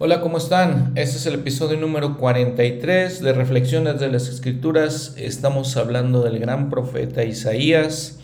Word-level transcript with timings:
Hola, 0.00 0.20
¿cómo 0.20 0.38
están? 0.38 0.92
Este 0.94 1.16
es 1.16 1.26
el 1.26 1.34
episodio 1.34 1.76
número 1.76 2.18
43 2.18 3.20
de 3.20 3.32
Reflexiones 3.32 3.98
de 3.98 4.06
las 4.06 4.28
Escrituras. 4.28 5.14
Estamos 5.16 5.76
hablando 5.76 6.22
del 6.22 6.38
gran 6.38 6.70
profeta 6.70 7.24
Isaías 7.24 8.20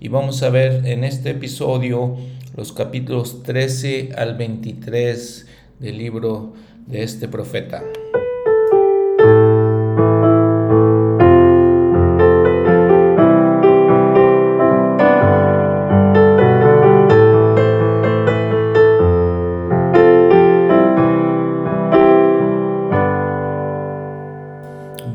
y 0.00 0.08
vamos 0.08 0.42
a 0.42 0.50
ver 0.50 0.84
en 0.84 1.04
este 1.04 1.30
episodio 1.30 2.16
los 2.56 2.72
capítulos 2.72 3.44
13 3.44 4.16
al 4.16 4.36
23 4.36 5.46
del 5.78 5.96
libro 5.96 6.54
de 6.88 7.04
este 7.04 7.28
profeta. 7.28 7.84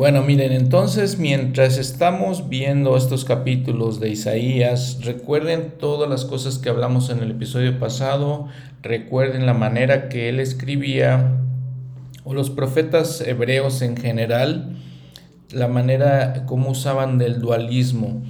Bueno, 0.09 0.23
miren, 0.23 0.53
entonces 0.53 1.19
mientras 1.19 1.77
estamos 1.77 2.47
viendo 2.47 2.95
estos 2.95 3.25
capítulos 3.25 3.99
de 3.99 4.07
Isaías, 4.07 4.99
recuerden 5.03 5.73
todas 5.77 6.09
las 6.09 6.23
cosas 6.23 6.59
que 6.59 6.69
hablamos 6.69 7.09
en 7.09 7.19
el 7.19 7.31
episodio 7.31 7.77
pasado, 7.77 8.47
recuerden 8.81 9.45
la 9.45 9.53
manera 9.53 10.07
que 10.07 10.29
él 10.29 10.39
escribía, 10.39 11.41
o 12.23 12.33
los 12.33 12.49
profetas 12.49 13.19
hebreos 13.19 13.81
en 13.81 13.97
general, 13.97 14.77
la 15.51 15.67
manera 15.67 16.45
como 16.45 16.69
usaban 16.69 17.17
del 17.17 17.41
dualismo. 17.41 18.23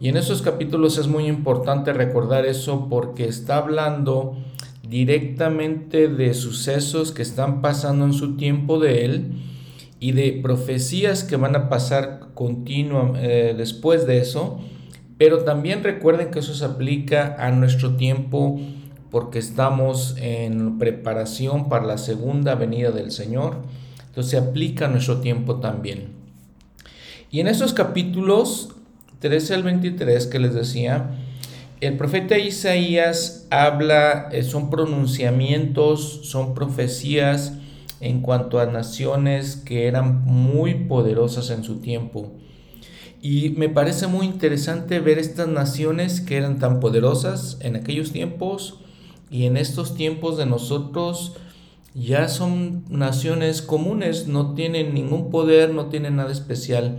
Y 0.00 0.08
en 0.08 0.16
esos 0.16 0.42
capítulos 0.42 0.98
es 0.98 1.06
muy 1.06 1.28
importante 1.28 1.92
recordar 1.92 2.44
eso 2.44 2.88
porque 2.90 3.26
está 3.26 3.58
hablando 3.58 4.36
directamente 4.82 6.08
de 6.08 6.34
sucesos 6.34 7.12
que 7.12 7.22
están 7.22 7.62
pasando 7.62 8.04
en 8.04 8.14
su 8.14 8.36
tiempo 8.36 8.80
de 8.80 9.04
él 9.04 9.32
y 10.00 10.12
de 10.12 10.40
profecías 10.42 11.22
que 11.22 11.36
van 11.36 11.54
a 11.54 11.68
pasar 11.68 12.30
continua 12.34 13.12
eh, 13.16 13.54
después 13.56 14.06
de 14.06 14.18
eso, 14.18 14.58
pero 15.18 15.44
también 15.44 15.84
recuerden 15.84 16.30
que 16.30 16.38
eso 16.38 16.54
se 16.54 16.64
aplica 16.64 17.36
a 17.38 17.50
nuestro 17.50 17.96
tiempo 17.96 18.58
porque 19.10 19.38
estamos 19.38 20.16
en 20.18 20.78
preparación 20.78 21.68
para 21.68 21.84
la 21.84 21.98
segunda 21.98 22.54
venida 22.54 22.90
del 22.90 23.10
Señor, 23.10 23.58
entonces 24.06 24.30
se 24.30 24.38
aplica 24.38 24.86
a 24.86 24.88
nuestro 24.88 25.20
tiempo 25.20 25.56
también. 25.56 26.08
Y 27.30 27.40
en 27.40 27.48
esos 27.48 27.74
capítulos 27.74 28.70
13 29.18 29.54
al 29.54 29.62
23 29.64 30.26
que 30.26 30.38
les 30.38 30.54
decía, 30.54 31.10
el 31.80 31.96
profeta 31.96 32.38
Isaías 32.38 33.46
habla, 33.50 34.28
eh, 34.32 34.42
son 34.42 34.70
pronunciamientos, 34.70 36.20
son 36.24 36.54
profecías, 36.54 37.54
en 38.00 38.22
cuanto 38.22 38.58
a 38.58 38.66
naciones 38.66 39.56
que 39.56 39.86
eran 39.86 40.24
muy 40.24 40.74
poderosas 40.74 41.50
en 41.50 41.62
su 41.64 41.80
tiempo. 41.80 42.32
Y 43.22 43.50
me 43.50 43.68
parece 43.68 44.06
muy 44.06 44.26
interesante 44.26 44.98
ver 44.98 45.18
estas 45.18 45.48
naciones 45.48 46.22
que 46.22 46.38
eran 46.38 46.58
tan 46.58 46.80
poderosas 46.80 47.58
en 47.60 47.76
aquellos 47.76 48.12
tiempos 48.12 48.80
y 49.30 49.44
en 49.44 49.58
estos 49.58 49.94
tiempos 49.94 50.38
de 50.38 50.46
nosotros 50.46 51.36
ya 51.94 52.28
son 52.28 52.84
naciones 52.88 53.60
comunes, 53.60 54.26
no 54.26 54.54
tienen 54.54 54.94
ningún 54.94 55.30
poder, 55.30 55.74
no 55.74 55.86
tienen 55.86 56.16
nada 56.16 56.32
especial. 56.32 56.98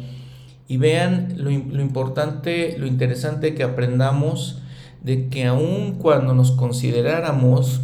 Y 0.68 0.78
vean 0.78 1.34
lo, 1.38 1.50
lo 1.50 1.82
importante, 1.82 2.78
lo 2.78 2.86
interesante 2.86 3.56
que 3.56 3.64
aprendamos 3.64 4.62
de 5.04 5.30
que 5.30 5.46
aun 5.46 5.96
cuando 5.96 6.36
nos 6.36 6.52
consideráramos 6.52 7.82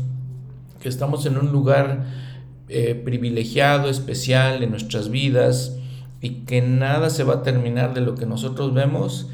que 0.79 0.89
estamos 0.89 1.25
en 1.25 1.37
un 1.37 1.51
lugar 1.51 2.05
eh, 2.69 2.95
privilegiado, 2.95 3.89
especial 3.89 4.61
en 4.61 4.71
nuestras 4.71 5.09
vidas 5.09 5.77
y 6.21 6.41
que 6.45 6.61
nada 6.61 7.09
se 7.09 7.23
va 7.23 7.35
a 7.35 7.43
terminar 7.43 7.93
de 7.93 8.01
lo 8.01 8.15
que 8.15 8.25
nosotros 8.25 8.73
vemos. 8.73 9.29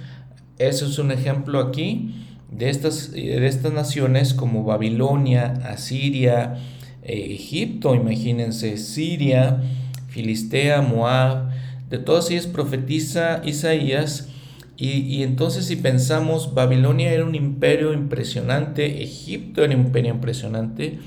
Eso 0.60 0.86
es 0.86 1.00
un 1.00 1.12
ejemplo 1.12 1.60
aquí 1.60 2.14
de 2.52 2.70
estas, 2.70 3.12
de 3.12 3.46
estas 3.48 3.74
naciones 3.74 4.34
como 4.34 4.64
Babilonia, 4.64 5.54
Asiria, 5.66 6.60
eh, 7.02 7.34
Egipto, 7.34 7.96
imagínense, 7.96 8.78
Siria, 8.78 9.62
Filistea, 10.10 10.82
Moab, 10.82 11.50
de 11.90 11.98
todas 11.98 12.30
ellas 12.30 12.48
profetiza 12.48 13.42
Isaías. 13.44 14.30
Y, 14.78 14.90
y, 15.02 15.24
entonces 15.24 15.66
si 15.66 15.76
pensamos, 15.76 16.54
Babilonia 16.54 17.12
era 17.12 17.26
un 17.26 17.36
imperio 17.36 17.94
impresionante, 17.94 19.04
Egipto 19.04 19.64
era 19.64 19.76
un 19.76 19.86
imperio 19.86 20.12
impresionante, 20.12 21.00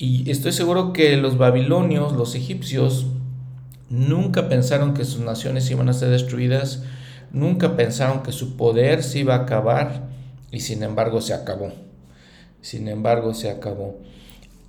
y 0.00 0.30
estoy 0.30 0.52
seguro 0.52 0.94
que 0.94 1.18
los 1.18 1.36
babilonios, 1.36 2.14
los 2.14 2.34
egipcios, 2.34 3.06
nunca 3.90 4.48
pensaron 4.48 4.94
que 4.94 5.04
sus 5.04 5.20
naciones 5.20 5.70
iban 5.70 5.90
a 5.90 5.92
ser 5.92 6.08
destruidas, 6.08 6.84
nunca 7.32 7.76
pensaron 7.76 8.22
que 8.22 8.32
su 8.32 8.56
poder 8.56 9.02
se 9.02 9.18
iba 9.18 9.34
a 9.34 9.42
acabar 9.42 10.08
y 10.50 10.60
sin 10.60 10.82
embargo 10.82 11.20
se 11.20 11.34
acabó. 11.34 11.74
Sin 12.62 12.88
embargo 12.88 13.34
se 13.34 13.50
acabó. 13.50 13.98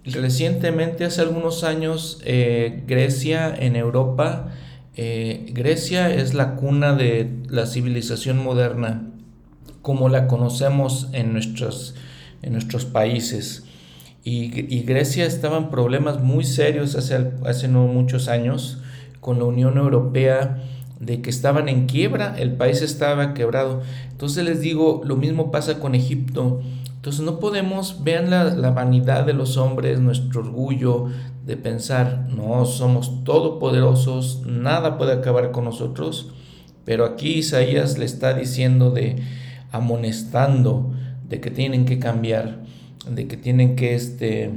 Recientemente, 0.04 1.06
hace 1.06 1.22
algunos 1.22 1.64
años, 1.64 2.20
eh, 2.26 2.84
Grecia 2.86 3.56
en 3.58 3.78
Europa, 3.78 4.52
eh, 4.98 5.46
Grecia 5.54 6.14
es 6.14 6.34
la 6.34 6.56
cuna 6.58 6.94
de 6.94 7.32
la 7.48 7.68
civilización 7.68 8.44
moderna 8.44 9.08
como 9.82 10.10
la 10.10 10.28
conocemos 10.28 11.08
en 11.14 11.32
nuestros, 11.32 11.96
en 12.42 12.52
nuestros 12.52 12.84
países. 12.84 13.64
Y, 14.24 14.82
Grecia 14.84 15.26
estaba 15.26 15.58
en 15.58 15.70
problemas 15.70 16.22
muy 16.22 16.44
serios 16.44 16.96
hace, 16.96 17.32
hace 17.46 17.68
no 17.68 17.88
muchos 17.88 18.28
años 18.28 18.80
con 19.20 19.40
la 19.40 19.46
Unión 19.46 19.78
Europea 19.78 20.62
de 21.00 21.22
que 21.22 21.32
estaban 21.32 21.68
en 21.68 21.88
quiebra, 21.88 22.36
el 22.38 22.54
país 22.54 22.84
estaba 22.84 23.34
quebrado. 23.34 23.82
Entonces 24.12 24.46
les 24.46 24.62
digo, 24.62 25.02
lo 25.04 25.16
mismo 25.16 25.52
pasa 25.52 25.80
con 25.80 25.96
Egipto. 25.96 26.62
Entonces 26.96 27.22
no 27.22 27.40
podemos, 27.40 28.04
vean 28.04 28.30
la, 28.30 28.44
la 28.44 28.70
vanidad 28.70 29.26
de 29.26 29.34
los 29.34 29.58
hombres, 29.58 30.00
nuestro 30.00 30.42
orgullo 30.42 31.08
de 31.46 31.58
pensar, 31.58 32.28
no, 32.30 32.66
somos 32.66 33.24
todopoderosos, 33.24 34.44
nada 34.46 35.00
puede 35.00 35.14
acabar 35.14 35.52
con 35.52 35.64
nosotros. 35.64 36.32
Pero 36.86 37.06
aquí 37.06 37.40
Isaías 37.40 37.98
le 37.98 38.06
está 38.06 38.36
diciendo 38.36 38.92
de, 38.92 39.16
amonestando, 39.72 40.92
de 41.28 41.42
que 41.42 41.50
tienen 41.50 41.86
que 41.86 41.98
cambiar 41.98 42.60
de 43.10 43.28
que 43.28 43.38
tienen 43.38 43.76
que 43.76 43.96
este, 43.96 44.52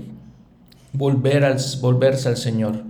volver 0.93 1.45
al, 1.45 1.59
volverse 1.81 2.29
al 2.29 2.37
Señor. 2.37 2.83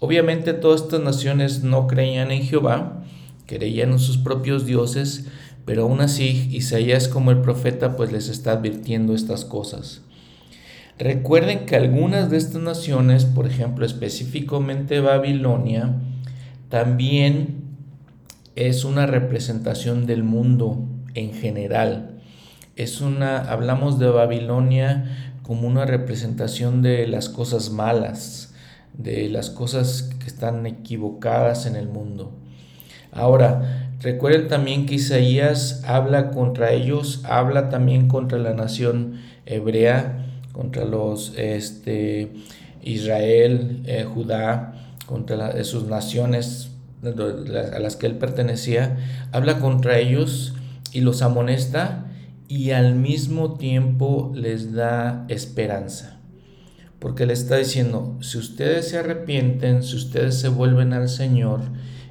Obviamente 0.00 0.52
todas 0.52 0.82
estas 0.82 1.00
naciones 1.00 1.62
no 1.62 1.86
creían 1.86 2.30
en 2.30 2.42
Jehová, 2.42 3.04
creían 3.46 3.92
en 3.92 3.98
sus 3.98 4.18
propios 4.18 4.64
dioses, 4.66 5.26
pero 5.64 5.82
aún 5.82 6.00
así 6.00 6.48
Isaías 6.52 7.08
como 7.08 7.30
el 7.30 7.40
profeta 7.40 7.96
pues 7.96 8.12
les 8.12 8.28
está 8.28 8.52
advirtiendo 8.52 9.14
estas 9.14 9.44
cosas. 9.44 10.02
Recuerden 10.98 11.66
que 11.66 11.76
algunas 11.76 12.30
de 12.30 12.38
estas 12.38 12.60
naciones, 12.60 13.24
por 13.24 13.46
ejemplo 13.46 13.86
específicamente 13.86 15.00
Babilonia, 15.00 15.94
también 16.68 17.62
es 18.56 18.84
una 18.84 19.06
representación 19.06 20.06
del 20.06 20.24
mundo 20.24 20.84
en 21.14 21.32
general 21.32 22.17
es 22.78 23.00
una, 23.00 23.38
hablamos 23.50 23.98
de 23.98 24.08
Babilonia 24.08 25.34
como 25.42 25.66
una 25.66 25.84
representación 25.84 26.80
de 26.80 27.08
las 27.08 27.28
cosas 27.28 27.70
malas, 27.70 28.54
de 28.92 29.28
las 29.28 29.50
cosas 29.50 30.10
que 30.20 30.28
están 30.28 30.64
equivocadas 30.64 31.66
en 31.66 31.74
el 31.74 31.88
mundo. 31.88 32.32
Ahora, 33.10 33.90
recuerden 34.00 34.46
también 34.46 34.86
que 34.86 34.94
Isaías 34.94 35.82
habla 35.86 36.30
contra 36.30 36.70
ellos, 36.70 37.22
habla 37.24 37.68
también 37.68 38.06
contra 38.06 38.38
la 38.38 38.54
nación 38.54 39.20
hebrea, 39.44 40.24
contra 40.52 40.84
los 40.84 41.32
este, 41.36 42.30
Israel, 42.82 43.82
eh, 43.86 44.04
Judá, 44.04 44.74
contra 45.06 45.64
sus 45.64 45.84
naciones 45.88 46.70
a 47.02 47.78
las 47.80 47.96
que 47.96 48.06
él 48.06 48.18
pertenecía, 48.18 48.98
habla 49.32 49.58
contra 49.58 49.98
ellos 49.98 50.54
y 50.92 51.00
los 51.00 51.22
amonesta 51.22 52.07
y 52.48 52.70
al 52.70 52.94
mismo 52.94 53.54
tiempo 53.54 54.32
les 54.34 54.72
da 54.72 55.26
esperanza. 55.28 56.18
Porque 56.98 57.26
le 57.26 57.34
está 57.34 57.56
diciendo, 57.56 58.16
si 58.20 58.38
ustedes 58.38 58.88
se 58.88 58.98
arrepienten, 58.98 59.82
si 59.82 59.96
ustedes 59.96 60.40
se 60.40 60.48
vuelven 60.48 60.94
al 60.94 61.08
Señor, 61.08 61.60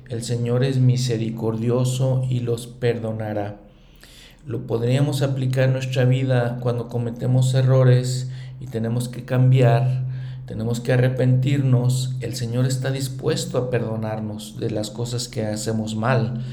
el 0.07 0.23
Señor 0.23 0.63
es 0.63 0.77
misericordioso 0.77 2.25
y 2.29 2.39
los 2.39 2.67
perdonará. 2.67 3.59
Lo 4.45 4.65
podríamos 4.65 5.23
aplicar 5.23 5.65
en 5.65 5.73
nuestra 5.73 6.05
vida 6.05 6.59
cuando 6.61 6.87
cometemos 6.87 7.53
errores 7.53 8.29
y 8.61 8.67
tenemos 8.67 9.09
que 9.09 9.25
cambiar, 9.25 10.05
tenemos 10.45 10.79
que 10.79 10.93
arrepentirnos. 10.93 12.15
El 12.21 12.35
Señor 12.35 12.65
está 12.65 12.91
dispuesto 12.91 13.57
a 13.57 13.69
perdonarnos 13.69 14.57
de 14.57 14.69
las 14.71 14.89
cosas 14.91 15.27
que 15.27 15.45
hacemos 15.45 15.95
mal 15.95 16.45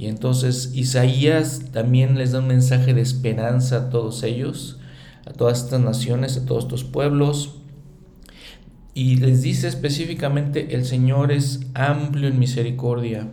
y 0.00 0.06
entonces 0.06 0.70
Isaías 0.72 1.72
también 1.72 2.16
les 2.16 2.32
da 2.32 2.38
un 2.38 2.46
mensaje 2.46 2.94
de 2.94 3.02
esperanza 3.02 3.76
a 3.76 3.90
todos 3.90 4.22
ellos, 4.22 4.78
a 5.26 5.34
todas 5.34 5.62
estas 5.64 5.82
naciones, 5.82 6.38
a 6.38 6.46
todos 6.46 6.64
estos 6.64 6.84
pueblos. 6.84 7.56
Y 8.94 9.16
les 9.16 9.42
dice 9.42 9.68
específicamente, 9.68 10.74
el 10.74 10.86
Señor 10.86 11.32
es 11.32 11.60
amplio 11.74 12.28
en 12.28 12.38
misericordia, 12.38 13.30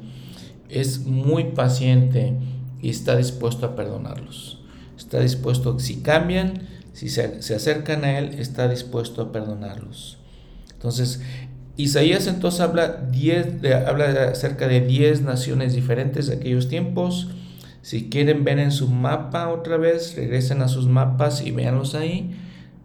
es 0.67 1.05
muy 1.05 1.45
paciente 1.53 2.33
y 2.81 2.89
está 2.89 3.15
dispuesto 3.15 3.65
a 3.65 3.77
perdonarlos. 3.77 4.59
Está 4.97 5.21
dispuesto, 5.21 5.79
si 5.79 6.01
cambian, 6.01 6.63
si 6.91 7.07
se, 7.07 7.23
acercan 7.55 8.03
a 8.03 8.19
Él, 8.19 8.39
está 8.39 8.67
dispuesto 8.67 9.21
a 9.21 9.31
perdonarlos. 9.31 10.17
Entonces, 10.73 11.21
Isaías 11.77 12.25
entonces 12.25 12.59
habla, 12.59 13.07
habla 13.87 14.29
acerca 14.31 14.67
de 14.67 14.81
10 14.81 15.21
naciones 15.21 15.73
diferentes 15.73 16.27
de 16.27 16.35
aquellos 16.35 16.67
tiempos. 16.67 17.29
Si 17.83 18.09
quieren 18.09 18.43
ver 18.43 18.57
en 18.57 18.71
su 18.71 18.89
mapa 18.89 19.49
otra 19.49 19.77
vez, 19.77 20.15
regresen 20.15 20.63
a 20.63 20.67
sus 20.67 20.87
mapas 20.87 21.45
y 21.45 21.51
véanlos 21.51 21.93
ahí 21.93 22.35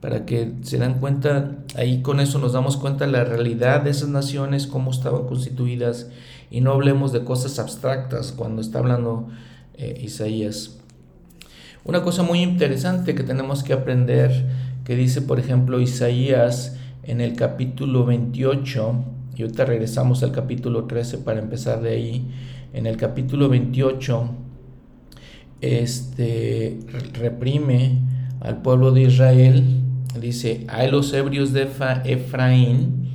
para 0.03 0.27
que 0.27 0.53
se 0.62 0.79
dan 0.79 0.99
cuenta, 0.99 1.59
ahí 1.77 2.03
con 2.03 2.19
eso 2.19 2.39
nos 2.41 2.53
damos 2.53 2.77
cuenta 2.77 3.06
de 3.06 3.12
la 3.12 3.25
realidad 3.25 3.83
de 3.83 3.91
esas 3.91 4.09
naciones, 4.09 4.67
cómo 4.67 4.91
estaban 4.91 5.27
constituidas, 5.27 6.09
y 6.50 6.61
no 6.61 6.73
hablemos 6.73 7.12
de 7.12 7.23
cosas 7.25 7.61
abstractas 7.61 8.33
cuando 8.33 8.61
está 8.61 8.81
hablando 8.81 9.29
eh, 9.75 10.00
Isaías. 10.03 10.77
Una 11.85 12.03
cosa 12.03 12.25
muy 12.25 12.43
interesante 12.43 13.15
que 13.15 13.23
tenemos 13.23 13.62
que 13.62 13.73
aprender, 13.73 14.44
que 14.85 14.97
dice 14.97 15.23
por 15.23 15.39
ejemplo 15.39 15.81
Isaías 15.81 16.77
en 17.02 17.20
el 17.20 17.34
capítulo 17.34 18.04
28, 18.04 19.04
y 19.37 19.43
ahorita 19.43 19.64
regresamos 19.64 20.22
al 20.22 20.32
capítulo 20.32 20.84
13 20.84 21.19
para 21.19 21.40
empezar 21.40 21.81
de 21.81 21.90
ahí, 21.90 22.26
en 22.72 22.87
el 22.87 22.96
capítulo 22.96 23.49
28, 23.49 24.31
este, 25.60 26.78
reprime 27.14 27.99
al 28.40 28.62
pueblo 28.62 28.93
de 28.93 29.02
Israel 29.02 29.82
Dice, 30.20 30.66
hay 30.69 30.90
los 30.90 31.12
ebrios 31.14 31.52
de 31.52 31.69
Efraín. 32.04 33.08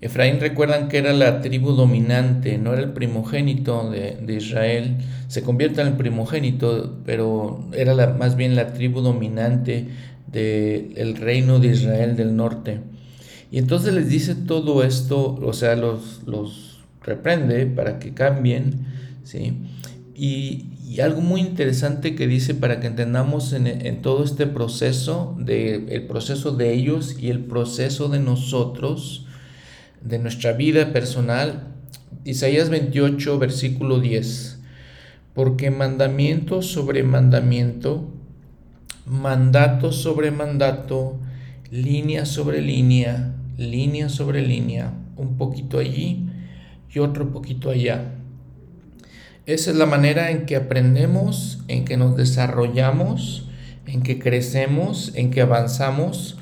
Efraín 0.00 0.40
recuerdan 0.40 0.88
que 0.88 0.98
era 0.98 1.12
la 1.12 1.40
tribu 1.40 1.72
dominante, 1.72 2.56
no 2.58 2.72
era 2.72 2.82
el 2.82 2.92
primogénito 2.92 3.90
de, 3.90 4.34
Israel. 4.34 4.98
Se 5.26 5.42
convierte 5.42 5.80
en 5.80 5.88
el 5.88 5.94
primogénito, 5.94 7.00
pero 7.04 7.68
era 7.72 7.94
la, 7.94 8.14
más 8.14 8.36
bien 8.36 8.54
la 8.54 8.72
tribu 8.72 9.00
dominante 9.00 9.88
del 10.32 11.16
reino 11.16 11.58
de 11.58 11.68
Israel 11.68 12.16
del 12.16 12.36
norte. 12.36 12.80
Y 13.50 13.58
entonces 13.58 13.92
les 13.94 14.08
dice 14.08 14.34
todo 14.34 14.84
esto, 14.84 15.34
o 15.42 15.52
sea, 15.52 15.76
los, 15.76 16.22
los 16.26 16.80
reprende 17.02 17.66
para 17.66 17.98
que 17.98 18.14
cambien, 18.14 18.86
¿sí? 19.24 19.54
Y, 20.14 20.70
y 20.90 21.02
algo 21.02 21.20
muy 21.20 21.40
interesante 21.40 22.16
que 22.16 22.26
dice 22.26 22.52
para 22.52 22.80
que 22.80 22.88
entendamos 22.88 23.52
en, 23.52 24.02
todo 24.02 24.24
este 24.24 24.48
proceso, 24.48 25.36
de, 25.38 25.86
el 25.88 26.08
proceso 26.08 26.50
de 26.50 26.72
ellos 26.74 27.14
y 27.16 27.30
el 27.30 27.44
proceso 27.44 28.08
de 28.08 28.18
nosotros, 28.18 29.24
de 30.02 30.18
nuestra 30.18 30.52
vida 30.52 30.92
personal, 30.92 31.68
Isaías 32.24 32.70
28, 32.70 33.38
versículo 33.38 34.00
10. 34.00 34.58
Porque 35.32 35.70
mandamiento 35.70 36.60
sobre 36.60 37.04
mandamiento, 37.04 38.12
mandato 39.06 39.92
sobre 39.92 40.30
mandato, 40.30 41.18
línea 41.70 42.26
sobre 42.26 42.60
línea, 42.60 43.34
línea 43.56 44.08
sobre 44.08 44.46
línea, 44.46 44.92
un 45.16 45.36
poquito 45.36 45.78
allí 45.78 46.28
y 46.92 46.98
otro 46.98 47.30
poquito 47.32 47.70
allá 47.70 48.16
esa 49.52 49.72
es 49.72 49.76
la 49.76 49.86
manera 49.86 50.30
en 50.30 50.46
que 50.46 50.54
aprendemos, 50.54 51.58
en 51.66 51.84
que 51.84 51.96
nos 51.96 52.16
desarrollamos, 52.16 53.48
en 53.86 54.02
que 54.02 54.20
crecemos, 54.20 55.12
en 55.16 55.30
que 55.30 55.40
avanzamos. 55.40 56.36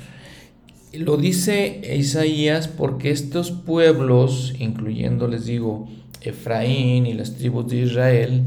Lo 0.92 1.16
dice 1.16 1.80
Isaías 1.96 2.68
porque 2.68 3.10
estos 3.10 3.50
pueblos, 3.50 4.54
incluyendo, 4.58 5.26
les 5.26 5.46
digo, 5.46 5.88
Efraín 6.20 7.06
y 7.06 7.14
las 7.14 7.34
tribus 7.36 7.68
de 7.68 7.78
Israel, 7.78 8.42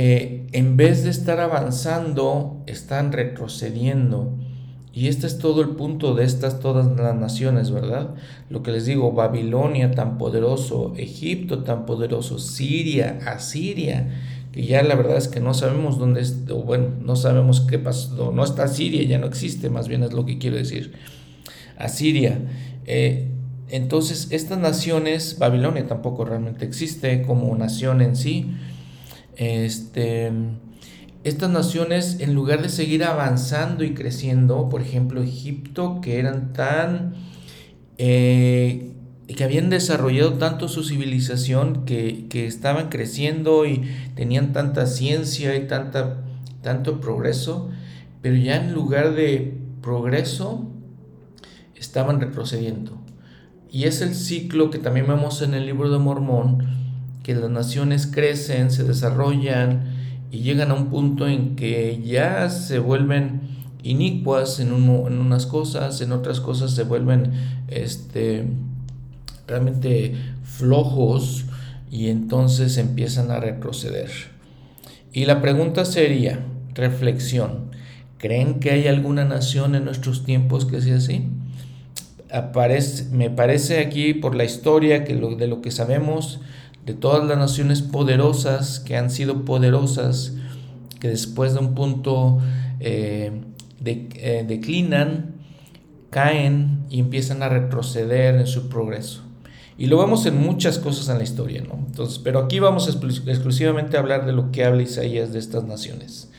eh, 0.00 0.46
en 0.52 0.76
vez 0.76 1.02
de 1.02 1.10
estar 1.10 1.40
avanzando, 1.40 2.62
están 2.68 3.10
retrocediendo. 3.10 4.32
Y 4.92 5.08
este 5.08 5.26
es 5.26 5.38
todo 5.38 5.60
el 5.60 5.70
punto 5.70 6.14
de 6.14 6.22
estas 6.22 6.60
todas 6.60 6.86
las 6.96 7.16
naciones, 7.16 7.72
¿verdad? 7.72 8.14
Lo 8.48 8.62
que 8.62 8.70
les 8.70 8.86
digo, 8.86 9.10
Babilonia 9.10 9.90
tan 9.90 10.16
poderoso, 10.16 10.94
Egipto 10.96 11.64
tan 11.64 11.84
poderoso, 11.84 12.38
Siria, 12.38 13.18
Asiria, 13.26 14.08
que 14.52 14.64
ya 14.64 14.84
la 14.84 14.94
verdad 14.94 15.16
es 15.16 15.26
que 15.26 15.40
no 15.40 15.52
sabemos 15.52 15.98
dónde 15.98 16.24
o 16.52 16.62
bueno, 16.62 16.90
no 17.02 17.16
sabemos 17.16 17.62
qué 17.62 17.80
pasó, 17.80 18.30
no 18.30 18.44
está 18.44 18.68
Siria, 18.68 19.02
ya 19.02 19.18
no 19.18 19.26
existe, 19.26 19.68
más 19.68 19.88
bien 19.88 20.04
es 20.04 20.12
lo 20.12 20.24
que 20.24 20.38
quiero 20.38 20.58
decir. 20.58 20.92
Asiria. 21.76 22.38
Eh, 22.86 23.32
entonces, 23.68 24.28
estas 24.30 24.58
naciones, 24.58 25.40
Babilonia 25.40 25.88
tampoco 25.88 26.24
realmente 26.24 26.64
existe 26.64 27.22
como 27.22 27.52
nación 27.56 28.00
en 28.00 28.14
sí. 28.14 28.54
Este 29.38 30.30
estas 31.24 31.50
naciones, 31.50 32.20
en 32.20 32.34
lugar 32.34 32.62
de 32.62 32.68
seguir 32.68 33.04
avanzando 33.04 33.84
y 33.84 33.92
creciendo, 33.92 34.68
por 34.68 34.80
ejemplo, 34.80 35.22
Egipto, 35.22 36.00
que 36.00 36.18
eran 36.18 36.52
tan... 36.52 37.14
Eh, 37.98 38.92
que 39.26 39.44
habían 39.44 39.68
desarrollado 39.68 40.34
tanto 40.34 40.68
su 40.68 40.84
civilización, 40.84 41.84
que, 41.84 42.28
estaban 42.32 42.88
creciendo 42.88 43.66
y 43.66 43.82
tenían 44.14 44.52
tanta 44.54 44.86
ciencia 44.86 45.54
y 45.56 45.66
tanta, 45.66 46.22
tanto 46.62 47.00
progreso, 47.00 47.68
pero 48.22 48.36
ya 48.36 48.56
en 48.56 48.72
lugar 48.72 49.14
de 49.14 49.54
progreso, 49.82 50.70
estaban 51.76 52.20
retrocediendo. 52.20 52.98
Y 53.70 53.84
es 53.84 54.00
el 54.00 54.14
ciclo 54.14 54.70
que 54.70 54.78
también 54.78 55.06
vemos 55.06 55.42
en 55.42 55.52
el 55.52 55.66
libro 55.66 55.90
de 55.90 55.98
Mormón, 55.98 56.77
que 57.28 57.34
las 57.34 57.50
naciones 57.50 58.06
crecen, 58.06 58.70
se 58.70 58.84
desarrollan, 58.84 59.82
y 60.30 60.38
llegan 60.38 60.70
a 60.70 60.74
un 60.74 60.86
punto 60.86 61.28
en 61.28 61.56
que 61.56 62.00
ya 62.02 62.48
se 62.48 62.78
vuelven 62.78 63.42
inicuas 63.82 64.60
en, 64.60 64.68
en 64.68 65.18
unas 65.18 65.44
cosas, 65.44 66.00
en 66.00 66.12
otras 66.12 66.40
cosas 66.40 66.70
se 66.70 66.84
vuelven 66.84 67.32
este, 67.68 68.46
realmente 69.46 70.14
flojos 70.42 71.44
y 71.90 72.08
entonces 72.08 72.78
empiezan 72.78 73.30
a 73.30 73.40
retroceder. 73.40 74.08
Y 75.12 75.26
la 75.26 75.42
pregunta 75.42 75.84
sería, 75.84 76.40
reflexión, 76.72 77.72
¿creen 78.16 78.58
que 78.58 78.70
hay 78.70 78.86
alguna 78.86 79.26
nación 79.26 79.74
en 79.74 79.84
nuestros 79.84 80.24
tiempos 80.24 80.64
que 80.64 80.80
sea 80.80 80.96
así? 80.96 81.26
Me 83.12 83.28
parece 83.28 83.80
aquí 83.80 84.14
por 84.14 84.34
la 84.34 84.44
historia 84.44 85.04
que 85.04 85.14
lo, 85.14 85.36
de 85.36 85.46
lo 85.46 85.60
que 85.60 85.70
sabemos, 85.70 86.40
de 86.86 86.94
todas 86.94 87.26
las 87.26 87.38
naciones 87.38 87.82
poderosas 87.82 88.80
que 88.80 88.96
han 88.96 89.10
sido 89.10 89.44
poderosas, 89.44 90.34
que 91.00 91.08
después 91.08 91.52
de 91.52 91.60
un 91.60 91.74
punto 91.74 92.38
eh, 92.80 93.42
eh, 93.84 94.44
declinan, 94.48 95.34
caen 96.10 96.84
y 96.90 97.00
empiezan 97.00 97.42
a 97.42 97.48
retroceder 97.48 98.36
en 98.36 98.46
su 98.46 98.68
progreso. 98.68 99.22
Y 99.76 99.86
lo 99.86 99.98
vemos 99.98 100.26
en 100.26 100.40
muchas 100.40 100.78
cosas 100.78 101.08
en 101.08 101.18
la 101.18 101.24
historia, 101.24 101.62
¿no? 101.62 101.74
Entonces, 101.86 102.18
pero 102.18 102.40
aquí 102.40 102.58
vamos 102.58 102.88
exclusivamente 102.88 103.96
a 103.96 104.00
hablar 104.00 104.26
de 104.26 104.32
lo 104.32 104.50
que 104.50 104.64
habla 104.64 104.82
Isaías 104.82 105.32
de 105.32 105.38
estas 105.38 105.64
naciones. 105.64 106.30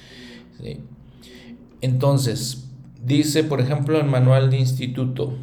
Entonces, 1.79 2.65
dice, 3.01 3.43
por 3.45 3.61
ejemplo, 3.61 3.97
el 3.97 4.07
manual 4.07 4.49
de 4.49 4.59
instituto, 4.59 5.33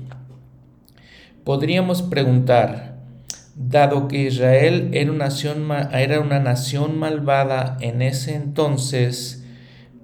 podríamos 1.44 2.02
preguntar, 2.02 2.85
dado 3.56 4.06
que 4.06 4.22
Israel 4.22 4.90
era 4.92 5.10
una, 5.10 6.40
nación, 6.40 6.98
malvada 6.98 7.78
en 7.80 8.02
ese 8.02 8.34
entonces, 8.34 9.44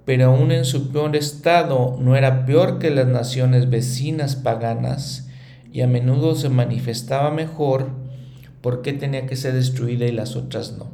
pero 0.07 0.27
aún 0.27 0.53
en 0.53 0.65
su 0.65 0.91
peor 0.91 1.15
estado 1.17 1.97
no 2.01 2.17
era 2.17 2.47
peor 2.47 2.79
que 2.79 2.91
las 2.91 3.07
naciones 3.07 3.69
vecinas 3.69 4.37
paganas 4.37 5.29
y 5.71 5.83
a 5.83 5.87
menudo 5.87 6.35
se 6.35 6.49
manifestaba 6.49 7.31
mejor, 7.31 7.91
¿por 8.63 8.81
qué 8.81 8.95
tenía 8.95 9.27
que 9.27 9.37
ser 9.37 9.53
destruida 9.53 10.07
y 10.07 10.13
las 10.13 10.35
otras 10.35 10.73
no? 10.79 10.91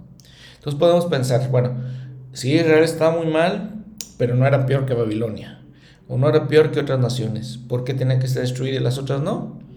Entonces 0.56 0.78
podemos 0.78 1.06
pensar, 1.06 1.48
bueno, 1.50 1.76
si 2.32 2.54
Israel 2.54 2.82
estaba 2.82 3.16
muy 3.16 3.32
mal, 3.32 3.84
pero 4.18 4.34
no 4.34 4.46
era 4.46 4.66
peor 4.66 4.84
que 4.84 4.94
Babilonia, 4.94 5.62
o 6.08 6.18
no 6.18 6.28
era 6.28 6.48
peor 6.48 6.72
que 6.72 6.80
otras 6.80 6.98
naciones, 6.98 7.56
¿por 7.56 7.84
qué 7.84 7.94
tenía 7.94 8.18
que 8.18 8.26
ser 8.26 8.42
destruida 8.42 8.76
y 8.76 8.82
las 8.82 8.98
otras 8.98 9.22
no? 9.22 9.67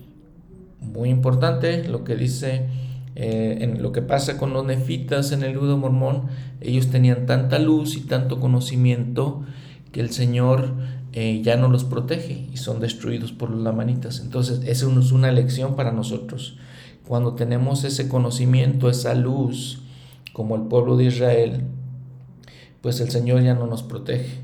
Muy 0.81 1.09
importante 1.09 1.87
lo 1.87 2.03
que 2.03 2.15
dice 2.15 2.67
eh, 3.15 3.57
en 3.61 3.81
lo 3.81 3.91
que 3.91 4.01
pasa 4.01 4.37
con 4.37 4.53
los 4.53 4.65
nefitas 4.65 5.31
en 5.31 5.43
el 5.43 5.51
libro 5.51 5.77
mormón, 5.77 6.23
ellos 6.59 6.87
tenían 6.87 7.25
tanta 7.25 7.59
luz 7.59 7.95
y 7.95 8.01
tanto 8.01 8.39
conocimiento 8.39 9.43
que 9.91 9.99
el 9.99 10.11
Señor 10.11 10.73
eh, 11.13 11.41
ya 11.43 11.57
no 11.57 11.67
los 11.67 11.83
protege 11.83 12.47
y 12.53 12.57
son 12.57 12.79
destruidos 12.79 13.31
por 13.33 13.49
los 13.49 13.61
lamanitas. 13.61 14.21
Entonces, 14.21 14.61
esa 14.65 14.89
es 14.89 15.11
una 15.11 15.31
lección 15.31 15.75
para 15.75 15.91
nosotros. 15.91 16.57
Cuando 17.05 17.33
tenemos 17.35 17.83
ese 17.83 18.07
conocimiento, 18.07 18.89
esa 18.89 19.13
luz, 19.13 19.81
como 20.31 20.55
el 20.55 20.63
pueblo 20.63 20.95
de 20.95 21.05
Israel, 21.05 21.63
pues 22.81 23.01
el 23.01 23.09
Señor 23.09 23.43
ya 23.43 23.53
no 23.53 23.67
nos 23.67 23.83
protege. 23.83 24.39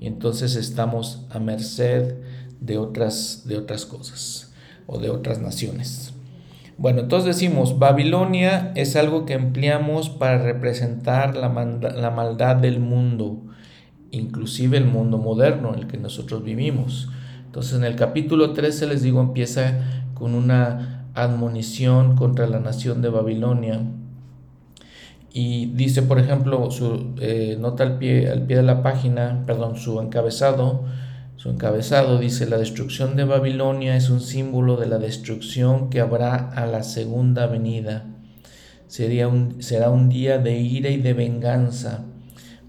Y 0.00 0.06
entonces 0.06 0.54
estamos 0.54 1.26
a 1.30 1.40
merced 1.40 2.14
de 2.60 2.78
otras, 2.78 3.42
de 3.46 3.56
otras 3.56 3.84
cosas. 3.84 4.51
O 4.86 4.98
de 4.98 5.10
otras 5.10 5.40
naciones. 5.40 6.14
Bueno, 6.78 7.00
entonces 7.00 7.36
decimos, 7.36 7.78
Babilonia 7.78 8.72
es 8.74 8.96
algo 8.96 9.24
que 9.24 9.34
empleamos 9.34 10.08
para 10.08 10.38
representar 10.38 11.36
la, 11.36 11.48
la 11.48 12.10
maldad 12.10 12.56
del 12.56 12.80
mundo, 12.80 13.42
inclusive 14.10 14.78
el 14.78 14.86
mundo 14.86 15.18
moderno 15.18 15.74
en 15.74 15.80
el 15.80 15.86
que 15.86 15.98
nosotros 15.98 16.42
vivimos. 16.42 17.08
Entonces 17.44 17.78
en 17.78 17.84
el 17.84 17.96
capítulo 17.96 18.52
13 18.52 18.86
les 18.86 19.02
digo 19.02 19.20
empieza 19.20 19.80
con 20.14 20.34
una 20.34 21.06
admonición 21.14 22.16
contra 22.16 22.46
la 22.46 22.60
nación 22.60 23.02
de 23.02 23.10
Babilonia. 23.10 23.80
Y 25.34 25.66
dice, 25.74 26.02
por 26.02 26.18
ejemplo, 26.18 26.70
su 26.70 27.14
eh, 27.20 27.56
nota 27.58 27.84
al 27.84 27.98
pie, 27.98 28.30
al 28.30 28.42
pie 28.42 28.56
de 28.56 28.62
la 28.62 28.82
página, 28.82 29.44
perdón, 29.46 29.76
su 29.76 30.00
encabezado, 30.00 30.84
su 31.42 31.50
encabezado 31.50 32.20
dice, 32.20 32.46
la 32.46 32.56
destrucción 32.56 33.16
de 33.16 33.24
Babilonia 33.24 33.96
es 33.96 34.10
un 34.10 34.20
símbolo 34.20 34.76
de 34.76 34.86
la 34.86 34.98
destrucción 34.98 35.90
que 35.90 35.98
habrá 35.98 36.36
a 36.36 36.66
la 36.66 36.84
segunda 36.84 37.48
venida. 37.48 38.04
Sería 38.86 39.26
un, 39.26 39.60
será 39.60 39.90
un 39.90 40.08
día 40.08 40.38
de 40.38 40.60
ira 40.60 40.88
y 40.90 40.98
de 40.98 41.14
venganza. 41.14 42.04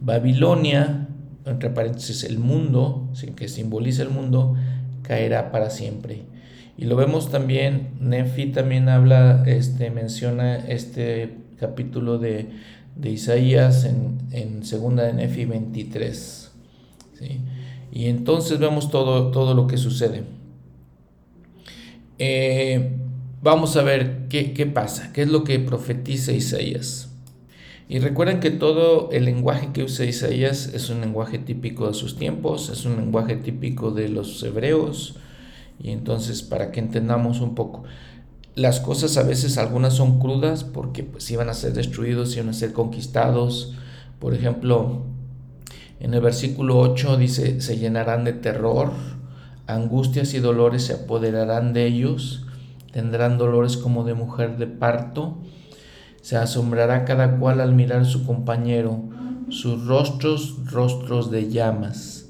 Babilonia, 0.01 1.08
entre 1.46 1.70
paréntesis, 1.70 2.24
el 2.24 2.39
mundo, 2.39 3.12
que 3.36 3.48
simboliza 3.48 4.01
el 4.01 4.10
mundo, 4.10 4.56
caerá 5.03 5.51
para 5.51 5.70
siempre. 5.70 6.24
Y 6.75 6.86
lo 6.86 6.96
vemos 6.96 7.30
también, 7.30 7.89
Nefi 8.00 8.48
también 8.48 8.89
habla, 8.89 9.44
este, 9.46 9.92
menciona 9.92 10.56
este 10.56 11.36
capítulo 11.60 12.18
de, 12.18 12.50
Isaías 13.03 13.86
en, 13.86 14.18
en 14.32 14.65
segunda 14.65 15.03
de 15.03 15.13
Nefi 15.13 15.46
23. 15.46 16.51
Y 17.95 18.07
entonces 18.07 18.57
vemos 18.57 18.89
todo, 18.89 19.29
todo 19.29 19.53
lo 19.53 19.67
que 19.67 19.77
sucede. 19.77 20.23
Eh, 22.17 22.89
vamos 23.43 23.77
a 23.77 23.83
ver 23.83 24.27
qué, 24.29 24.51
qué 24.51 24.65
pasa, 24.65 25.13
qué 25.13 25.21
es 25.21 25.27
lo 25.27 25.43
que 25.43 25.59
profetiza 25.59 26.31
Isaías. 26.31 27.12
Y 27.88 28.00
recuerden 28.00 28.39
que 28.39 28.50
todo 28.50 29.12
el 29.12 29.25
lenguaje 29.25 29.69
que 29.73 29.83
usa 29.83 30.05
Isaías 30.05 30.71
es 30.73 30.89
un 30.89 31.01
lenguaje 31.01 31.38
típico 31.38 31.88
de 31.88 31.93
sus 31.93 32.17
tiempos, 32.17 32.69
es 32.69 32.83
un 32.85 32.95
lenguaje 32.95 33.35
típico 33.35 33.91
de 33.91 34.09
los 34.09 34.41
hebreos. 34.41 35.17
Y 35.79 35.91
entonces, 35.91 36.41
para 36.41 36.71
que 36.71 36.79
entendamos 36.79 37.41
un 37.41 37.53
poco, 37.53 37.83
las 38.55 38.79
cosas 38.79 39.17
a 39.17 39.23
veces 39.23 39.59
algunas 39.59 39.93
son 39.93 40.17
crudas 40.19 40.63
porque 40.63 41.03
pues 41.03 41.29
iban 41.29 41.47
a 41.47 41.53
ser 41.53 41.73
destruidos, 41.73 42.35
iban 42.35 42.50
a 42.50 42.53
ser 42.53 42.73
conquistados. 42.73 43.75
Por 44.19 44.33
ejemplo, 44.33 45.12
en 46.03 46.13
el 46.13 46.22
versículo 46.22 46.77
8 46.77 47.17
dice, 47.17 47.60
se 47.62 47.77
llenarán 47.79 48.24
de 48.24 48.33
terror, 48.33 48.91
angustias 49.65 50.36
y 50.36 50.39
dolores 50.39 50.83
se 50.83 50.93
apoderarán 50.93 51.74
de 51.74 51.88
ellos, 51.88 52.45
tendrán 52.91 53.39
dolores 53.39 53.77
como 53.77 54.03
de 54.03 54.13
mujer 54.13 54.57
de 54.57 54.67
parto 54.67 55.39
se 56.24 56.38
asombrará 56.38 57.03
cada 57.03 57.38
cual 57.38 57.60
al 57.60 57.75
mirar 57.75 58.05
su 58.05 58.25
compañero, 58.25 59.03
sus 59.50 59.86
rostros, 59.86 60.55
rostros 60.72 61.29
de 61.29 61.50
llamas. 61.50 62.29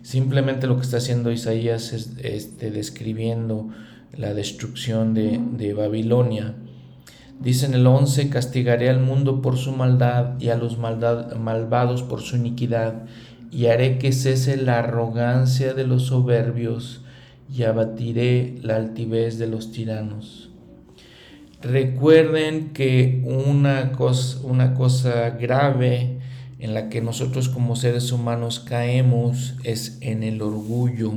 Simplemente 0.00 0.66
lo 0.66 0.76
que 0.76 0.82
está 0.82 0.96
haciendo 0.96 1.30
Isaías 1.30 1.92
es 1.92 2.12
este, 2.22 2.70
describiendo 2.70 3.68
la 4.16 4.32
destrucción 4.32 5.12
de, 5.12 5.38
de 5.52 5.74
Babilonia. 5.74 6.54
Dice 7.40 7.66
el 7.66 7.86
11, 7.86 8.30
castigaré 8.30 8.88
al 8.88 9.00
mundo 9.00 9.42
por 9.42 9.56
su 9.56 9.72
maldad 9.72 10.40
y 10.40 10.48
a 10.48 10.56
los 10.56 10.78
malvados 10.78 12.02
por 12.02 12.20
su 12.22 12.36
iniquidad, 12.36 13.04
y 13.50 13.66
haré 13.66 13.98
que 13.98 14.12
cese 14.12 14.56
la 14.56 14.78
arrogancia 14.78 15.74
de 15.74 15.86
los 15.86 16.06
soberbios, 16.06 17.02
y 17.54 17.62
abatiré 17.62 18.56
la 18.62 18.76
altivez 18.76 19.38
de 19.38 19.46
los 19.46 19.70
tiranos. 19.70 20.50
Recuerden 21.62 22.70
que 22.72 23.22
una 23.24 23.92
cosa, 23.92 24.38
una 24.42 24.74
cosa 24.74 25.30
grave 25.30 26.18
en 26.58 26.74
la 26.74 26.88
que 26.88 27.00
nosotros 27.00 27.48
como 27.48 27.76
seres 27.76 28.12
humanos 28.12 28.60
caemos 28.60 29.54
es 29.62 29.98
en 30.00 30.22
el 30.22 30.42
orgullo. 30.42 31.14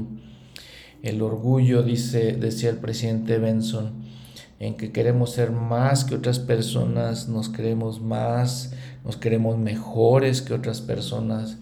El 1.01 1.21
orgullo, 1.21 1.81
dice, 1.81 2.33
decía 2.33 2.69
el 2.69 2.77
presidente 2.77 3.37
Benson, 3.37 3.98
en 4.59 4.75
que 4.75 4.91
queremos 4.91 5.31
ser 5.31 5.51
más 5.51 6.03
que 6.03 6.15
otras 6.15 6.37
personas, 6.37 7.29
nos 7.29 7.49
creemos 7.49 8.01
más, 8.01 8.73
nos 9.05 9.15
queremos 9.15 9.57
mejores 9.57 10.41
que 10.41 10.53
otras 10.53 10.81
personas. 10.81 11.57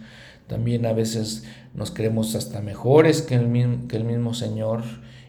También 0.47 0.85
a 0.85 0.93
veces 0.93 1.43
nos 1.75 1.91
creemos 1.91 2.33
hasta 2.33 2.59
mejores 2.61 3.21
que 3.21 3.35
el, 3.35 3.87
que 3.87 3.97
el 3.97 4.03
mismo 4.03 4.33
Señor 4.33 4.83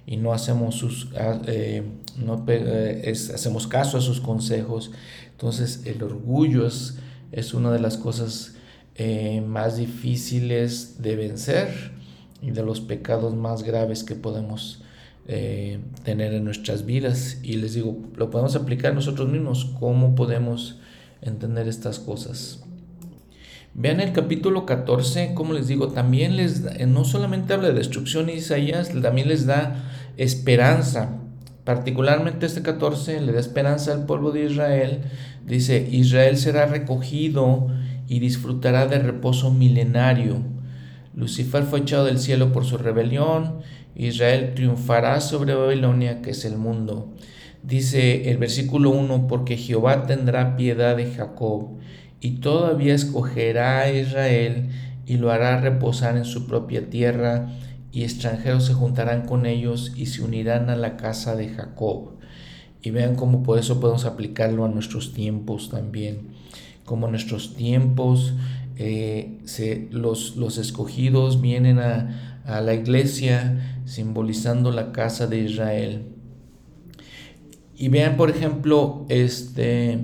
y 0.07 0.17
no 0.17 0.33
hacemos, 0.33 0.77
sus, 0.77 1.11
ah, 1.19 1.39
eh, 1.47 1.83
no 2.17 2.43
eh, 2.49 3.13
hacemos 3.13 3.67
caso 3.67 3.99
a 3.99 4.01
sus 4.01 4.23
consejos. 4.23 4.91
Entonces 5.33 5.83
el 5.85 6.03
orgullo 6.03 6.67
es, 6.67 6.99
es 7.33 7.53
una 7.53 7.71
de 7.71 7.81
las 7.81 7.99
cosas 7.99 8.55
eh, 8.95 9.43
más 9.47 9.77
difíciles 9.77 11.03
de 11.03 11.17
vencer 11.17 11.93
y 12.41 12.53
de 12.53 12.63
los 12.63 12.81
pecados 12.81 13.35
más 13.35 13.63
graves 13.63 14.03
que 14.03 14.15
podemos 14.15 14.83
tener 15.29 16.33
en 16.33 16.45
nuestras 16.45 16.87
vidas. 16.87 17.39
Y 17.43 17.57
les 17.57 17.75
digo, 17.75 17.99
lo 18.17 18.31
podemos 18.31 18.57
aplicar 18.57 18.95
nosotros 18.95 19.29
mismos, 19.29 19.67
cómo 19.79 20.15
podemos 20.15 20.81
entender 21.21 21.69
estas 21.69 21.99
cosas. 21.99 22.65
Vean 23.75 24.01
el 24.01 24.13
capítulo 24.13 24.67
14, 24.67 25.35
como 25.35 25.53
les 25.53 25.69
digo, 25.69 25.89
también 25.89 26.37
les 26.37 26.65
no 26.89 27.05
solamente 27.05 27.53
habla 27.53 27.69
de 27.69 27.75
destrucción 27.75 28.29
Isaías, 28.31 28.91
también 29.03 29.29
les 29.29 29.47
da 29.47 29.85
esperanza. 30.17 31.21
Particularmente 31.65 32.47
este 32.47 32.63
14 32.63 33.21
le 33.21 33.33
da 33.33 33.41
esperanza 33.41 33.93
al 33.93 34.07
pueblo 34.07 34.33
de 34.33 34.47
Israel. 34.47 35.01
Dice, 35.47 35.87
Israel 35.93 36.39
será 36.39 36.67
recogido 36.67 37.69
y 38.09 38.21
disfrutará 38.21 38.87
de 38.87 38.99
reposo 38.99 39.53
milenario. 39.53 40.39
Lucifer 41.15 41.65
fue 41.65 41.81
echado 41.81 42.07
del 42.07 42.19
cielo 42.19 42.53
por 42.53 42.65
su 42.65 42.79
rebelión. 42.79 43.59
Israel 43.99 44.55
triunfará 44.55 45.21
sobre 45.21 45.55
Babilonia, 45.55 46.23
que 46.23 46.31
es 46.31 46.45
el 46.45 46.57
mundo. 46.57 47.13
Dice 47.63 48.31
el 48.31 48.39
versículo 48.39 48.91
1, 48.91 49.27
porque 49.27 49.57
Jehová 49.57 50.07
tendrá 50.07 50.57
piedad 50.57 50.97
de 50.97 51.11
Jacob 51.11 51.79
y 52.21 52.37
todavía 52.37 52.95
escogerá 52.95 53.81
a 53.81 53.93
Israel 53.93 54.71
y 55.05 55.17
lo 55.17 55.31
hará 55.31 55.61
reposar 55.61 56.17
en 56.17 56.25
su 56.25 56.47
propia 56.47 56.89
tierra 56.89 57.49
y 57.91 58.05
extranjeros 58.05 58.67
se 58.67 58.75
juntarán 58.75 59.27
con 59.27 59.47
ellos 59.47 59.93
y 59.97 60.07
se 60.07 60.23
unirán 60.23 60.71
a 60.71 60.77
la 60.77 60.97
casa 60.97 61.35
de 61.35 61.49
Jacob. 61.49 62.13
Y 62.83 62.91
vean 62.91 63.17
cómo 63.17 63.43
por 63.43 63.59
eso 63.59 63.81
podemos 63.81 64.05
aplicarlo 64.05 64.65
a 64.65 64.69
nuestros 64.69 65.13
tiempos 65.13 65.71
también. 65.71 66.29
Como 66.85 67.09
nuestros 67.09 67.57
tiempos, 67.57 68.35
eh, 68.77 69.41
los, 69.91 70.37
los, 70.37 70.59
escogidos 70.59 71.41
vienen 71.41 71.81
a, 71.81 72.28
a 72.49 72.61
la 72.63 72.75
iglesia 72.75 73.83
simbolizando 73.85 74.73
la 74.73 74.91
casa 74.91 75.27
de 75.27 75.41
Israel. 75.41 76.03
Y 77.77 77.89
vean, 77.89 78.17
por 78.17 78.31
ejemplo, 78.31 79.07
este, 79.09 79.99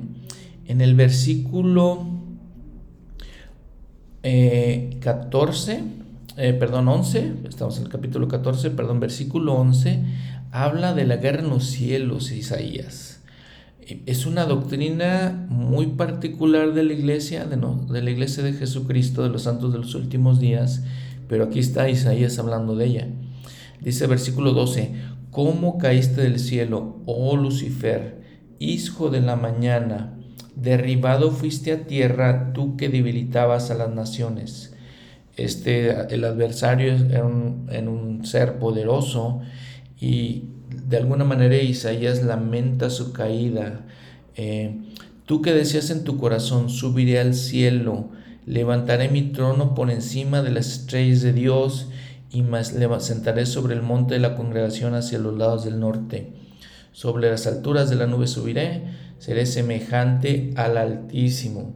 en 0.67 0.81
el 0.81 0.95
versículo 0.95 2.07
14, 4.23 5.73
eh, 5.73 5.83
eh, 6.37 6.53
perdón, 6.53 6.89
11, 6.89 7.33
estamos 7.49 7.79
en 7.79 7.85
el 7.85 7.89
capítulo 7.89 8.29
14, 8.29 8.71
perdón, 8.71 9.01
versículo 9.01 9.55
11, 9.55 10.01
habla 10.53 10.95
de 10.95 11.05
la 11.05 11.17
guerra 11.17 11.41
en 11.41 11.51
los 11.51 11.65
cielos, 11.65 12.31
Isaías. 12.31 13.23
Es 14.07 14.25
una 14.25 14.45
doctrina 14.45 15.47
muy 15.51 15.89
particular 15.89 16.73
de 16.73 16.85
la 16.85 16.93
iglesia, 16.93 17.45
de, 17.45 17.57
no, 17.57 17.87
de 17.91 18.03
la 18.03 18.11
iglesia 18.11 18.43
de 18.43 18.53
Jesucristo, 18.53 19.23
de 19.23 19.29
los 19.29 19.43
santos 19.43 19.73
de 19.73 19.79
los 19.79 19.95
últimos 19.95 20.41
días, 20.41 20.83
pero 21.29 21.45
aquí 21.45 21.59
está 21.59 21.89
Isaías 21.89 22.39
hablando 22.39 22.77
de 22.77 22.87
ella. 22.87 23.09
Dice 23.81 24.07
versículo 24.07 24.53
12, 24.53 24.95
¿cómo 25.31 25.79
caíste 25.79 26.23
del 26.23 26.39
cielo, 26.39 27.03
oh 27.07 27.37
Lucifer, 27.37 28.23
hijo 28.59 29.11
de 29.11 29.21
la 29.21 29.37
mañana? 29.37 30.19
Derribado 30.57 31.31
fuiste 31.31 31.73
a 31.73 31.87
tierra, 31.87 32.53
tú 32.53 32.77
que 32.77 32.89
debilitabas 32.89 33.71
a 33.71 33.75
las 33.75 33.91
naciones 33.91 34.75
este, 35.37 36.15
el 36.15 36.25
adversario 36.25 36.95
era 36.95 37.25
un, 37.25 37.69
un 37.89 38.25
ser 38.25 38.59
poderoso 38.59 39.41
y 40.01 40.45
de 40.71 40.97
alguna 40.97 41.25
manera 41.25 41.57
Isaías 41.57 42.23
lamenta 42.23 42.91
su 42.91 43.13
caída. 43.13 43.85
Eh, 44.37 44.77
tú 45.27 45.43
que 45.43 45.53
decías 45.53 45.91
en 45.91 46.05
tu 46.05 46.19
corazón, 46.19 46.69
subiré 46.71 47.19
al 47.19 47.35
cielo, 47.35 48.11
levantaré 48.47 49.09
mi 49.09 49.23
trono 49.33 49.75
por 49.75 49.91
encima 49.91 50.43
de 50.43 50.51
las 50.51 50.67
estrellas 50.67 51.23
de 51.23 51.33
Dios 51.33 51.89
y 52.31 52.43
me 52.43 52.63
sentaré 52.65 53.47
sobre 53.47 53.75
el 53.75 53.83
monte 53.83 54.15
de 54.15 54.21
la 54.21 54.35
congregación 54.35 54.95
hacia 54.95 55.19
los 55.19 55.37
lados 55.39 55.65
del 55.65 55.81
norte. 55.81 56.33
Sobre 56.93 57.31
las 57.31 57.47
alturas 57.47 57.91
de 57.91 57.97
la 57.97 58.07
nube 58.07 58.27
subiré, 58.27 58.83
seré 59.19 59.47
semejante 59.47 60.53
al 60.57 60.77
Altísimo. 60.77 61.75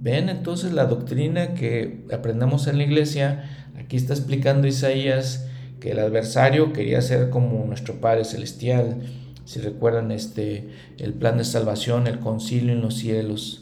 Ven 0.00 0.28
entonces 0.28 0.72
la 0.72 0.86
doctrina 0.86 1.54
que 1.54 2.04
aprendamos 2.12 2.66
en 2.66 2.78
la 2.78 2.84
iglesia. 2.84 3.68
Aquí 3.78 3.96
está 3.96 4.14
explicando 4.14 4.66
Isaías 4.66 5.46
que 5.78 5.92
el 5.92 5.98
adversario 5.98 6.72
quería 6.72 7.00
ser 7.02 7.30
como 7.30 7.64
nuestro 7.66 8.00
Padre 8.00 8.24
Celestial. 8.24 9.02
Si 9.44 9.60
recuerdan 9.60 10.10
este, 10.10 10.70
el 10.98 11.14
plan 11.14 11.38
de 11.38 11.44
salvación, 11.44 12.06
el 12.06 12.18
concilio 12.18 12.72
en 12.72 12.80
los 12.80 12.94
cielos. 12.94 13.61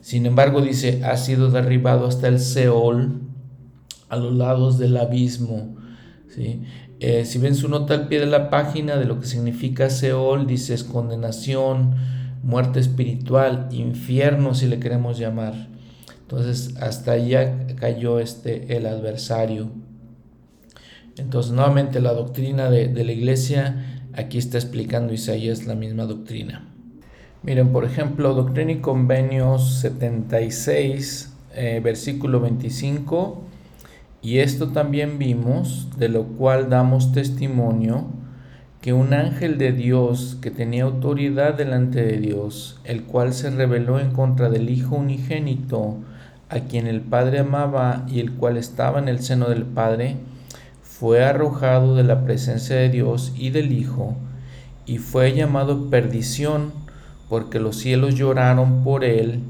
Sin 0.00 0.26
embargo, 0.26 0.60
dice, 0.60 1.02
ha 1.04 1.16
sido 1.16 1.50
derribado 1.50 2.06
hasta 2.06 2.28
el 2.28 2.40
Seol, 2.40 3.20
a 4.08 4.16
los 4.16 4.34
lados 4.34 4.78
del 4.78 4.96
abismo. 4.96 5.76
¿sí? 6.28 6.62
Eh, 7.00 7.24
si 7.24 7.38
ven 7.38 7.54
su 7.54 7.68
nota 7.68 7.94
al 7.94 8.08
pie 8.08 8.20
de 8.20 8.26
la 8.26 8.50
página 8.50 8.96
de 8.96 9.04
lo 9.04 9.20
que 9.20 9.26
significa 9.26 9.88
Seol, 9.90 10.46
dice 10.46 10.74
es 10.74 10.84
condenación, 10.84 11.94
muerte 12.42 12.80
espiritual, 12.80 13.68
infierno 13.70 14.54
si 14.54 14.66
le 14.66 14.80
queremos 14.80 15.18
llamar. 15.18 15.68
Entonces 16.22 16.76
hasta 16.80 17.12
allá 17.12 17.66
cayó 17.76 18.20
este 18.20 18.76
el 18.76 18.86
adversario. 18.86 19.70
Entonces, 21.16 21.52
nuevamente 21.52 22.00
la 22.00 22.12
doctrina 22.12 22.70
de, 22.70 23.04
la 23.04 23.12
iglesia, 23.12 24.06
aquí 24.14 24.38
está 24.38 24.58
explicando 24.58 25.12
Isaías 25.12 25.66
la 25.66 25.74
misma 25.74 26.04
doctrina. 26.04 26.69
Miren, 27.42 27.72
por 27.72 27.86
ejemplo, 27.86 28.34
Doctrina 28.34 28.72
y 28.72 28.80
Convenios 28.80 29.80
76, 29.80 31.32
eh, 31.54 31.80
versículo 31.82 32.38
25, 32.38 33.40
y 34.20 34.40
esto 34.40 34.72
también 34.72 35.18
vimos, 35.18 35.88
de 35.96 36.10
lo 36.10 36.24
cual 36.24 36.68
damos 36.68 37.12
testimonio, 37.12 38.04
que 38.82 38.92
un 38.92 39.14
ángel 39.14 39.56
de 39.56 39.72
Dios 39.72 40.36
que 40.42 40.50
tenía 40.50 40.84
autoridad 40.84 41.54
delante 41.54 42.04
de 42.04 42.18
Dios, 42.18 42.78
el 42.84 43.04
cual 43.04 43.32
se 43.32 43.48
rebeló 43.48 43.98
en 43.98 44.10
contra 44.10 44.50
del 44.50 44.68
Hijo 44.68 44.96
unigénito, 44.96 45.96
a 46.50 46.60
quien 46.60 46.86
el 46.86 47.00
Padre 47.00 47.38
amaba 47.38 48.04
y 48.06 48.20
el 48.20 48.32
cual 48.32 48.58
estaba 48.58 48.98
en 48.98 49.08
el 49.08 49.20
seno 49.20 49.48
del 49.48 49.64
Padre, 49.64 50.16
fue 50.82 51.24
arrojado 51.24 51.96
de 51.96 52.04
la 52.04 52.22
presencia 52.22 52.76
de 52.76 52.90
Dios 52.90 53.32
y 53.34 53.48
del 53.48 53.72
Hijo, 53.72 54.14
y 54.84 54.98
fue 54.98 55.32
llamado 55.32 55.88
perdición, 55.88 56.72
porque 57.30 57.60
los 57.60 57.76
cielos 57.76 58.16
lloraron 58.16 58.82
por 58.82 59.04
él, 59.04 59.40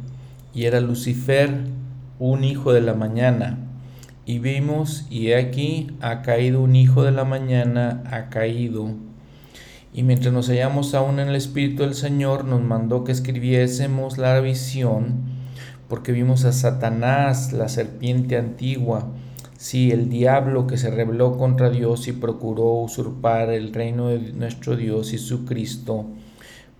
y 0.55 0.67
era 0.67 0.81
Lucifer, 0.81 1.65
un 2.19 2.45
hijo 2.45 2.75
de 2.75 2.83
la 2.83 2.95
mañana. 2.95 3.59
Y 4.27 4.39
vimos, 4.39 5.07
y 5.11 5.33
aquí 5.33 5.89
ha 6.03 6.21
caído 6.21 6.61
un 6.61 6.77
hijo 6.77 7.03
de 7.03 7.11
la 7.11 7.25
mañana, 7.25 8.05
ha 8.11 8.29
caído. 8.29 8.91
Y 9.95 10.03
mientras 10.03 10.33
nos 10.33 10.49
hallamos 10.49 10.95
aún 10.95 11.19
en 11.21 11.29
el 11.29 11.37
Espíritu 11.37 11.83
del 11.83 11.95
Señor, 11.95 12.45
nos 12.45 12.61
mandó 12.61 13.03
que 13.03 13.13
escribiésemos 13.13 14.19
la 14.19 14.39
visión, 14.41 15.23
porque 15.89 16.13
vimos 16.13 16.45
a 16.45 16.53
Satanás, 16.53 17.55
la 17.55 17.69
serpiente 17.69 18.37
antigua, 18.37 19.09
Sí, 19.61 19.91
el 19.91 20.09
diablo 20.09 20.67
que 20.67 20.79
se 20.79 20.91
rebeló 20.91 21.37
contra 21.37 21.69
Dios 21.69 22.09
y 22.09 22.13
procuró 22.13 22.73
usurpar 22.81 23.51
el 23.51 23.75
reino 23.75 24.09
de 24.09 24.33
nuestro 24.33 24.75
Dios 24.75 25.13
y 25.13 25.19
su 25.19 25.45
Cristo, 25.45 26.07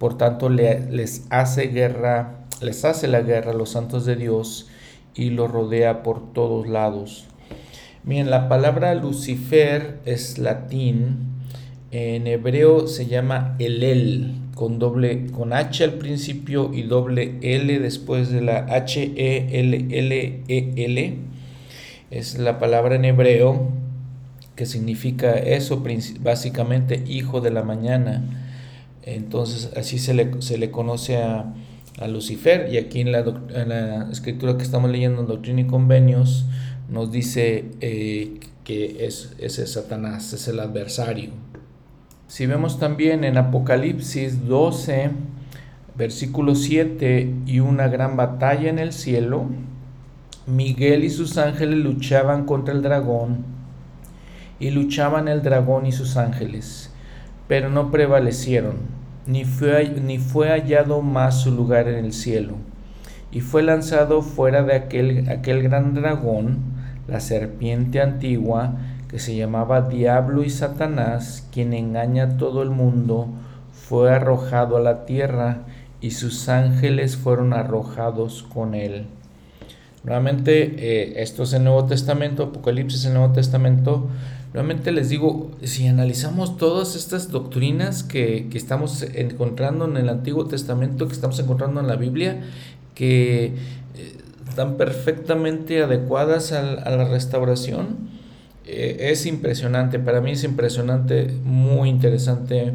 por 0.01 0.17
tanto 0.17 0.49
les 0.49 1.27
hace 1.29 1.67
guerra, 1.67 2.47
les 2.63 2.87
hace 2.87 3.07
la 3.07 3.21
guerra 3.21 3.51
a 3.51 3.55
los 3.55 3.69
santos 3.69 4.07
de 4.07 4.17
Dios 4.17 4.67
y 5.15 5.29
los 5.29 5.51
rodea 5.51 6.03
por 6.03 6.33
todos 6.33 6.67
lados. 6.67 7.27
Miren, 8.03 8.31
la 8.31 8.49
palabra 8.49 8.95
Lucifer 8.95 9.99
es 10.07 10.39
latín, 10.39 11.19
en 11.91 12.27
hebreo 12.27 12.87
se 12.89 13.09
llama 13.09 13.57
Elel, 13.59 14.37
con 14.55 14.79
doble, 14.79 15.27
con 15.33 15.53
H 15.53 15.85
al 15.85 15.95
principio 15.95 16.71
y 16.73 16.85
doble 16.85 17.37
L 17.43 17.79
después 17.79 18.31
de 18.31 18.41
la 18.41 18.61
H 18.71 19.13
E 19.17 19.61
L 19.61 19.87
L 19.91 20.43
E 20.49 20.73
L 20.77 21.19
es 22.11 22.39
la 22.39 22.59
palabra 22.59 22.95
en 22.95 23.05
hebreo 23.05 23.69
que 24.57 24.65
significa 24.65 25.33
eso, 25.35 25.85
básicamente 26.21 27.05
hijo 27.07 27.43
de 27.43 27.51
la 27.51 27.63
mañana. 27.63 28.40
Entonces 29.03 29.71
así 29.77 29.99
se 29.99 30.15
le, 30.15 30.43
se 30.43 30.59
le 30.59 30.71
conoce 30.71 31.19
a, 31.19 31.55
Lucifer 32.09 32.73
y 32.73 32.79
aquí 32.79 33.03
en 33.03 33.13
la, 33.13 34.09
escritura 34.11 34.57
que 34.57 34.63
estamos 34.63 34.91
leyendo 34.91 35.21
en 35.21 35.27
Doctrina 35.27 35.61
y 35.61 35.67
Convenios 35.67 36.47
nos 36.89 37.13
dice 37.13 37.67
eh, 37.83 38.41
que 38.65 39.05
es, 39.05 39.35
ese 39.39 39.67
Satanás, 39.67 40.33
es 40.33 40.49
el 40.49 40.61
adversario. 40.61 41.31
Si 42.27 42.47
vemos 42.47 42.79
también 42.79 43.25
en 43.25 43.37
Apocalipsis 43.37 44.47
12, 44.47 45.11
versículo 45.97 46.55
7, 46.55 47.35
y 47.45 47.59
una 47.59 47.89
gran 47.89 48.17
batalla 48.17 48.71
en 48.71 48.79
el 48.79 48.93
cielo, 48.93 49.47
Miguel 50.47 51.05
y 51.05 51.11
sus 51.11 51.37
ángeles 51.39 51.81
luchaban 51.81 52.47
contra 52.47 52.73
el 52.73 52.83
dragón, 52.83 53.45
y 54.61 54.71
luchaban 54.71 55.27
el 55.27 55.43
dragón 55.43 55.87
y 55.87 55.93
sus 55.93 56.17
ángeles, 56.17 56.90
pero 57.51 57.69
no 57.69 57.91
prevalecieron, 57.91 58.77
ni 59.27 59.45
fue, 59.45 59.89
ni 60.01 60.19
fue 60.19 60.51
hallado 60.51 61.03
más 61.03 61.41
su 61.41 61.51
lugar 61.51 61.89
en 61.89 62.05
el 62.05 62.13
cielo, 62.13 62.55
y 63.33 63.41
fue 63.41 63.65
lanzado 63.65 64.23
fuera 64.23 64.63
de 64.63 64.77
aquel, 64.77 65.29
aquel 65.29 65.61
gran 65.65 65.95
dragón, 65.95 66.59
la 67.09 67.19
serpiente 67.19 68.01
antigua, 68.01 68.77
que 69.09 69.19
se 69.19 69.35
llamaba 69.35 69.89
Diablo 69.89 70.45
y 70.45 70.51
Satanás, 70.51 71.49
quien 71.51 71.73
engaña 71.73 72.23
a 72.23 72.37
todo 72.37 72.63
el 72.63 72.71
mundo, 72.71 73.27
fue 73.73 74.13
arrojado 74.13 74.77
a 74.77 74.81
la 74.81 75.05
tierra, 75.05 75.63
y 76.01 76.13
sus 76.13 76.49
ángeles 76.49 77.17
fueron 77.17 77.53
arrojados 77.53 78.45
con 78.45 78.77
él. 78.77 79.07
Nuevamente, 80.05 80.77
eh, 80.79 81.21
esto 81.21 81.43
es 81.43 81.53
el 81.53 81.65
Nuevo 81.65 81.85
Testamento, 81.87 82.45
Apocalipsis 82.45 83.07
el 83.07 83.15
Nuevo 83.15 83.33
Testamento. 83.33 84.09
Nuevamente 84.53 84.91
les 84.91 85.09
digo, 85.09 85.53
si 85.63 85.87
analizamos 85.87 86.57
todas 86.57 86.97
estas 86.97 87.31
doctrinas 87.31 88.03
que, 88.03 88.49
estamos 88.53 89.03
encontrando 89.15 89.85
en 89.85 89.97
el 89.97 90.09
Antiguo 90.09 90.47
Testamento, 90.47 91.07
que 91.07 91.15
estamos 91.15 91.39
encontrando 91.39 91.81
en 91.81 91.87
la 91.87 91.97
Biblia, 91.97 92.43
que 92.95 93.47
eh, 93.47 93.53
están 94.49 94.77
perfectamente 94.77 95.83
adecuadas 95.83 96.51
a, 96.53 96.63
la 96.63 97.05
restauración, 97.05 98.11
eh, 98.67 99.11
es 99.13 99.25
impresionante. 99.27 100.01
Para 100.01 100.21
mí 100.21 100.33
es 100.33 100.43
impresionante, 100.43 101.33
muy 101.45 101.89
interesante, 101.89 102.75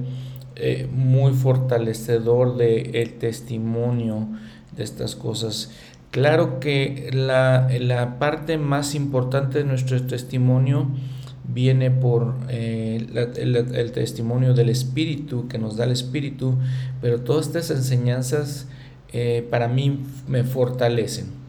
muy 0.94 1.34
fortalecedor 1.34 2.56
del 2.56 2.96
el 2.96 3.14
testimonio 3.16 4.30
de 4.78 4.84
estas 4.84 5.16
cosas. 5.16 5.72
Claro 6.12 6.62
que 6.62 7.10
la, 7.12 8.16
parte 8.20 8.58
más 8.58 8.96
importante 8.96 9.60
de 9.60 9.66
nuestro 9.66 10.02
testimonio 10.06 10.88
viene 11.48 11.92
por 11.92 12.36
eh, 12.50 13.06
el, 13.38 13.92
testimonio 13.92 14.54
del 14.54 14.70
Espíritu, 14.70 15.48
que 15.48 15.58
nos 15.58 15.78
da 15.78 15.86
el 15.86 15.92
Espíritu, 15.92 16.56
pero 17.02 17.22
todas 17.22 17.48
estas 17.48 17.70
enseñanzas 17.72 18.68
eh, 19.14 19.46
para 19.50 19.68
mí 19.68 20.04
me 20.28 20.44
fortalecen. 20.44 21.46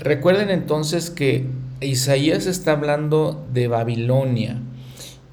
Recuerden 0.00 0.48
entonces 0.48 1.10
que 1.10 1.46
Isaías 1.80 2.46
está 2.46 2.72
hablando 2.72 3.44
de 3.52 3.68
Babilonia 3.68 4.62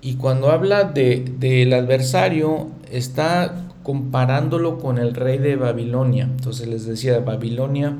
y 0.02 0.16
cuando 0.16 0.52
habla 0.52 0.84
del 0.84 1.74
adversario 1.74 2.68
está 2.92 3.70
comparándolo 3.84 4.80
con 4.80 4.98
el 4.98 5.14
rey 5.14 5.38
de 5.38 5.56
Babilonia. 5.56 6.26
Entonces 6.26 6.68
les 6.68 6.86
decía, 6.86 7.20
Babilonia 7.20 7.96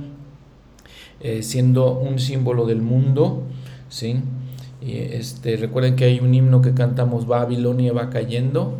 eh, 1.24 1.44
siendo 1.44 2.00
un 2.00 2.18
símbolo 2.20 2.66
del 2.66 2.82
mundo, 2.82 3.44
¿sí? 3.90 4.18
Y 4.82 4.98
este, 4.98 5.58
recuerden 5.58 5.96
que 5.96 6.06
hay 6.06 6.20
un 6.20 6.34
himno 6.34 6.62
que 6.62 6.74
cantamos 6.74 7.28
Babilonia 7.28 7.94
va 7.94 8.10
cayendo, 8.10 8.78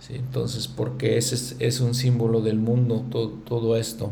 ¿sí? 0.00 0.14
entonces 0.14 0.66
porque 0.66 1.18
ese 1.18 1.56
es, 1.58 1.80
un 1.80 1.94
símbolo 1.94 2.40
del 2.40 2.58
mundo, 2.58 3.04
todo, 3.44 3.76
esto. 3.76 4.10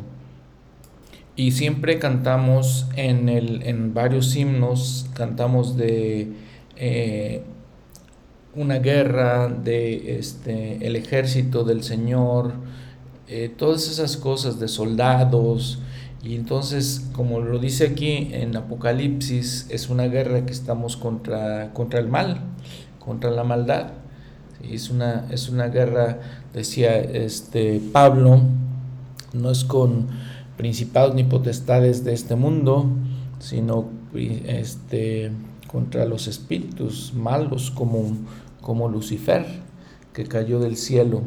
Y 1.37 1.53
siempre 1.53 1.99
cantamos 1.99 2.87
en, 2.95 3.29
el, 3.29 3.63
en 3.63 3.95
varios 3.95 4.37
himnos, 4.37 5.07
cantamos 5.15 5.77
de 5.77 6.33
eh, 6.77 7.43
una 8.55 8.79
guerra, 8.79 9.49
de 9.49 10.19
este, 10.19 10.87
el 10.87 10.95
ejército 10.95 11.65
del 11.65 11.83
Señor, 11.83 12.53
eh, 13.27 13.51
todas 13.57 13.89
esas 13.89 14.17
cosas 14.19 14.61
de 14.61 14.69
soldados, 14.69 15.79
y 16.25 16.37
entonces, 16.37 17.07
como 17.13 17.41
lo 17.41 17.59
dice 17.59 17.89
aquí 17.89 18.31
en 18.33 18.57
Apocalipsis, 18.57 19.67
es 19.69 19.91
una 19.91 20.05
guerra 20.05 20.47
que 20.47 20.55
estamos 20.55 20.97
contra, 20.97 21.75
contra 21.75 22.01
el 22.01 22.09
mal, 22.09 22.41
contra 22.99 23.31
la 23.31 23.45
maldad. 23.45 23.89
Es, 24.63 24.89
una, 24.89 25.27
es 25.31 25.51
una 25.51 25.69
guerra, 25.69 26.21
decía 26.55 26.99
este 26.99 27.79
Pablo, 27.93 28.41
no 29.35 29.51
es 29.51 29.65
con 29.65 30.09
principados 30.57 31.15
ni 31.15 31.25
potestades 31.25 32.05
de 32.05 32.15
este 32.15 32.37
mundo, 32.37 32.87
sino 33.39 33.91
este, 34.15 35.31
contra 35.71 36.07
los 36.07 36.27
espíritus 36.27 37.13
malos 37.13 37.71
como, 37.71 38.17
como 38.63 38.89
Lucifer, 38.89 39.45
que 40.15 40.25
cayó 40.25 40.59
del 40.59 40.79
cielo 40.79 41.21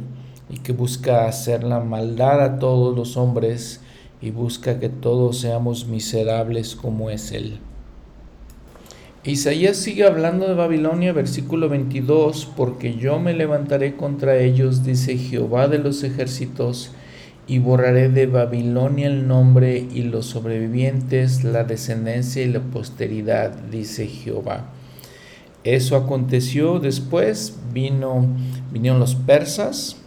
y 0.49 0.57
que 0.57 0.73
busca 0.73 1.27
hacer 1.27 1.63
la 1.63 1.81
maldad 1.81 2.41
a 2.41 2.57
todos 2.57 2.95
los 2.95 3.15
hombres 3.15 3.81
y 4.21 4.32
busca 4.32 4.80
que 4.80 4.89
todos 4.89 5.39
seamos 5.39 5.88
miserables 5.88 6.75
como 6.75 7.10
es 7.10 7.32
Él. 7.32 7.60
Isaías 9.23 9.75
sigue 9.75 10.06
hablando 10.06 10.47
de 10.47 10.53
Babilonia, 10.53 11.12
versículo 11.12 11.67
22, 11.67 12.47
porque 12.56 12.95
yo 12.95 13.19
me 13.19 13.34
levantaré 13.34 13.95
contra 13.95 14.38
ellos, 14.38 14.86
dice 14.86 15.17
Jehová 15.17 15.67
de 15.67 15.80
los 15.80 16.03
ejércitos, 16.03 16.91
y 17.45 17.60
borraré 17.60 18.10
de 18.10 18.27
Babilonia 18.27 19.08
el 19.08 19.27
nombre 19.27 19.86
y 19.93 20.03
los 20.03 20.27
sobrevivientes, 20.27 21.43
la 21.43 21.63
descendencia 21.63 22.41
y 22.41 22.47
la 22.47 22.62
posteridad, 22.62 23.51
dice 23.69 24.08
Jehová. 24.08 24.71
Eso 25.63 25.97
aconteció 25.97 26.80
después, 26.80 27.58
vino, 27.73 28.25
vinieron 28.71 28.99
los 28.99 29.15
persas 29.15 29.97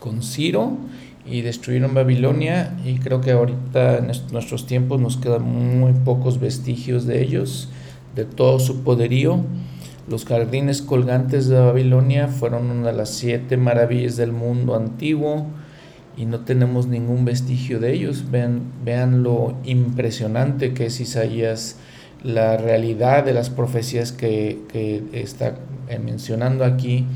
con 0.00 0.22
Ciro 0.22 0.78
y 1.24 1.42
destruyeron 1.42 1.94
Babilonia 1.94 2.76
y 2.84 2.98
creo 2.98 3.20
que 3.20 3.32
ahorita 3.32 3.98
en 3.98 4.06
nuestros 4.06 4.66
tiempos 4.66 5.00
nos 5.00 5.16
quedan 5.16 5.42
muy 5.42 5.92
pocos 5.92 6.40
vestigios 6.40 7.06
de 7.06 7.22
ellos 7.22 7.68
de 8.14 8.24
todo 8.24 8.58
su 8.58 8.82
poderío. 8.82 9.40
Los 10.08 10.24
jardines 10.24 10.82
colgantes 10.82 11.46
de 11.46 11.60
Babilonia 11.60 12.28
fueron 12.28 12.70
una 12.70 12.88
de 12.88 12.92
las 12.92 13.10
siete 13.10 13.56
maravillas 13.56 14.16
del 14.16 14.32
mundo 14.32 14.74
antiguo 14.74 15.46
y 16.16 16.26
no 16.26 16.40
tenemos 16.40 16.88
ningún 16.88 17.24
vestigio 17.24 17.78
de 17.78 17.92
ellos. 17.92 18.30
Vean, 18.30 18.62
vean 18.84 19.22
lo 19.22 19.54
impresionante 19.64 20.74
que 20.74 20.86
es 20.86 21.00
Isaías, 21.00 21.76
la 22.24 22.56
realidad 22.56 23.24
de 23.24 23.32
las 23.32 23.48
profecías 23.48 24.10
que, 24.12 24.58
está 25.12 25.54
eh, 25.88 25.98
mencionando 26.00 26.64
aquí, 26.64 27.06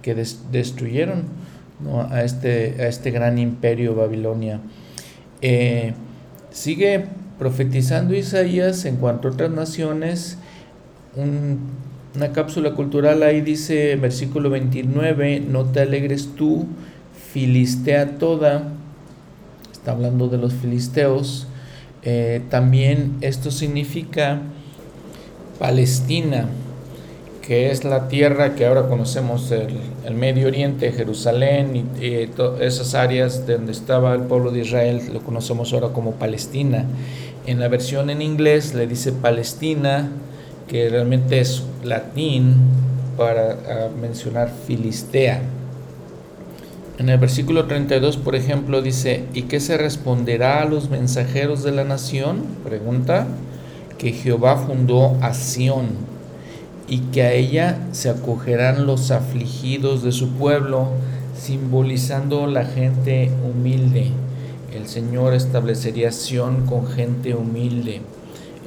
que 0.00 0.14
destruyeron 0.14 1.41
a, 2.10 2.22
este, 2.22 2.76
a 2.80 2.88
este 2.88 3.10
gran 3.10 3.38
imperio 3.38 3.94
Babilonia. 3.94 4.60
Eh, 5.40 5.94
sigue 6.50 7.06
profetizando 7.38 8.14
Isaías 8.14 8.84
en 8.84 8.96
cuanto 8.96 9.28
a 9.28 9.32
otras 9.32 9.50
naciones, 9.50 10.38
una 11.16 12.32
cápsula 12.32 12.74
cultural 12.74 13.22
ahí 13.22 13.40
dice, 13.40 13.96
versículo 13.96 14.50
29, 14.50 15.40
no 15.40 15.64
te 15.64 15.80
alegres 15.80 16.34
tú, 16.36 16.66
filistea 17.32 18.18
toda, 18.18 18.72
está 19.72 19.92
hablando 19.92 20.28
de 20.28 20.38
los 20.38 20.52
filisteos, 20.52 21.48
eh, 22.04 22.42
también 22.48 23.16
esto 23.20 23.50
significa 23.50 24.40
Palestina, 25.58 26.48
que 27.42 27.72
es 27.72 27.82
la 27.82 28.06
tierra 28.06 28.54
que 28.54 28.64
ahora 28.66 28.88
conocemos, 28.88 29.50
el, 29.50 30.14
Medio 30.14 30.46
Oriente, 30.46 30.92
Jerusalén 30.92 31.90
y, 32.00 32.28
esas 32.60 32.94
áreas 32.94 33.46
donde 33.46 33.72
estaba 33.72 34.14
el 34.14 34.22
pueblo 34.22 34.52
de 34.52 34.60
Israel, 34.60 35.02
lo 35.12 35.20
conocemos 35.20 35.72
ahora 35.72 35.88
como 35.88 36.12
Palestina. 36.12 36.84
En 37.46 37.58
la 37.58 37.66
versión 37.66 38.10
en 38.10 38.22
inglés 38.22 38.74
le 38.74 38.86
dice 38.86 39.12
Palestina, 39.12 40.08
que 40.68 40.88
realmente 40.88 41.40
es 41.40 41.64
latín 41.82 42.54
para 43.16 43.52
ah, 43.52 43.88
mencionar 44.00 44.50
Filistea. 44.66 45.42
En 46.98 47.08
el 47.08 47.18
versículo 47.18 47.66
32, 47.66 48.18
por 48.18 48.36
ejemplo, 48.36 48.80
dice, 48.80 49.24
¿y 49.34 49.42
qué 49.42 49.58
se 49.58 49.76
responderá 49.76 50.62
a 50.62 50.64
los 50.66 50.90
mensajeros 50.90 51.64
de 51.64 51.72
la 51.72 51.82
nación? 51.82 52.44
Pregunta, 52.62 53.26
que 53.98 54.12
Jehová 54.12 54.56
fundó 54.56 55.16
a 55.20 55.34
Sión 55.34 56.11
y 56.92 56.98
que 57.12 57.22
a 57.22 57.32
ella 57.32 57.78
se 57.92 58.10
acogerán 58.10 58.86
los 58.86 59.10
afligidos 59.10 60.02
de 60.02 60.12
su 60.12 60.30
pueblo, 60.32 60.88
simbolizando 61.34 62.46
la 62.46 62.64
gente 62.64 63.30
humilde 63.48 64.12
el 64.74 64.88
Señor 64.88 65.34
establecería 65.34 66.12
Sión 66.12 66.66
con 66.66 66.86
gente 66.86 67.34
humilde, 67.34 68.00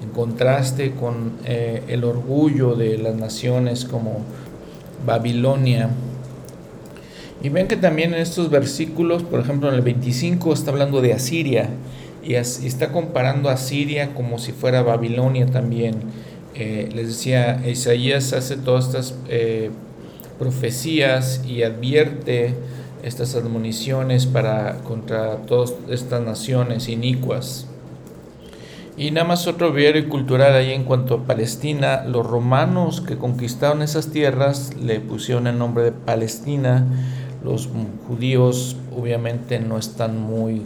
en 0.02 0.10
contraste 0.10 0.92
con 0.92 1.34
eh, 1.46 1.84
el 1.88 2.04
orgullo 2.04 2.76
de 2.76 2.98
las 2.98 3.16
naciones 3.16 3.86
como 3.86 4.20
Babilonia. 5.06 5.90
Y 7.42 7.50
ven 7.50 7.68
que 7.68 7.76
también 7.76 8.14
en 8.14 8.22
estos 8.22 8.50
versículos, 8.50 9.24
por 9.24 9.40
ejemplo 9.40 9.70
en 9.70 9.76
el 9.76 9.82
25 9.82 10.54
está 10.54 10.72
hablando 10.72 11.02
de 11.02 11.14
Asiria 11.14 11.70
y, 12.24 12.36
está 12.36 12.92
comparando 12.92 13.50
a 13.50 13.54
Asiria 13.54 14.14
como 14.14 14.40
si 14.40 14.52
fuera 14.52 14.84
Babilonia 14.84 15.48
también. 15.48 15.96
Eh, 16.56 16.90
les 16.94 17.08
decía, 17.08 17.62
Isaías 17.68 18.32
hace 18.32 18.56
todas 18.56 18.86
estas 18.86 19.16
eh, 19.28 19.72
profecías 20.40 21.44
y 21.46 21.64
advierte 21.64 22.56
estas 23.04 23.36
admoniciones 23.36 24.26
para 24.26 24.78
contra 24.80 25.38
todas 25.46 25.74
estas 25.90 26.22
naciones 26.22 26.88
inicuas. 26.88 27.68
Y 28.98 29.12
nada 29.12 29.28
más 29.28 29.46
otro 29.48 29.78
y 29.78 30.04
cultural 30.04 30.54
ahí 30.54 30.72
en 30.72 30.86
cuanto 30.86 31.16
a 31.16 31.24
Palestina, 31.24 32.06
los 32.06 32.26
romanos 32.26 33.02
que 33.02 33.18
conquistaron 33.18 33.82
esas 33.82 34.08
tierras 34.08 34.74
le 34.78 35.02
pusieron 35.02 35.48
el 35.48 35.58
nombre 35.58 35.84
de 35.84 35.92
Palestina, 35.92 36.86
los 37.44 37.70
judíos 38.08 38.78
obviamente 38.96 39.60
no 39.60 39.78
están 39.78 40.22
muy 40.22 40.62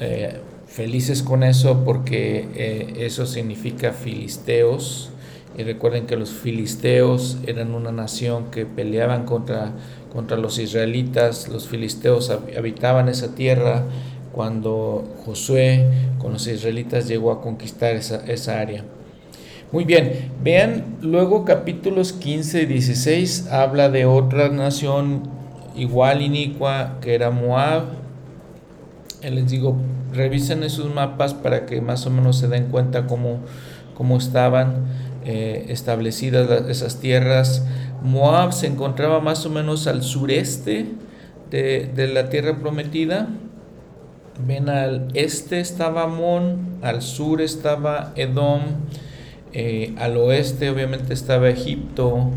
eh, 0.00 0.42
felices 0.78 1.24
con 1.24 1.42
eso 1.42 1.82
porque 1.84 2.46
eh, 2.54 2.94
eso 3.00 3.26
significa 3.26 3.90
filisteos, 3.92 5.10
y 5.56 5.64
recuerden 5.64 6.06
que 6.06 6.14
los 6.14 6.30
filisteos 6.30 7.38
eran 7.44 7.74
una 7.74 7.90
nación 7.90 8.52
que 8.52 8.64
peleaban 8.64 9.24
contra, 9.24 9.72
contra 10.12 10.36
los 10.36 10.60
israelitas. 10.60 11.48
Los 11.48 11.66
filisteos 11.66 12.30
habitaban 12.30 13.08
esa 13.08 13.34
tierra 13.34 13.82
cuando 14.32 15.04
Josué 15.24 15.84
con 16.20 16.34
los 16.34 16.46
israelitas 16.46 17.08
llegó 17.08 17.32
a 17.32 17.40
conquistar 17.40 17.96
esa, 17.96 18.24
esa 18.26 18.60
área. 18.60 18.84
Muy 19.72 19.84
bien, 19.84 20.30
vean 20.44 20.98
luego 21.00 21.44
capítulos 21.44 22.12
15 22.12 22.62
y 22.62 22.66
16 22.66 23.48
habla 23.48 23.88
de 23.88 24.06
otra 24.06 24.50
nación 24.50 25.28
igual 25.74 26.22
inicua 26.22 26.98
que 27.00 27.16
era 27.16 27.30
Moab. 27.30 28.07
Les 29.22 29.50
digo, 29.50 29.76
revisen 30.12 30.62
esos 30.62 30.94
mapas 30.94 31.34
para 31.34 31.66
que 31.66 31.80
más 31.80 32.06
o 32.06 32.10
menos 32.10 32.38
se 32.38 32.48
den 32.48 32.66
cuenta 32.66 33.06
cómo, 33.06 33.40
cómo 33.94 34.16
estaban. 34.16 34.86
Eh, 35.30 35.66
establecidas 35.68 36.48
esas 36.70 37.00
tierras. 37.00 37.62
Moab 38.02 38.54
se 38.54 38.66
encontraba 38.66 39.20
más 39.20 39.44
o 39.44 39.50
menos 39.50 39.86
al 39.86 40.02
sureste 40.02 40.86
de, 41.50 42.10
la 42.14 42.30
tierra 42.30 42.58
prometida. 42.58 43.28
Ven 44.46 44.70
al 44.70 45.08
este 45.12 45.60
estaba 45.60 46.04
Amón, 46.04 46.78
al 46.80 47.02
sur 47.02 47.42
estaba 47.42 48.14
Edom, 48.16 48.60
eh, 49.52 49.94
al 49.98 50.16
oeste 50.16 50.70
obviamente 50.70 51.12
estaba 51.12 51.50
Egipto, 51.50 52.30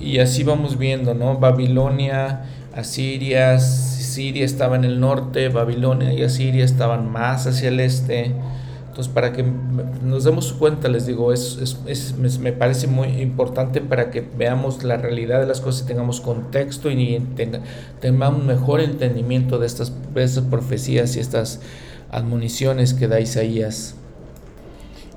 y 0.00 0.20
así 0.20 0.42
vamos 0.42 0.78
viendo, 0.78 1.12
¿no? 1.12 1.38
Babilonia, 1.38 2.44
Asiria, 2.74 3.58
Siria 4.10 4.44
estaba 4.44 4.76
en 4.76 4.84
el 4.84 5.00
norte, 5.00 5.48
Babilonia 5.48 6.12
y 6.12 6.22
Asiria 6.22 6.64
estaban 6.64 7.10
más 7.10 7.46
hacia 7.46 7.68
el 7.68 7.80
este. 7.80 8.34
Entonces, 8.88 9.12
para 9.12 9.32
que 9.32 9.44
nos 10.02 10.24
demos 10.24 10.52
cuenta, 10.52 10.88
les 10.88 11.06
digo, 11.06 11.32
es, 11.32 11.74
me 12.40 12.52
parece 12.52 12.88
muy 12.88 13.08
importante 13.22 13.80
para 13.80 14.10
que 14.10 14.20
veamos 14.20 14.82
la 14.82 14.96
realidad 14.96 15.40
de 15.40 15.46
las 15.46 15.60
cosas 15.60 15.84
y 15.84 15.86
tengamos 15.86 16.20
contexto 16.20 16.90
y 16.90 17.22
tengamos 18.00 18.44
mejor 18.44 18.80
entendimiento 18.80 19.58
de 19.58 19.66
estas, 19.66 19.92
estas 20.16 20.44
profecías 20.44 21.16
y 21.16 21.20
estas 21.20 21.60
admoniciones 22.10 22.92
que 22.92 23.06
da 23.06 23.20
Isaías. 23.20 23.94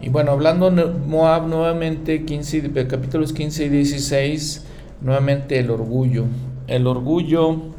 Y 0.03 0.09
bueno, 0.09 0.31
hablando 0.31 0.69
de 0.69 0.85
Moab 0.85 1.47
nuevamente, 1.47 2.25
15, 2.25 2.71
capítulos 2.87 3.33
15 3.33 3.65
y 3.65 3.69
16, 3.69 4.65
nuevamente 5.01 5.57
el 5.59 5.71
orgullo. 5.71 6.25
El 6.67 6.87
orgullo 6.87 7.73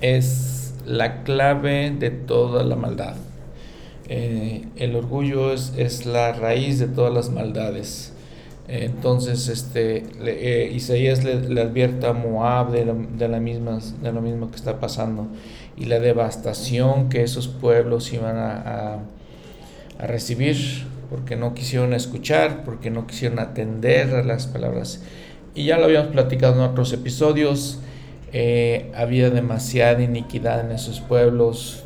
es 0.00 0.74
la 0.86 1.22
clave 1.22 1.90
de 1.90 2.10
toda 2.10 2.62
la 2.64 2.76
maldad. 2.76 3.16
Eh, 4.08 4.64
el 4.76 4.96
orgullo 4.96 5.52
es, 5.52 6.06
la 6.06 6.32
raíz 6.32 6.78
de 6.78 6.86
todas 6.86 7.12
las 7.12 7.30
maldades. 7.30 8.12
entonces, 8.68 9.48
este, 9.48 10.04
eh, 10.20 10.70
Isaías 10.74 11.24
le, 11.24 11.60
advierte 11.60 12.06
a 12.06 12.12
Moab 12.12 12.70
de, 12.70 12.84
la 13.28 13.40
misma, 13.40 13.78
de 14.02 14.12
lo 14.12 14.20
mismo 14.20 14.50
que 14.50 14.56
está 14.56 14.78
pasando 14.78 15.28
y 15.78 15.84
la 15.84 16.00
devastación 16.00 17.08
que 17.08 17.22
esos 17.22 17.48
pueblos 17.48 18.12
iban 18.12 18.36
a, 18.36 18.98
recibir 20.00 20.86
porque 21.10 21.34
no 21.34 21.54
quisieron 21.54 21.92
escuchar, 21.92 22.62
porque 22.64 22.88
no 22.88 23.08
quisieron 23.08 23.40
atender 23.40 24.14
a 24.14 24.22
las 24.22 24.46
palabras. 24.46 25.02
Y 25.56 25.64
ya 25.64 25.76
lo 25.76 25.86
habíamos 25.86 26.12
platicado 26.12 26.54
en 26.54 26.60
otros 26.60 26.92
episodios, 26.92 27.80
eh, 28.32 28.90
había 28.94 29.30
demasiada 29.30 30.02
iniquidad 30.02 30.60
en 30.60 30.72
esos 30.72 31.00
pueblos, 31.00 31.84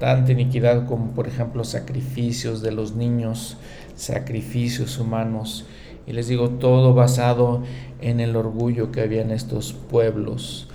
tanta 0.00 0.32
iniquidad 0.32 0.86
como 0.86 1.12
por 1.12 1.28
ejemplo 1.28 1.64
sacrificios 1.64 2.60
de 2.60 2.72
los 2.72 2.94
niños, 2.94 3.56
sacrificios 3.94 4.98
humanos. 4.98 5.64
Y 6.06 6.12
les 6.12 6.28
digo, 6.28 6.50
todo 6.50 6.94
basado 6.94 7.62
en 8.00 8.20
el 8.20 8.34
orgullo 8.34 8.90
que 8.90 9.00
había 9.00 9.22
en 9.22 9.30
estos 9.30 9.72
pueblos. 9.72 10.68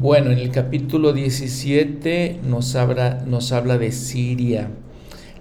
Bueno, 0.00 0.32
en 0.32 0.38
el 0.38 0.50
capítulo 0.50 1.12
17 1.12 2.40
nos 2.42 2.74
habla, 2.74 3.22
nos 3.26 3.52
habla 3.52 3.78
de 3.78 3.92
Siria. 3.92 4.68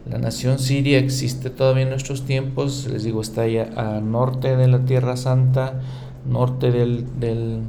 La 0.10 0.20
nación 0.20 0.60
siria 0.60 1.00
existe 1.00 1.50
todavía 1.50 1.82
en 1.82 1.89
nuestros 1.89 2.26
tiempos, 2.26 2.88
les 2.91 3.04
digo, 3.04 3.22
está 3.22 3.41
allá 3.41 3.72
al 3.76 4.12
norte 4.12 4.56
de 4.56 4.68
la 4.68 4.86
Tierra 4.86 5.18
Santa, 5.18 5.82
norte 6.30 6.70
del, 6.72 7.62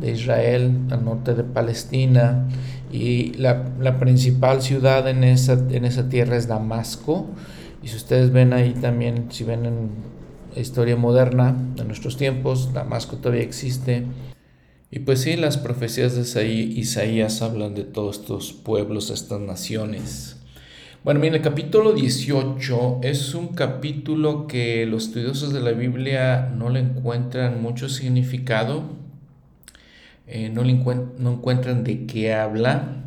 de 0.00 0.12
Israel, 0.12 0.72
al 0.90 1.04
norte 1.04 1.34
de 1.34 1.44
Palestina, 1.44 2.46
y 2.92 3.34
la, 3.34 3.98
principal 3.98 4.62
ciudad 4.62 5.08
en 5.08 5.24
esa, 5.24 5.54
en 5.70 5.84
esa 5.84 6.08
tierra 6.08 6.36
es 6.36 6.48
Damasco. 6.48 7.26
Y 7.82 7.88
si 7.88 7.96
ustedes 7.96 8.32
ven 8.32 8.52
ahí 8.52 8.74
también, 8.74 9.26
si 9.30 9.44
ven 9.44 9.66
en 9.66 9.90
la 10.54 10.60
historia 10.60 10.96
moderna 10.96 11.56
de 11.76 11.84
nuestros 11.84 12.16
tiempos, 12.16 12.72
Damasco 12.72 13.16
todavía 13.16 13.42
existe. 13.42 14.04
Y 14.90 15.00
pues 15.00 15.20
sí, 15.20 15.36
las 15.36 15.58
profecías 15.58 16.14
de 16.14 16.48
Isaías 16.48 17.42
hablan 17.42 17.74
de 17.74 17.84
todos 17.84 18.20
estos 18.20 18.52
pueblos, 18.54 19.10
estas 19.10 19.40
naciones. 19.40 20.36
Bueno, 21.04 21.20
miren, 21.20 21.36
el 21.36 21.42
capítulo 21.42 21.92
18 21.92 23.00
es 23.02 23.34
un 23.34 23.48
capítulo 23.48 24.46
que 24.46 24.84
los 24.86 25.08
estudiosos 25.08 25.52
de 25.52 25.60
la 25.60 25.72
Biblia 25.72 26.52
no 26.56 26.70
le 26.70 26.80
encuentran 26.80 27.62
mucho 27.62 27.88
significado, 27.88 28.82
eh, 30.28 30.50
no, 30.50 30.62
le 30.62 30.72
encuentran 30.72 31.84
de 31.84 32.06
qué 32.06 32.34
habla. 32.34 33.04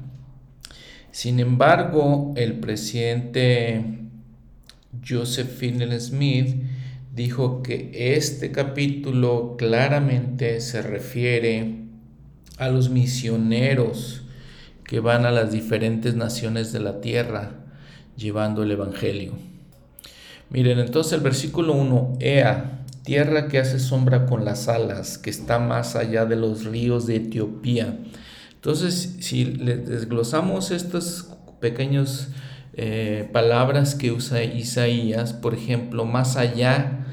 Sin 1.11 1.39
embargo, 1.39 2.33
el 2.35 2.59
presidente 2.59 3.83
Joseph 5.07 5.49
Finney 5.49 5.99
Smith 5.99 6.63
dijo 7.13 7.61
que 7.61 8.15
este 8.15 8.51
capítulo 8.51 9.55
claramente 9.57 10.61
se 10.61 10.81
refiere 10.81 11.81
a 12.57 12.69
los 12.69 12.89
misioneros 12.89 14.23
que 14.83 14.99
van 14.99 15.25
a 15.25 15.31
las 15.31 15.51
diferentes 15.51 16.15
naciones 16.15 16.71
de 16.73 16.79
la 16.79 17.01
tierra 17.01 17.51
llevando 18.17 18.63
el 18.63 18.71
Evangelio. 18.71 19.33
Miren, 20.49 20.79
entonces 20.79 21.13
el 21.13 21.21
versículo 21.21 21.73
1, 21.73 22.17
Ea, 22.19 22.80
tierra 23.03 23.47
que 23.47 23.59
hace 23.59 23.79
sombra 23.79 24.25
con 24.25 24.45
las 24.45 24.67
alas, 24.67 25.17
que 25.17 25.29
está 25.29 25.59
más 25.59 25.95
allá 25.95 26.25
de 26.25 26.35
los 26.35 26.65
ríos 26.65 27.07
de 27.07 27.17
Etiopía. 27.17 27.99
Entonces, 28.53 29.17
si 29.21 29.43
desglosamos 29.43 30.71
estas 30.71 31.35
pequeñas 31.59 32.29
eh, 32.73 33.29
palabras 33.33 33.95
que 33.95 34.11
usa 34.11 34.43
Isaías, 34.43 35.33
por 35.33 35.53
ejemplo, 35.53 36.05
más 36.05 36.37
allá, 36.37 37.05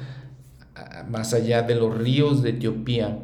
más 1.08 1.34
allá 1.34 1.62
de 1.62 1.74
los 1.74 1.96
ríos 1.96 2.42
de 2.42 2.50
Etiopía, 2.50 3.18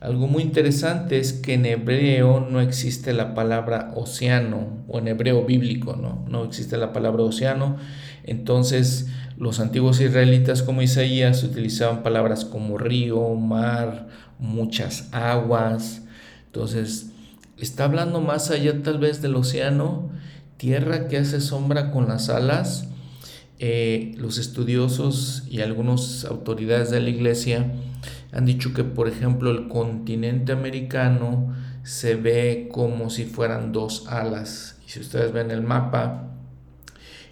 algo 0.00 0.28
muy 0.28 0.44
interesante 0.44 1.18
es 1.18 1.32
que 1.32 1.54
en 1.54 1.66
hebreo 1.66 2.38
no 2.38 2.60
existe 2.60 3.12
la 3.12 3.34
palabra 3.34 3.92
océano, 3.96 4.84
o 4.86 5.00
en 5.00 5.08
hebreo 5.08 5.44
bíblico, 5.44 5.96
¿no? 5.96 6.24
No 6.28 6.44
existe 6.44 6.76
la 6.76 6.92
palabra 6.92 7.24
océano. 7.24 7.76
Entonces, 8.22 9.08
los 9.38 9.60
antiguos 9.60 10.00
israelitas 10.00 10.62
como 10.62 10.82
Isaías 10.82 11.44
utilizaban 11.44 12.02
palabras 12.02 12.44
como 12.44 12.76
río, 12.76 13.34
mar, 13.34 14.08
muchas 14.40 15.08
aguas. 15.12 16.02
Entonces, 16.46 17.12
está 17.56 17.84
hablando 17.84 18.20
más 18.20 18.50
allá 18.50 18.82
tal 18.82 18.98
vez 18.98 19.22
del 19.22 19.36
océano, 19.36 20.10
tierra 20.56 21.06
que 21.06 21.18
hace 21.18 21.40
sombra 21.40 21.92
con 21.92 22.08
las 22.08 22.30
alas. 22.30 22.88
Eh, 23.60 24.14
los 24.18 24.38
estudiosos 24.38 25.44
y 25.48 25.60
algunas 25.60 26.24
autoridades 26.24 26.90
de 26.90 27.00
la 27.00 27.10
iglesia 27.10 27.72
han 28.32 28.44
dicho 28.44 28.74
que, 28.74 28.82
por 28.82 29.08
ejemplo, 29.08 29.52
el 29.52 29.68
continente 29.68 30.50
americano 30.50 31.54
se 31.84 32.16
ve 32.16 32.68
como 32.72 33.08
si 33.08 33.24
fueran 33.24 33.70
dos 33.70 34.08
alas. 34.08 34.80
Y 34.84 34.90
si 34.90 35.00
ustedes 35.00 35.32
ven 35.32 35.52
el 35.52 35.62
mapa 35.62 36.28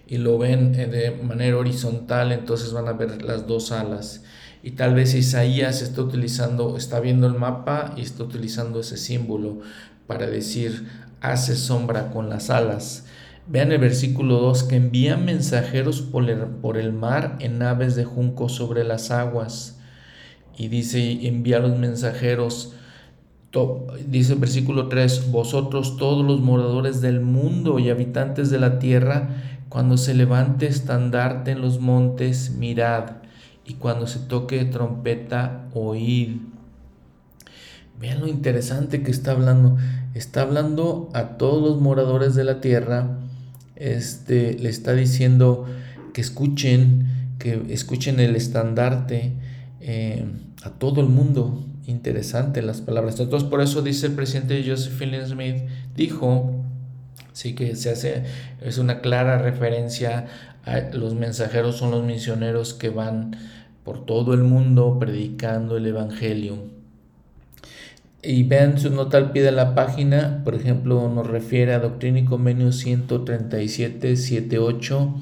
y 0.07 0.17
lo 0.17 0.37
ven 0.37 0.73
eh, 0.75 0.87
de 0.87 1.11
manera 1.23 1.57
horizontal, 1.57 2.31
entonces 2.31 2.71
van 2.71 2.87
a 2.87 2.93
ver 2.93 3.21
las 3.23 3.47
dos 3.47 3.71
alas. 3.71 4.23
Y 4.63 4.71
tal 4.71 4.95
vez 4.95 5.13
Isaías 5.13 5.81
está 5.81 6.01
utilizando, 6.01 6.77
está 6.77 6.99
viendo 6.99 7.27
el 7.27 7.35
mapa 7.35 7.93
y 7.95 8.01
está 8.01 8.23
utilizando 8.23 8.79
ese 8.79 8.97
símbolo 8.97 9.59
para 10.07 10.27
decir, 10.27 10.87
hace 11.21 11.55
sombra 11.55 12.11
con 12.11 12.29
las 12.29 12.49
alas. 12.49 13.05
Vean 13.47 13.71
el 13.71 13.79
versículo 13.79 14.39
2, 14.39 14.63
que 14.63 14.75
envía 14.75 15.15
mensajeros 15.15 16.01
por 16.01 16.29
el, 16.29 16.39
por 16.39 16.77
el 16.77 16.91
mar 16.91 17.37
en 17.39 17.59
naves 17.59 17.95
de 17.95 18.03
junco 18.03 18.49
sobre 18.49 18.83
las 18.83 19.11
aguas 19.11 19.77
y 20.57 20.69
dice, 20.69 21.27
envía 21.27 21.57
a 21.57 21.59
los 21.59 21.77
mensajeros, 21.77 22.73
dice 24.07 24.33
el 24.33 24.39
versículo 24.39 24.87
3, 24.87 25.31
vosotros 25.31 25.97
todos 25.97 26.25
los 26.25 26.41
moradores 26.41 26.99
del 26.99 27.21
mundo 27.21 27.77
y 27.79 27.89
habitantes 27.89 28.49
de 28.49 28.59
la 28.59 28.79
tierra, 28.79 29.56
cuando 29.69 29.97
se 29.97 30.13
levante 30.13 30.67
estandarte 30.67 31.51
en 31.51 31.61
los 31.61 31.79
montes, 31.79 32.51
mirad, 32.51 33.17
y 33.65 33.75
cuando 33.75 34.07
se 34.07 34.19
toque 34.19 34.63
trompeta, 34.65 35.67
oíd. 35.73 36.37
Vean 37.99 38.21
lo 38.21 38.27
interesante 38.27 39.03
que 39.03 39.11
está 39.11 39.31
hablando. 39.31 39.77
Está 40.13 40.41
hablando 40.41 41.09
a 41.13 41.37
todos 41.37 41.61
los 41.61 41.81
moradores 41.81 42.35
de 42.35 42.43
la 42.43 42.61
tierra. 42.61 43.17
Este, 43.75 44.53
le 44.53 44.69
está 44.69 44.93
diciendo 44.93 45.65
que 46.13 46.21
escuchen, 46.21 47.35
que 47.39 47.65
escuchen 47.69 48.19
el 48.19 48.35
estandarte. 48.35 49.33
Eh, 49.81 50.25
a 50.63 50.71
todo 50.71 51.01
el 51.01 51.07
mundo. 51.07 51.63
Interesante 51.85 52.61
las 52.61 52.81
palabras. 52.81 53.19
Entonces, 53.19 53.47
por 53.49 53.61
eso 53.61 53.81
dice 53.81 54.07
el 54.07 54.13
presidente 54.13 54.63
Josephine 54.67 55.25
Smith, 55.25 55.63
dijo, 55.95 56.65
sí 57.37 57.53
que 57.53 57.75
se 57.75 57.91
hace, 57.91 58.23
es 58.61 58.79
una 58.79 58.99
clara 58.99 59.37
referencia 59.37 60.25
a 60.65 60.79
los 60.91 61.13
mensajeros, 61.13 61.77
son 61.77 61.91
los 61.91 62.03
misioneros 62.03 62.73
que 62.73 62.89
van 62.89 63.37
por 63.83 64.07
todo 64.07 64.33
el 64.33 64.41
mundo 64.41 64.97
predicando 64.99 65.77
el 65.77 65.85
Evangelio. 65.85 66.55
Y 68.23 68.41
vean 68.41 68.79
su 68.79 68.89
nota 68.89 69.17
al 69.17 69.33
pie 69.33 69.43
de 69.43 69.51
la 69.51 69.75
página, 69.75 70.41
por 70.43 70.55
ejemplo, 70.55 71.09
nos 71.13 71.27
refiere 71.27 71.75
a 71.75 71.79
Doctrina 71.79 72.17
y 72.17 72.25
Convenio 72.25 72.71
137, 72.71 74.15
78 74.15 75.15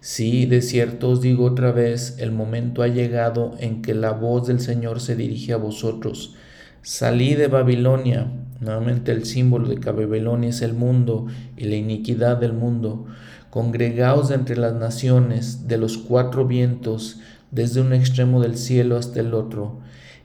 Sí, 0.00 0.46
de 0.46 0.62
cierto 0.62 1.10
os 1.10 1.20
digo 1.20 1.44
otra 1.44 1.72
vez, 1.72 2.18
el 2.20 2.30
momento 2.30 2.84
ha 2.84 2.88
llegado 2.88 3.56
en 3.58 3.82
que 3.82 3.94
la 3.94 4.12
voz 4.12 4.46
del 4.46 4.60
Señor 4.60 5.00
se 5.00 5.16
dirige 5.16 5.54
a 5.54 5.56
vosotros. 5.56 6.36
Salí 6.82 7.34
de 7.34 7.48
Babilonia. 7.48 8.28
Nuevamente 8.60 9.12
el 9.12 9.24
símbolo 9.24 9.68
de 9.68 9.76
que 9.76 9.92
Babilonia 9.92 10.50
es 10.50 10.62
el 10.62 10.74
mundo 10.74 11.26
y 11.56 11.64
la 11.64 11.76
iniquidad 11.76 12.38
del 12.38 12.52
mundo. 12.52 13.06
Congregaos 13.50 14.32
entre 14.32 14.56
las 14.56 14.74
naciones, 14.74 15.68
de 15.68 15.78
los 15.78 15.96
cuatro 15.96 16.46
vientos, 16.46 17.20
desde 17.52 17.80
un 17.80 17.92
extremo 17.92 18.42
del 18.42 18.58
cielo 18.58 18.96
hasta 18.96 19.20
el 19.20 19.32
otro. 19.32 19.78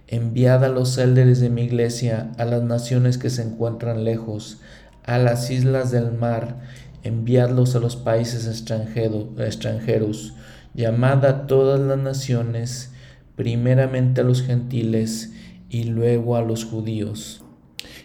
Enviad 0.07 0.63
a 0.63 0.69
los 0.69 0.97
élderes 0.97 1.39
de 1.39 1.49
mi 1.49 1.63
iglesia, 1.63 2.31
a 2.37 2.45
las 2.45 2.63
naciones 2.63 3.17
que 3.17 3.29
se 3.29 3.43
encuentran 3.43 4.03
lejos, 4.03 4.59
a 5.05 5.17
las 5.19 5.51
islas 5.51 5.91
del 5.91 6.11
mar, 6.11 6.57
enviadlos 7.03 7.75
a 7.75 7.79
los 7.79 7.95
países 7.95 8.47
extranjeros, 8.47 10.33
llamad 10.73 11.25
a 11.25 11.45
todas 11.45 11.79
las 11.79 11.97
naciones, 11.97 12.91
primeramente 13.35 14.21
a 14.21 14.23
los 14.23 14.41
gentiles 14.41 15.33
y 15.69 15.83
luego 15.83 16.35
a 16.35 16.41
los 16.41 16.65
judíos. 16.65 17.42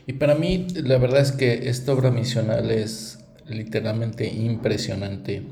Y 0.08 0.14
para 0.14 0.34
mí 0.34 0.66
la 0.74 0.96
verdad 0.96 1.20
es 1.20 1.32
que 1.32 1.68
esta 1.68 1.92
obra 1.92 2.10
misional 2.10 2.70
es 2.70 3.18
literalmente 3.46 4.26
impresionante. 4.26 5.42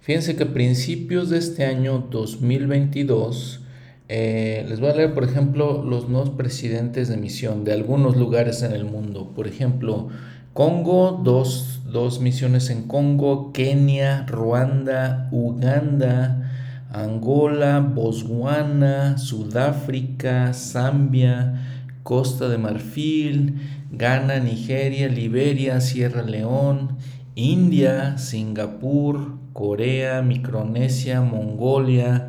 Fíjense 0.00 0.36
que 0.36 0.44
a 0.44 0.52
principios 0.54 1.30
de 1.30 1.38
este 1.38 1.64
año 1.64 2.06
2022, 2.08 3.60
eh, 4.08 4.64
les 4.68 4.78
voy 4.78 4.90
a 4.90 4.94
leer, 4.94 5.14
por 5.14 5.24
ejemplo, 5.24 5.82
los 5.84 6.08
nuevos 6.08 6.30
presidentes 6.30 7.08
de 7.08 7.16
misión 7.16 7.64
de 7.64 7.72
algunos 7.72 8.16
lugares 8.16 8.62
en 8.62 8.70
el 8.70 8.84
mundo. 8.84 9.32
Por 9.34 9.48
ejemplo, 9.48 10.08
Congo, 10.54 11.20
dos 11.24 11.82
dos 11.90 12.20
misiones 12.20 12.70
en 12.70 12.84
Congo, 12.84 13.52
Kenia, 13.52 14.26
Ruanda, 14.28 15.28
Uganda, 15.32 16.52
Angola, 16.92 17.80
Botswana, 17.80 19.18
Sudáfrica, 19.18 20.54
Zambia, 20.54 21.78
Costa 22.08 22.48
de 22.48 22.56
Marfil, 22.56 23.56
Ghana, 23.90 24.40
Nigeria, 24.40 25.08
Liberia, 25.08 25.80
Sierra 25.80 26.22
León, 26.22 26.98
India, 27.34 28.18
Singapur, 28.18 29.38
Corea, 29.52 30.22
Micronesia, 30.22 31.20
Mongolia, 31.20 32.28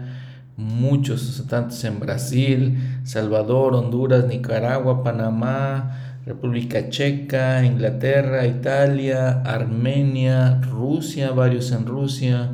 muchos 0.56 1.46
tantos 1.48 1.84
en 1.84 2.00
Brasil, 2.00 2.78
Salvador, 3.04 3.74
Honduras, 3.76 4.26
Nicaragua, 4.26 5.04
Panamá, 5.04 6.20
República 6.26 6.90
Checa, 6.90 7.66
Inglaterra, 7.66 8.46
Italia, 8.46 9.42
Armenia, 9.42 10.62
Rusia, 10.70 11.32
varios 11.32 11.72
en 11.72 11.86
Rusia, 11.86 12.50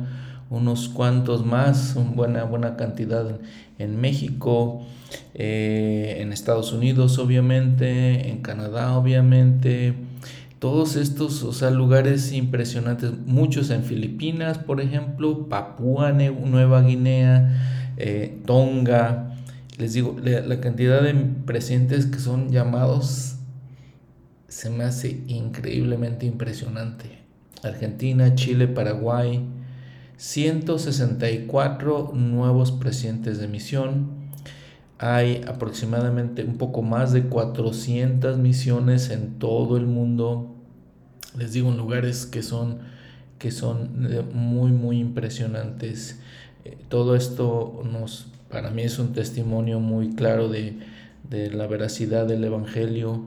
unos 0.50 0.88
cuantos 0.88 1.44
más, 1.44 1.94
una 1.96 2.10
buena, 2.10 2.44
buena 2.44 2.76
cantidad 2.76 3.38
en 3.78 4.00
México, 4.00 4.86
eh, 5.34 6.18
en 6.20 6.32
Estados 6.32 6.72
Unidos 6.72 7.18
obviamente, 7.18 8.28
en 8.30 8.38
Canadá 8.38 8.96
obviamente, 8.96 9.94
todos 10.58 10.96
estos, 10.96 11.42
o 11.42 11.52
sea, 11.52 11.70
lugares 11.70 12.32
impresionantes, 12.32 13.12
muchos 13.26 13.70
en 13.70 13.84
Filipinas, 13.84 14.58
por 14.58 14.80
ejemplo, 14.80 15.48
Papúa 15.48 16.12
Nueva 16.12 16.82
Guinea, 16.82 17.92
eh, 17.98 18.38
Tonga, 18.46 19.36
les 19.78 19.92
digo, 19.92 20.16
la, 20.22 20.60
cantidad 20.60 21.02
de 21.02 21.12
presidentes 21.44 22.06
que 22.06 22.18
son 22.18 22.50
llamados 22.50 23.36
se 24.48 24.70
me 24.70 24.84
hace 24.84 25.20
increíblemente 25.26 26.24
impresionante. 26.24 27.18
Argentina, 27.62 28.34
Chile, 28.34 28.68
Paraguay, 28.68 29.44
164 30.16 32.12
nuevos 32.14 32.72
presidentes 32.72 33.38
de 33.38 33.48
misión. 33.48 34.26
Hay 34.98 35.42
aproximadamente 35.46 36.44
un 36.44 36.56
poco 36.56 36.82
más 36.82 37.12
de 37.12 37.24
400 37.24 38.38
misiones 38.38 39.10
en 39.10 39.38
todo 39.38 39.76
el 39.76 39.86
mundo. 39.86 40.54
Les 41.36 41.52
digo, 41.52 41.70
en 41.70 41.76
lugares 41.76 42.24
que 42.24 42.42
son, 42.42 42.78
que 43.38 43.50
son 43.50 44.08
eh, 44.10 44.22
muy, 44.32 44.72
muy 44.72 44.98
impresionantes. 44.98 46.18
Eh, 46.64 46.78
todo 46.88 47.14
esto 47.14 47.82
nos 47.84 48.28
para 48.50 48.70
mí 48.70 48.82
es 48.82 48.98
un 48.98 49.12
testimonio 49.12 49.80
muy 49.80 50.14
claro 50.14 50.48
de, 50.48 50.78
la 51.30 51.66
veracidad 51.66 52.26
del 52.26 52.44
Evangelio 52.44 53.26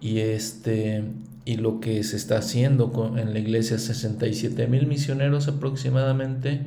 y, 0.00 0.18
este, 0.18 1.04
y 1.48 1.56
lo 1.56 1.80
que 1.80 2.04
se 2.04 2.16
está 2.16 2.36
haciendo 2.36 2.92
en 3.16 3.32
la 3.32 3.38
iglesia. 3.38 3.78
67 3.78 4.66
mil 4.66 4.86
misioneros 4.86 5.48
aproximadamente 5.48 6.60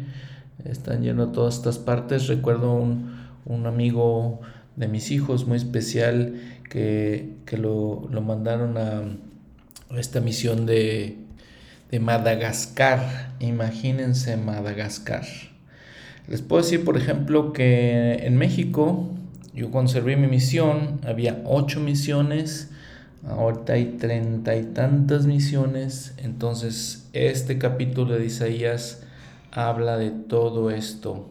están 0.65 1.04
yendo 1.04 1.26
a 1.26 1.32
todas 1.32 1.58
estas 1.58 1.78
partes. 1.78 2.28
Recuerdo 2.28 2.74
un, 2.74 3.65
amigo 3.67 4.41
de 4.76 4.88
mis 4.88 5.12
hijos 5.12 5.46
muy 5.46 5.58
especial 5.58 6.34
que, 6.67 7.36
lo, 7.52 8.10
mandaron 8.26 8.76
a, 8.80 9.04
esta 10.00 10.20
misión 10.20 10.65
de, 10.65 11.15
de 11.91 12.00
Madagascar. 12.00 13.36
Imagínense 13.39 14.36
Madagascar 14.36 15.28
les 16.28 16.41
puedo 16.41 16.63
decir, 16.63 16.84
por 16.84 16.98
ejemplo, 16.98 17.54
que 17.54 18.13
en 18.24 18.38
México 18.38 19.10
yo 19.54 19.70
conservé 19.70 20.15
mi 20.15 20.28
misión, 20.28 21.02
había 21.06 21.41
ocho 21.46 21.82
misiones, 21.82 22.71
ahorita 23.28 23.74
hay 23.74 23.98
treinta 24.00 24.56
y 24.56 24.64
tantas 24.64 25.26
misiones, 25.26 26.14
entonces 26.18 27.10
este 27.14 27.58
capítulo 27.58 28.16
de 28.16 28.26
Isaías 28.26 29.04
habla 29.52 29.98
de 29.98 30.12
todo 30.12 30.72
esto. 30.72 31.30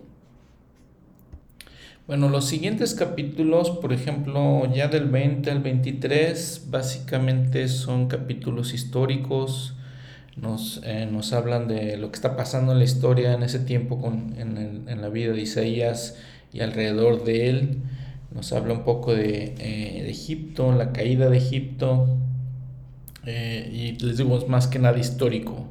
Bueno, 2.07 2.29
los 2.29 2.46
siguientes 2.46 2.94
capítulos, 2.94 3.70
por 3.70 3.92
ejemplo, 3.92 4.66
ya 4.74 4.88
del 4.88 5.07
20 5.07 5.50
al 5.50 5.61
23, 5.61 6.66
básicamente 6.70 7.68
son 7.68 8.09
capítulos 8.09 8.74
históricos 8.74 9.74
nos, 10.40 10.81
eh, 10.85 11.09
nos 11.11 11.33
hablan 11.33 11.68
de 11.68 11.96
lo 11.96 12.11
que 12.11 12.16
está 12.16 12.37
pasando 12.37 12.72
en 12.72 12.79
la 12.79 12.85
historia 12.85 13.35
en 13.35 13.42
ese 13.42 13.59
tiempo 13.59 14.00
con, 14.00 14.35
en, 14.38 14.85
en, 14.88 15.03
la 15.03 15.09
vida 15.09 15.33
de 15.33 15.42
Isaías 15.42 16.16
y 16.53 16.61
alrededor 16.61 17.24
de 17.24 17.50
él. 17.50 17.79
Nos 18.34 18.52
habla 18.52 18.74
un 18.74 18.84
poco 18.84 19.14
de, 19.14 19.54
eh, 19.58 20.02
de 20.02 20.10
Egipto, 20.10 20.72
la 20.72 20.92
caída 20.92 21.28
de 21.28 21.38
Egipto. 21.38 22.06
Eh, 23.26 23.96
y 23.98 24.04
les 24.04 24.18
digo, 24.18 24.38
es 24.38 24.48
más 24.48 24.66
que 24.66 24.78
nada 24.78 24.98
histórico. 24.98 25.66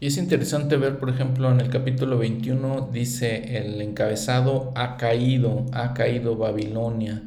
Y 0.00 0.06
es 0.06 0.16
interesante 0.16 0.76
ver, 0.76 0.98
por 0.98 1.10
ejemplo, 1.10 1.52
en 1.52 1.60
el 1.60 1.68
capítulo 1.68 2.18
21 2.18 2.90
dice 2.92 3.56
el 3.56 3.80
encabezado 3.80 4.72
ha 4.74 4.96
caído, 4.96 5.66
ha 5.72 5.94
caído 5.94 6.36
Babilonia. 6.36 7.22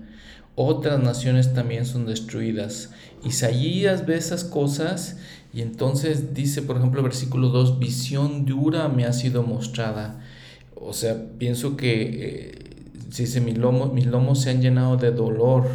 Otras 0.56 1.00
naciones 1.02 1.54
también 1.54 1.86
son 1.86 2.06
destruidas. 2.06 2.92
Isaías 3.24 4.06
ve 4.06 4.18
esas 4.18 4.44
cosas 4.44 5.18
y 5.54 5.62
entonces 5.62 6.34
dice, 6.34 6.62
por 6.62 6.76
ejemplo, 6.76 7.02
versículo 7.02 7.48
2, 7.48 7.80
visión 7.80 8.46
dura 8.46 8.90
me 8.90 9.06
ha 9.06 9.14
sido 9.14 9.44
mostrada. 9.44 10.20
O 10.76 10.92
sea, 10.92 11.16
pienso 11.38 11.78
que, 11.78 12.02
eh, 12.04 12.65
dice, 13.24 13.42
mis 13.42 13.58
lomos, 13.58 13.94
mis 13.94 14.06
lomos 14.06 14.42
se 14.42 14.50
han 14.50 14.62
llenado 14.62 14.98
de 14.98 15.12
dolor, 15.12 15.68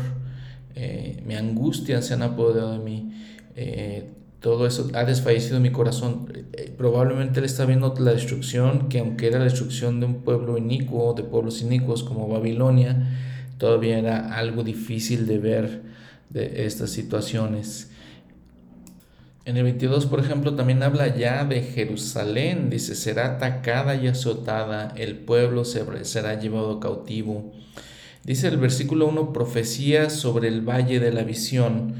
eh, 0.75 1.23
mi 1.27 1.35
angustia 1.35 2.03
se 2.03 2.15
han 2.15 2.23
apoderado 2.23 2.73
de 2.73 2.79
mí, 2.79 3.13
eh, 3.57 4.11
todo 4.41 4.67
eso 4.67 4.89
ha 4.95 5.05
desfallecido 5.05 5.61
mi 5.61 5.71
corazón. 5.71 6.33
probablemente 6.79 7.41
él 7.41 7.45
está 7.45 7.67
viendo 7.67 7.95
la 7.99 8.13
destrucción, 8.13 8.89
que 8.89 9.01
aunque 9.01 9.27
era 9.27 9.39
la 9.39 9.45
destrucción 9.45 10.01
de 10.01 10.07
un 10.07 10.23
pueblo 10.23 10.57
inicuo, 10.57 11.13
de 11.15 11.23
pueblos 11.23 11.61
inicuos 11.61 12.03
como 12.03 12.27
Babilonia, 12.29 13.07
todavía 13.59 13.99
era 13.99 14.35
algo 14.35 14.65
difícil 14.65 15.27
de 15.27 15.39
ver 15.39 15.83
de 16.31 16.65
estas 16.65 16.91
situaciones. 16.91 17.90
En 19.47 19.57
el 19.57 19.65
22, 19.65 20.07
por 20.07 20.21
ejemplo, 20.21 20.55
también 20.55 20.83
habla 20.83 21.17
ya 21.17 21.45
de 21.45 21.63
Jerusalén. 21.63 22.69
Dice, 22.69 22.95
será 22.95 23.37
atacada 23.37 23.95
y 23.95 24.07
azotada, 24.07 24.95
el 24.97 25.17
pueblo 25.17 25.65
será 25.65 26.39
llevado 26.39 26.79
cautivo. 26.79 27.53
Dice 28.23 28.49
el 28.49 28.59
versículo 28.59 29.09
1, 29.09 29.33
profecía 29.33 30.11
sobre 30.11 30.49
el 30.49 30.61
valle 30.61 31.01
de 31.01 31.13
la 31.13 31.23
visión. 31.23 31.95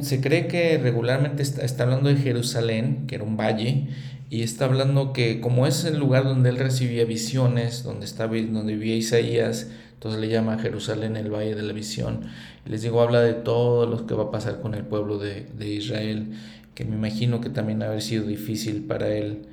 Se 0.00 0.20
cree 0.20 0.48
que 0.48 0.78
regularmente 0.78 1.42
está, 1.42 1.84
hablando 1.84 2.08
de 2.08 2.16
Jerusalén, 2.16 3.06
que 3.06 3.14
era 3.14 3.24
un 3.24 3.36
valle, 3.36 3.86
y 4.28 4.42
está 4.42 4.64
hablando 4.64 5.12
que 5.12 5.40
como 5.40 5.66
es 5.66 5.84
el 5.84 5.98
lugar 5.98 6.24
donde 6.24 6.50
él 6.50 6.56
recibía 6.56 7.04
visiones, 7.04 7.84
donde, 7.84 8.06
estaba, 8.06 8.36
donde 8.36 8.74
vivía 8.74 8.96
Isaías, 8.96 9.68
entonces 9.98 10.20
le 10.20 10.28
llama 10.28 10.54
a 10.54 10.58
Jerusalén 10.60 11.16
el 11.16 11.28
Valle 11.28 11.56
de 11.56 11.62
la 11.64 11.72
Visión. 11.72 12.20
Les 12.64 12.82
digo, 12.82 13.02
habla 13.02 13.20
de 13.20 13.34
todo 13.34 13.84
lo 13.84 14.06
que 14.06 14.14
va 14.14 14.24
a 14.24 14.30
pasar 14.30 14.60
con 14.60 14.74
el 14.74 14.84
pueblo 14.84 15.18
de, 15.18 15.48
Israel, 15.60 16.34
que 16.76 16.84
me 16.84 16.94
imagino 16.94 17.40
que 17.40 17.50
también 17.50 17.82
ha 17.82 17.86
haber 17.86 18.00
sido 18.00 18.24
difícil 18.24 18.84
para 18.84 19.08
él, 19.08 19.46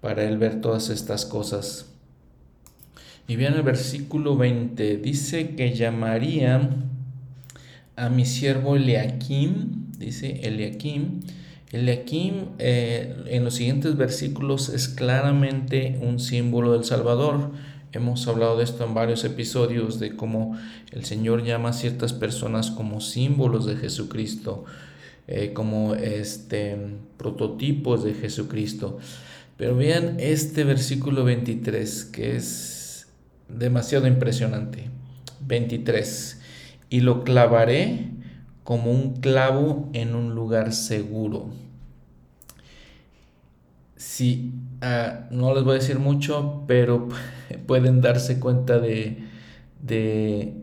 para 0.00 0.24
él 0.24 0.38
ver 0.38 0.60
todas 0.60 0.90
estas 0.90 1.24
cosas. 1.24 1.86
Y 3.28 3.36
bien 3.36 3.54
el 3.54 3.62
versículo 3.62 4.36
20, 4.36 4.96
dice 4.96 5.50
que 5.54 5.72
llamaría 5.72 6.68
a 7.94 8.08
mi 8.08 8.26
siervo 8.26 8.74
Eliakim, 8.74 9.92
dice 9.98 10.40
Eliakim. 10.42 11.20
Eliakim 11.70 12.46
eh, 12.58 13.22
en 13.26 13.44
los 13.44 13.54
siguientes 13.54 13.96
versículos 13.96 14.68
es 14.68 14.88
claramente 14.88 16.00
un 16.02 16.18
símbolo 16.18 16.72
del 16.72 16.82
Salvador 16.82 17.52
Hemos 17.92 18.26
hablado 18.26 18.56
de 18.56 18.64
esto 18.64 18.84
en 18.84 18.94
varios 18.94 19.22
episodios, 19.24 20.00
de 20.00 20.16
cómo 20.16 20.56
el 20.92 21.04
Señor 21.04 21.44
llama 21.44 21.70
a 21.70 21.72
ciertas 21.74 22.14
personas 22.14 22.70
como 22.70 23.02
símbolos 23.02 23.66
de 23.66 23.76
Jesucristo, 23.76 24.64
eh, 25.28 25.52
como 25.52 25.94
este, 25.94 26.78
prototipos 27.18 28.02
de 28.02 28.14
Jesucristo. 28.14 28.98
Pero 29.58 29.76
vean 29.76 30.16
este 30.20 30.64
versículo 30.64 31.22
23, 31.24 32.04
que 32.06 32.36
es 32.36 33.08
demasiado 33.50 34.06
impresionante. 34.06 34.88
23. 35.46 36.40
Y 36.88 37.00
lo 37.00 37.24
clavaré 37.24 38.08
como 38.64 38.90
un 38.90 39.16
clavo 39.16 39.90
en 39.92 40.14
un 40.14 40.34
lugar 40.34 40.72
seguro. 40.72 41.50
Sí, 44.04 44.52
ah, 44.80 45.28
no 45.30 45.54
les 45.54 45.62
voy 45.62 45.76
a 45.76 45.78
decir 45.78 46.00
mucho, 46.00 46.64
pero 46.66 47.08
pueden 47.68 48.00
darse 48.00 48.40
cuenta 48.40 48.80
de, 48.80 49.22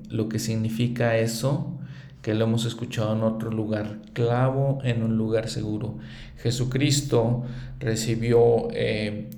lo 0.10 0.28
que 0.28 0.40
significa 0.40 1.18
eso, 1.18 1.80
que 2.22 2.34
lo 2.34 2.44
hemos 2.44 2.66
escuchado 2.66 3.16
en 3.16 3.24
otro 3.24 3.50
lugar, 3.50 4.02
clavo 4.12 4.80
en 4.84 5.04
un 5.04 5.18
lugar 5.18 5.48
seguro. 5.48 6.00
Jesucristo 6.36 7.44
recibió 7.80 8.68
eh, 8.72 9.30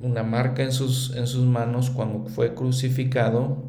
una 0.00 0.22
marca 0.22 0.62
en 0.62 0.70
sus, 0.70 1.12
en 1.16 1.26
sus 1.26 1.44
manos 1.44 1.90
cuando 1.90 2.26
fue 2.26 2.54
crucificado. 2.54 3.64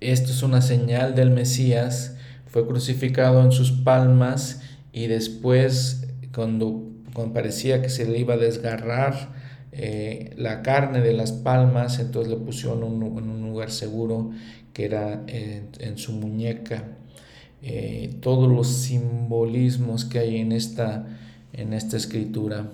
Esto 0.00 0.32
es 0.32 0.42
una 0.42 0.62
señal 0.62 1.14
del 1.14 1.30
Mesías. 1.30 2.16
Fue 2.46 2.66
crucificado 2.66 3.40
en 3.44 3.52
sus 3.52 3.70
palmas 3.70 4.62
y 4.92 5.06
después 5.06 6.08
cuando 6.34 6.89
parecía 7.12 7.82
que 7.82 7.88
se 7.88 8.06
le 8.06 8.18
iba 8.18 8.34
a 8.34 8.38
desgarrar 8.38 9.28
eh, 9.72 10.32
la 10.36 10.62
carne 10.62 11.00
de 11.00 11.12
las 11.12 11.32
palmas, 11.32 11.98
entonces 11.98 12.32
le 12.32 12.38
pusieron 12.38 12.82
en 12.82 13.30
un 13.30 13.42
lugar 13.42 13.70
seguro 13.70 14.30
que 14.72 14.84
era 14.84 15.22
en, 15.26 15.98
su 15.98 16.12
muñeca. 16.12 16.84
Eh, 17.62 18.16
todos 18.20 18.50
los 18.50 18.68
simbolismos 18.68 20.04
que 20.04 20.18
hay 20.18 20.38
en 20.38 20.52
esta, 20.52 21.06
en 21.52 21.72
esta 21.72 21.96
escritura. 21.96 22.70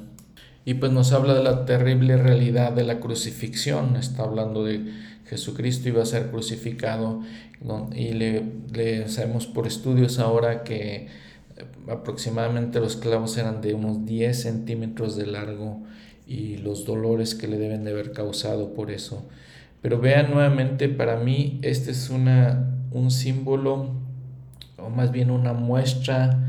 Y 0.65 0.75
pues 0.75 0.93
nos 0.93 1.13
habla 1.13 1.35
de 1.35 1.43
la 1.43 1.65
terrible 1.65 2.17
realidad 2.17 2.73
de 2.73 2.85
la 2.85 2.99
crucifixión, 2.99 3.97
está 3.97 4.25
hablando 4.25 4.65
de 4.65 4.85
Jesucristo 5.29 5.89
iba 5.89 6.03
a 6.03 6.07
ser 6.07 6.31
crucificado 6.31 7.21
y 7.95 8.13
le, 8.13 8.45
le 8.73 9.09
sabemos 9.09 9.47
por 9.47 9.67
estudios 9.67 10.19
ahora 10.19 10.63
que 10.63 11.09
aproximadamente 11.89 12.81
los 12.81 12.97
clavos 12.97 13.37
eran 13.39 13.61
de 13.61 13.75
unos 13.75 14.05
10 14.05 14.43
centímetros 14.43 15.17
de 15.17 15.27
largo 15.27 15.83
y 16.27 16.57
los 16.59 16.85
dolores 16.85 17.35
que 17.35 17.49
le 17.49 17.59
deben 17.59 17.85
de 17.85 17.93
haber 17.93 18.13
causado 18.13 18.75
por 18.75 18.91
eso. 18.91 19.27
Pero 19.81 20.01
vean 20.01 20.31
nuevamente, 20.31 20.89
para 20.89 21.17
mí 21.17 21.61
este 21.63 21.93
es 21.93 22.11
una, 22.11 22.75
un 22.91 23.11
símbolo, 23.11 23.91
o 24.79 24.91
más 24.91 25.13
bien 25.13 25.31
una 25.31 25.53
muestra 25.53 26.43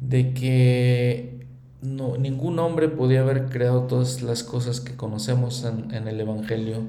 de 0.00 0.32
que 0.34 1.46
no, 1.82 2.16
ningún 2.16 2.58
hombre 2.58 2.88
podía 2.88 3.20
haber 3.20 3.46
creado 3.46 3.84
todas 3.84 4.22
las 4.22 4.42
cosas 4.42 4.80
que 4.80 4.96
conocemos 4.96 5.64
en, 5.64 5.94
en 5.94 6.08
el 6.08 6.20
Evangelio. 6.20 6.82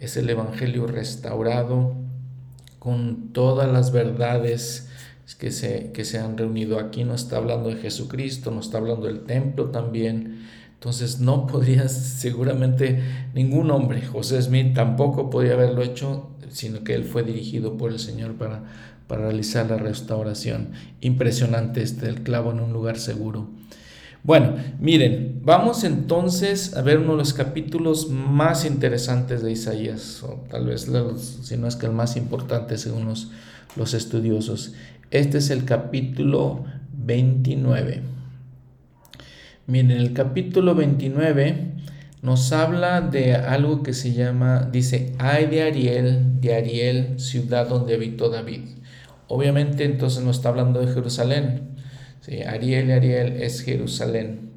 Es 0.00 0.16
el 0.16 0.30
Evangelio 0.30 0.86
restaurado 0.86 1.94
con 2.78 3.32
todas 3.32 3.70
las 3.70 3.92
verdades 3.92 4.88
que 5.38 5.50
se, 5.50 5.92
que 5.92 6.04
se 6.04 6.18
han 6.18 6.36
reunido 6.36 6.78
aquí. 6.78 7.04
No 7.04 7.14
está 7.14 7.36
hablando 7.36 7.68
de 7.68 7.76
Jesucristo, 7.76 8.50
no 8.50 8.60
está 8.60 8.78
hablando 8.78 9.06
del 9.06 9.20
templo 9.20 9.66
también. 9.70 10.46
Entonces 10.74 11.20
no 11.20 11.46
podría 11.48 11.88
seguramente 11.88 13.00
ningún 13.34 13.70
hombre, 13.70 14.02
José 14.02 14.42
Smith 14.42 14.74
tampoco 14.74 15.30
podía 15.30 15.52
haberlo 15.52 15.82
hecho, 15.82 16.30
sino 16.50 16.82
que 16.82 16.94
él 16.94 17.04
fue 17.04 17.22
dirigido 17.22 17.76
por 17.76 17.92
el 17.92 18.00
Señor 18.00 18.34
para, 18.34 18.64
para 19.06 19.22
realizar 19.22 19.70
la 19.70 19.76
restauración. 19.76 20.72
Impresionante 21.00 21.82
este, 21.82 22.08
el 22.08 22.22
clavo 22.22 22.50
en 22.50 22.60
un 22.60 22.72
lugar 22.72 22.98
seguro. 22.98 23.48
Bueno, 24.24 24.54
miren, 24.78 25.40
vamos 25.42 25.82
entonces 25.82 26.76
a 26.76 26.82
ver 26.82 26.98
uno 26.98 27.12
de 27.12 27.18
los 27.18 27.34
capítulos 27.34 28.08
más 28.08 28.64
interesantes 28.64 29.42
de 29.42 29.50
Isaías, 29.50 30.22
o 30.22 30.44
tal 30.48 30.66
vez 30.66 30.88
si 31.42 31.56
no 31.56 31.66
es 31.66 31.74
que 31.74 31.86
el 31.86 31.92
más 31.92 32.16
importante 32.16 32.78
según 32.78 33.06
los, 33.06 33.32
los 33.74 33.94
estudiosos. 33.94 34.74
Este 35.12 35.36
es 35.36 35.50
el 35.50 35.66
capítulo 35.66 36.64
29. 36.94 38.00
Miren, 39.66 39.90
el 39.90 40.14
capítulo 40.14 40.74
29 40.74 41.74
nos 42.22 42.50
habla 42.52 43.02
de 43.02 43.34
algo 43.34 43.82
que 43.82 43.92
se 43.92 44.14
llama, 44.14 44.70
dice, 44.72 45.12
ay 45.18 45.48
de 45.48 45.64
Ariel, 45.64 46.40
de 46.40 46.54
Ariel, 46.54 47.20
ciudad 47.20 47.68
donde 47.68 47.94
habitó 47.94 48.30
David. 48.30 48.62
Obviamente 49.28 49.84
entonces 49.84 50.24
no 50.24 50.30
está 50.30 50.48
hablando 50.48 50.80
de 50.80 50.94
Jerusalén, 50.94 51.76
Sí, 52.22 52.40
Ariel, 52.44 52.90
Ariel 52.90 53.42
es 53.42 53.60
Jerusalén. 53.60 54.50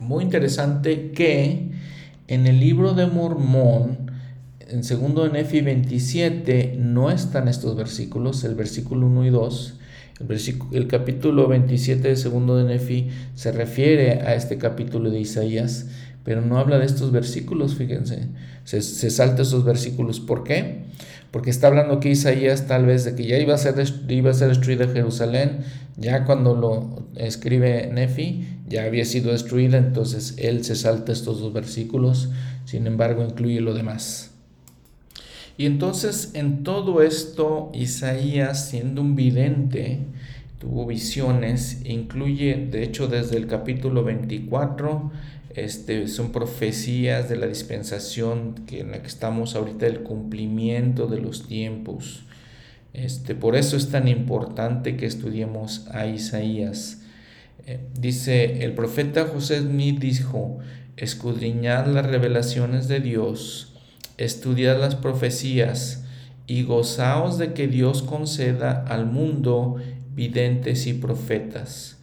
Muy 0.00 0.24
interesante 0.24 1.12
que 1.12 1.70
en 2.26 2.48
el 2.48 2.58
libro 2.58 2.94
de 2.94 3.06
Mormón, 3.06 4.01
en 4.72 4.84
segundo 4.84 5.24
de 5.24 5.30
Nefi 5.30 5.60
27, 5.60 6.76
no 6.78 7.10
están 7.10 7.46
estos 7.46 7.76
versículos, 7.76 8.42
el 8.44 8.54
versículo 8.54 9.06
1 9.06 9.26
y 9.26 9.30
2. 9.30 9.74
El, 10.72 10.86
capítulo 10.86 11.48
27 11.48 12.08
de 12.08 12.16
segundo 12.16 12.56
de 12.56 12.64
Nefi 12.64 13.08
se 13.34 13.52
refiere 13.52 14.20
a 14.22 14.34
este 14.34 14.56
capítulo 14.56 15.10
de 15.10 15.20
Isaías, 15.20 15.88
pero 16.24 16.40
no 16.40 16.58
habla 16.58 16.78
de 16.78 16.86
estos 16.86 17.12
versículos, 17.12 17.74
fíjense. 17.74 18.28
Se, 18.64 19.10
salta 19.10 19.42
esos 19.42 19.64
versículos. 19.64 20.20
¿Por 20.20 20.44
qué? 20.44 20.82
porque 21.32 21.48
está 21.48 21.68
hablando 21.68 21.94
aquí 21.94 22.10
Isaías 22.10 22.66
tal 22.66 22.84
vez 22.84 23.04
de 23.04 23.14
que 23.14 23.24
ya 23.24 23.38
iba 23.38 23.54
a 23.54 23.58
ser, 23.58 23.74
iba 24.08 24.30
a 24.30 24.34
ser 24.34 24.48
destruida 24.48 24.86
Jerusalén, 24.86 25.60
ya 25.96 26.26
cuando 26.26 26.54
lo 26.54 27.06
escribe 27.16 27.90
Nefi, 27.90 28.46
ya 28.68 28.84
había 28.84 29.06
sido 29.06 29.32
destruida, 29.32 29.78
entonces 29.78 30.34
él 30.36 30.62
se 30.62 30.76
salta 30.76 31.10
estos 31.10 31.40
dos 31.40 31.54
versículos, 31.54 32.28
sin 32.66 32.86
embargo 32.86 33.24
incluye 33.24 33.62
lo 33.62 33.72
demás. 33.72 34.31
Y 35.56 35.66
entonces 35.66 36.32
en 36.34 36.64
todo 36.64 37.02
esto 37.02 37.70
Isaías, 37.74 38.68
siendo 38.70 39.02
un 39.02 39.16
vidente, 39.16 40.00
tuvo 40.58 40.86
visiones, 40.86 41.82
incluye 41.84 42.68
de 42.70 42.84
hecho 42.84 43.08
desde 43.08 43.36
el 43.36 43.46
capítulo 43.46 44.04
24 44.04 45.10
este, 45.54 46.08
son 46.08 46.32
profecías 46.32 47.28
de 47.28 47.36
la 47.36 47.46
dispensación 47.46 48.54
que 48.66 48.80
en 48.80 48.92
la 48.92 49.02
que 49.02 49.08
estamos 49.08 49.54
ahorita, 49.54 49.86
el 49.86 50.02
cumplimiento 50.02 51.06
de 51.06 51.20
los 51.20 51.46
tiempos. 51.46 52.22
Este, 52.94 53.34
por 53.34 53.56
eso 53.56 53.76
es 53.76 53.90
tan 53.90 54.08
importante 54.08 54.96
que 54.96 55.06
estudiemos 55.06 55.86
a 55.90 56.06
Isaías. 56.06 57.02
Eh, 57.66 57.80
dice, 57.98 58.64
el 58.64 58.72
profeta 58.72 59.26
José 59.26 59.60
Smith 59.60 59.98
dijo, 59.98 60.58
escudriñad 60.96 61.86
las 61.86 62.06
revelaciones 62.06 62.88
de 62.88 63.00
Dios, 63.00 63.71
estudiad 64.24 64.80
las 64.80 64.94
profecías 64.94 66.04
y 66.46 66.64
gozaos 66.64 67.38
de 67.38 67.52
que 67.52 67.68
Dios 67.68 68.02
conceda 68.02 68.84
al 68.88 69.06
mundo 69.06 69.76
videntes 70.14 70.86
y 70.86 70.94
profetas. 70.94 71.98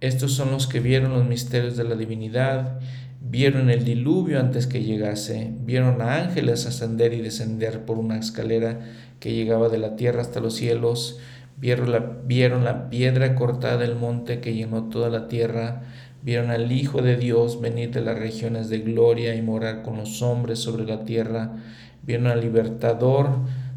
Estos 0.00 0.32
son 0.32 0.50
los 0.50 0.66
que 0.66 0.80
vieron 0.80 1.14
los 1.14 1.26
misterios 1.26 1.76
de 1.76 1.84
la 1.84 1.94
divinidad, 1.94 2.80
vieron 3.20 3.70
el 3.70 3.84
diluvio 3.84 4.38
antes 4.38 4.66
que 4.66 4.82
llegase, 4.82 5.52
vieron 5.60 6.02
a 6.02 6.16
ángeles 6.16 6.66
ascender 6.66 7.14
y 7.14 7.22
descender 7.22 7.84
por 7.86 7.98
una 7.98 8.18
escalera 8.18 8.80
que 9.18 9.32
llegaba 9.32 9.70
de 9.70 9.78
la 9.78 9.96
tierra 9.96 10.20
hasta 10.20 10.40
los 10.40 10.54
cielos, 10.54 11.18
vieron 11.56 11.90
la, 11.90 12.00
vieron 12.00 12.64
la 12.64 12.90
piedra 12.90 13.34
cortada 13.34 13.78
del 13.78 13.96
monte 13.96 14.40
que 14.40 14.54
llenó 14.54 14.90
toda 14.90 15.08
la 15.08 15.28
tierra, 15.28 15.82
vieron 16.24 16.50
al 16.50 16.72
Hijo 16.72 17.02
de 17.02 17.16
Dios 17.16 17.60
venir 17.60 17.90
de 17.90 18.00
las 18.00 18.18
regiones 18.18 18.70
de 18.70 18.78
gloria 18.78 19.34
y 19.34 19.42
morar 19.42 19.82
con 19.82 19.98
los 19.98 20.22
hombres 20.22 20.58
sobre 20.58 20.84
la 20.84 21.04
tierra, 21.04 21.56
vieron 22.02 22.28
al 22.28 22.40
libertador 22.40 23.28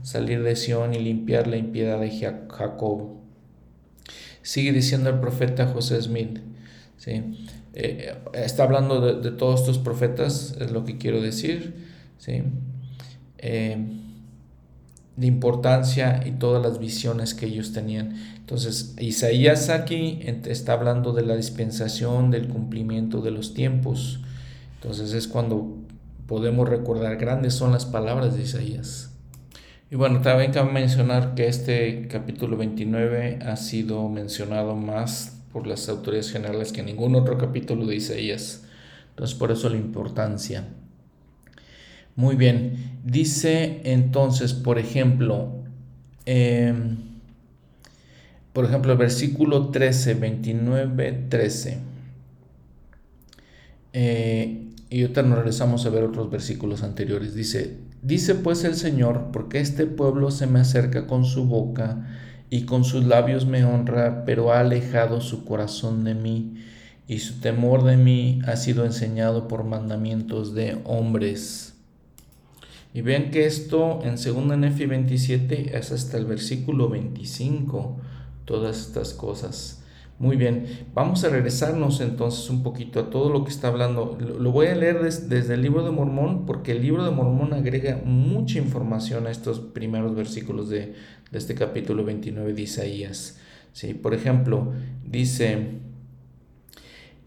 salir 0.01 0.41
de 0.41 0.55
Sión 0.55 0.93
y 0.93 0.99
limpiar 0.99 1.47
la 1.47 1.57
impiedad 1.57 1.99
de 1.99 2.09
Jacob. 2.09 3.17
Sigue 4.41 4.71
diciendo 4.71 5.09
el 5.09 5.19
profeta 5.19 5.67
José 5.67 6.01
Smith. 6.01 6.39
¿sí? 6.95 7.21
Eh, 7.73 8.15
está 8.33 8.63
hablando 8.63 9.19
de, 9.19 9.31
todos 9.31 9.59
estos 9.59 9.77
profetas, 9.77 10.55
es 10.61 10.71
lo 10.71 10.85
que 10.85 10.97
quiero 10.97 11.21
decir. 11.21 11.75
¿sí? 12.17 12.43
Eh, 13.39 13.77
de 15.17 15.27
importancia 15.27 16.21
y 16.25 16.31
todas 16.31 16.61
las 16.63 16.79
visiones 16.79 17.33
que 17.33 17.47
ellos 17.47 17.73
tenían. 17.73 18.15
Entonces, 18.37 18.95
Isaías 18.99 19.69
aquí 19.69 20.19
está 20.45 20.73
hablando 20.73 21.11
de 21.11 21.25
la 21.25 21.35
dispensación, 21.35 22.31
del 22.31 22.47
cumplimiento 22.47 23.21
de 23.21 23.31
los 23.31 23.53
tiempos. 23.53 24.21
Entonces 24.75 25.13
es 25.13 25.27
cuando 25.27 25.75
podemos 26.27 26.69
recordar, 26.69 27.17
grandes 27.17 27.55
son 27.55 27.71
las 27.71 27.85
palabras 27.85 28.37
de 28.37 28.43
Isaías. 28.43 29.11
Y 29.89 29.95
bueno, 29.95 30.21
también 30.21 30.51
cabe 30.51 30.71
mencionar 30.71 31.33
que 31.33 31.47
este 31.47 32.07
capítulo 32.09 32.55
29 32.55 33.39
ha 33.43 33.55
sido 33.55 34.07
mencionado 34.09 34.75
más 34.75 35.41
por 35.51 35.65
las 35.65 35.89
autoridades 35.89 36.31
generales 36.31 36.71
que 36.71 36.83
ningún 36.83 37.15
otro 37.15 37.37
capítulo 37.37 37.85
de 37.87 37.95
Isaías. 37.95 38.65
Entonces, 39.09 39.35
por 39.35 39.51
eso 39.51 39.67
la 39.69 39.77
importancia. 39.77 40.65
Muy 42.17 42.35
bien, 42.35 42.99
dice 43.05 43.79
entonces, 43.85 44.53
por 44.53 44.77
ejemplo, 44.77 45.63
em, 46.25 46.97
por 48.51 48.65
ejemplo, 48.65 48.91
el 48.91 48.97
versículo 48.97 49.69
13, 49.69 50.15
29, 50.15 51.11
13. 51.29 51.79
y 54.89 55.01
ahorita 55.01 55.21
nos 55.23 55.37
regresamos 55.39 55.85
a 55.85 55.89
ver 55.89 56.03
otros 56.03 56.29
versículos 56.29 56.83
anteriores. 56.83 57.33
Dice, 57.33 57.77
Dice 58.01 58.35
pues 58.35 58.63
el 58.63 58.75
Señor, 58.75 59.31
porque 59.33 59.59
este 59.59 59.85
pueblo 59.85 60.31
se 60.31 60.47
me 60.47 60.59
acerca 60.59 61.07
con 61.07 61.25
su 61.25 61.45
boca 61.45 62.07
y 62.49 62.61
con 62.63 62.83
sus 62.83 63.05
labios 63.05 63.45
me 63.45 63.65
honra, 63.65 64.23
pero 64.23 64.53
ha 64.53 64.59
alejado 64.59 65.19
su 65.19 65.43
corazón 65.43 66.03
de 66.03 66.13
mí, 66.13 66.55
y 67.07 67.19
su 67.19 67.39
temor 67.39 67.83
de 67.83 67.97
mí 67.97 68.39
ha 68.45 68.55
sido 68.55 68.85
enseñado 68.85 69.47
por 69.47 69.63
mandamientos 69.63 70.53
de 70.53 70.79
hombres. 70.85 71.76
Y 72.93 73.01
ven 73.01 73.31
que 73.31 73.45
esto 73.45 73.99
en 74.03 74.15
2 74.15 74.57
Nefi 74.57 74.85
27 74.85 75.77
es 75.77 75.91
hasta 75.91 76.17
el 76.17 76.25
versículo 76.25 76.89
25, 76.89 77.97
todas 78.45 78.79
estas 78.79 79.13
cosas. 79.13 79.83
Muy 80.19 80.35
bien, 80.35 80.65
vamos 80.95 81.23
a 81.23 81.29
regresarnos 81.29 82.01
entonces 82.01 82.49
un 82.49 82.63
poquito 82.63 82.99
a 82.99 83.09
todo 83.11 83.29
lo 83.29 83.43
que 83.43 83.51
está 83.51 83.67
hablando. 83.67 84.17
Lo 84.19 84.51
voy 84.51 84.65
a 84.65 84.75
leer 84.75 84.99
desde 85.01 85.53
el 85.53 85.61
libro 85.61 85.83
de 85.83 85.91
Mormón 85.91 86.47
porque 86.47 86.71
el 86.71 86.81
libro 86.81 87.05
de 87.05 87.11
Mormón 87.11 87.53
agrega 87.53 88.01
mucha 88.03 88.57
información 88.57 89.27
a 89.27 89.29
estos 89.29 89.59
primeros 89.59 90.15
versículos 90.15 90.69
de, 90.69 90.95
este 91.31 91.53
capítulo 91.53 92.03
29 92.03 92.53
de 92.53 92.61
Isaías. 92.63 93.37
¿Sí? 93.73 93.93
Por 93.93 94.15
ejemplo, 94.15 94.73
dice, 95.05 95.81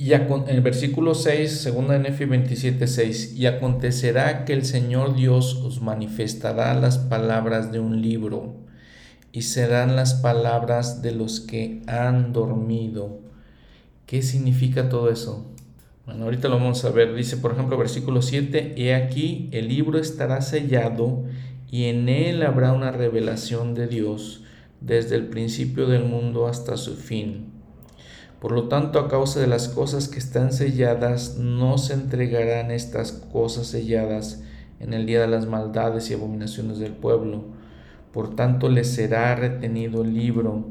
y 0.01 0.15
en 0.15 0.49
el 0.49 0.63
versículo 0.63 1.15
6, 1.15 1.61
segunda 1.61 1.99
Nefi 1.99 2.25
27, 2.25 2.87
6, 2.87 3.35
y 3.37 3.45
acontecerá 3.45 4.47
que 4.47 4.55
el 4.55 4.65
Señor 4.65 5.15
Dios 5.15 5.57
os 5.57 5.83
manifestará 5.83 6.73
las 6.73 6.97
palabras 6.97 7.71
de 7.71 7.81
un 7.81 8.01
libro 8.01 8.55
y 9.31 9.43
serán 9.43 9.97
las 9.97 10.15
palabras 10.15 11.03
de 11.03 11.13
los 11.13 11.41
que 11.41 11.83
han 11.87 12.33
dormido. 12.33 13.21
¿Qué 14.07 14.23
significa 14.23 14.89
todo 14.89 15.11
eso? 15.11 15.45
Bueno, 16.07 16.25
ahorita 16.25 16.49
lo 16.49 16.57
vamos 16.57 16.83
a 16.87 16.91
ver. 16.91 17.15
Dice, 17.15 17.37
por 17.37 17.53
ejemplo, 17.53 17.77
versículo 17.77 18.23
7, 18.23 18.77
He 18.79 18.95
aquí, 18.95 19.51
el 19.53 19.69
libro 19.69 19.99
estará 19.99 20.41
sellado 20.41 21.25
y 21.71 21.85
en 21.85 22.09
él 22.09 22.43
habrá 22.43 22.73
una 22.73 22.91
revelación 22.91 23.75
de 23.75 23.87
Dios 23.87 24.45
desde 24.81 25.17
el 25.17 25.27
principio 25.27 25.87
del 25.87 26.05
mundo 26.05 26.47
hasta 26.47 26.79
su 26.79 26.97
fin. 26.97 27.50
Por 28.41 28.53
lo 28.53 28.69
tanto, 28.69 28.99
a 28.99 29.09
causa 29.09 29.41
de 29.41 29.47
las 29.47 29.69
cosas 29.69 30.09
que 30.09 30.19
están 30.19 30.53
selladas, 30.53 31.37
no 31.37 31.79
se 31.79 31.95
entregarán 31.95 32.71
estas 32.71 33.13
cosas 33.13 33.67
selladas 33.67 34.43
en 34.81 34.95
el 34.95 35.07
día 35.07 35.21
de 35.21 35.29
las 35.29 35.47
maldades 35.47 36.11
y 36.11 36.15
abominaciones 36.15 36.79
del 36.79 36.93
pueblo 36.93 37.61
por 38.13 38.35
tanto 38.35 38.69
le 38.69 38.85
será 38.85 39.35
retenido 39.35 40.03
el 40.03 40.15
libro. 40.15 40.65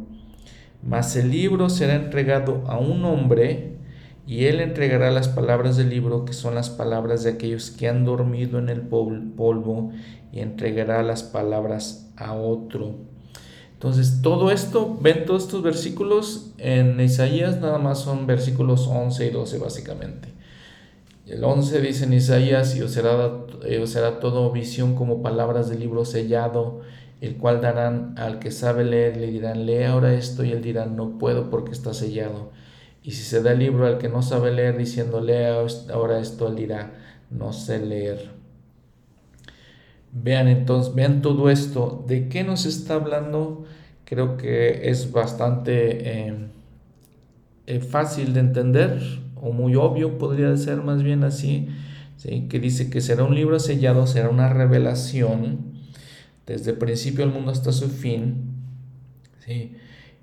mas 0.81 1.17
el 1.17 1.29
libro 1.31 1.69
será 1.69 1.95
entregado 1.95 2.63
a 2.67 2.77
un 2.77 3.03
hombre 3.03 3.77
y 4.25 4.45
él 4.45 4.61
entregará 4.61 5.11
las 5.11 5.27
palabras 5.27 5.75
del 5.75 5.89
libro, 5.89 6.23
que 6.23 6.33
son 6.33 6.55
las 6.55 6.69
palabras 6.69 7.23
de 7.23 7.31
aquellos 7.31 7.71
que 7.71 7.89
han 7.89 8.05
dormido 8.05 8.59
en 8.59 8.69
el 8.69 8.81
polvo, 8.81 9.91
y 10.31 10.39
entregará 10.39 11.01
las 11.01 11.23
palabras 11.23 12.11
a 12.15 12.33
otro. 12.33 12.95
Entonces, 13.79 14.21
todo 14.21 14.51
esto, 14.51 14.97
ven 14.99 15.25
todos 15.25 15.43
estos 15.43 15.63
versículos 15.63 16.51
en 16.57 16.99
Isaías, 16.99 17.61
nada 17.61 17.77
más 17.77 17.99
son 17.99 18.27
versículos 18.27 18.85
11 18.87 19.27
y 19.27 19.29
12 19.29 19.57
básicamente. 19.57 20.33
El 21.25 21.41
11 21.45 21.79
dice 21.79 22.03
en 22.03 22.11
Isaías, 22.11 22.75
y 22.75 22.81
os 22.81 22.91
será, 22.91 23.31
eh, 23.63 23.81
todo 24.19 24.51
visión 24.51 24.95
como 24.95 25.21
palabras 25.21 25.69
del 25.69 25.79
libro 25.79 26.03
sellado, 26.03 26.81
el 27.21 27.37
cual 27.37 27.61
darán 27.61 28.15
al 28.17 28.39
que 28.39 28.51
sabe 28.51 28.83
leer, 28.83 29.15
le 29.15 29.27
dirán, 29.27 29.65
lee 29.65 29.83
ahora 29.83 30.13
esto, 30.13 30.43
y 30.43 30.51
él 30.51 30.61
dirá, 30.61 30.85
no 30.85 31.17
puedo 31.17 31.49
porque 31.49 31.71
está 31.71 31.93
sellado. 31.93 32.51
Y 33.01 33.11
si 33.11 33.23
se 33.23 33.41
da 33.41 33.53
el 33.53 33.59
libro 33.59 33.87
al 33.87 33.97
que 33.97 34.09
no 34.09 34.21
sabe 34.23 34.51
leer, 34.51 34.75
diciendo, 34.77 35.21
lee 35.21 35.45
ahora 35.93 36.19
esto, 36.19 36.49
él 36.49 36.57
dirá, 36.57 36.91
no 37.29 37.53
sé 37.53 37.79
leer. 37.79 38.38
Vean 40.11 40.47
entonces, 40.47 40.93
vean 40.95 41.21
todo 41.21 41.49
esto. 41.49 42.03
¿De 42.07 42.29
qué 42.29 42.43
nos 42.43 42.65
está 42.65 42.95
hablando? 42.95 43.65
Creo 44.05 44.37
que 44.37 44.89
es 44.89 45.11
bastante 45.11 46.27
eh, 46.27 46.33
eh, 47.67 47.79
fácil 47.79 48.33
de 48.33 48.39
entender, 48.39 48.99
o 49.35 49.51
muy 49.51 49.75
obvio, 49.75 50.17
podría 50.17 50.55
ser 50.57 50.77
más 50.77 51.03
bien 51.03 51.23
así, 51.23 51.67
¿sí? 52.17 52.47
que 52.49 52.59
dice 52.59 52.89
que 52.89 53.01
será 53.01 53.23
un 53.23 53.35
libro 53.35 53.59
sellado, 53.59 54.07
será 54.07 54.29
una 54.29 54.49
revelación 54.49 55.69
desde 56.47 56.71
el 56.71 56.77
principio 56.77 57.23
del 57.23 57.33
mundo 57.33 57.51
hasta 57.51 57.71
su 57.71 57.87
fin, 57.89 58.55
¿sí? 59.45 59.75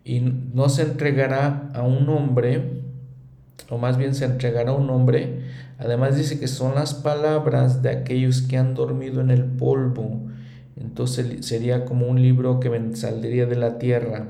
y 0.04 0.18
no 0.20 0.68
se 0.68 0.82
entregará 0.82 1.70
a 1.72 1.82
un 1.82 2.08
hombre, 2.08 2.82
o 3.70 3.78
más 3.78 3.96
bien 3.96 4.16
se 4.16 4.24
entregará 4.24 4.72
a 4.72 4.74
un 4.74 4.90
hombre, 4.90 5.42
además 5.78 6.16
dice 6.16 6.38
que 6.40 6.48
son 6.48 6.74
las 6.74 6.94
palabras 6.94 7.82
de 7.82 7.90
aquellos 7.90 8.42
que 8.42 8.56
han 8.56 8.74
dormido 8.74 9.20
en 9.20 9.30
el 9.30 9.44
polvo, 9.44 10.22
entonces 10.76 11.46
sería 11.46 11.84
como 11.84 12.06
un 12.06 12.20
libro 12.20 12.60
que 12.60 12.70
saldría 12.94 13.46
de 13.46 13.56
la 13.56 13.78
tierra. 13.78 14.28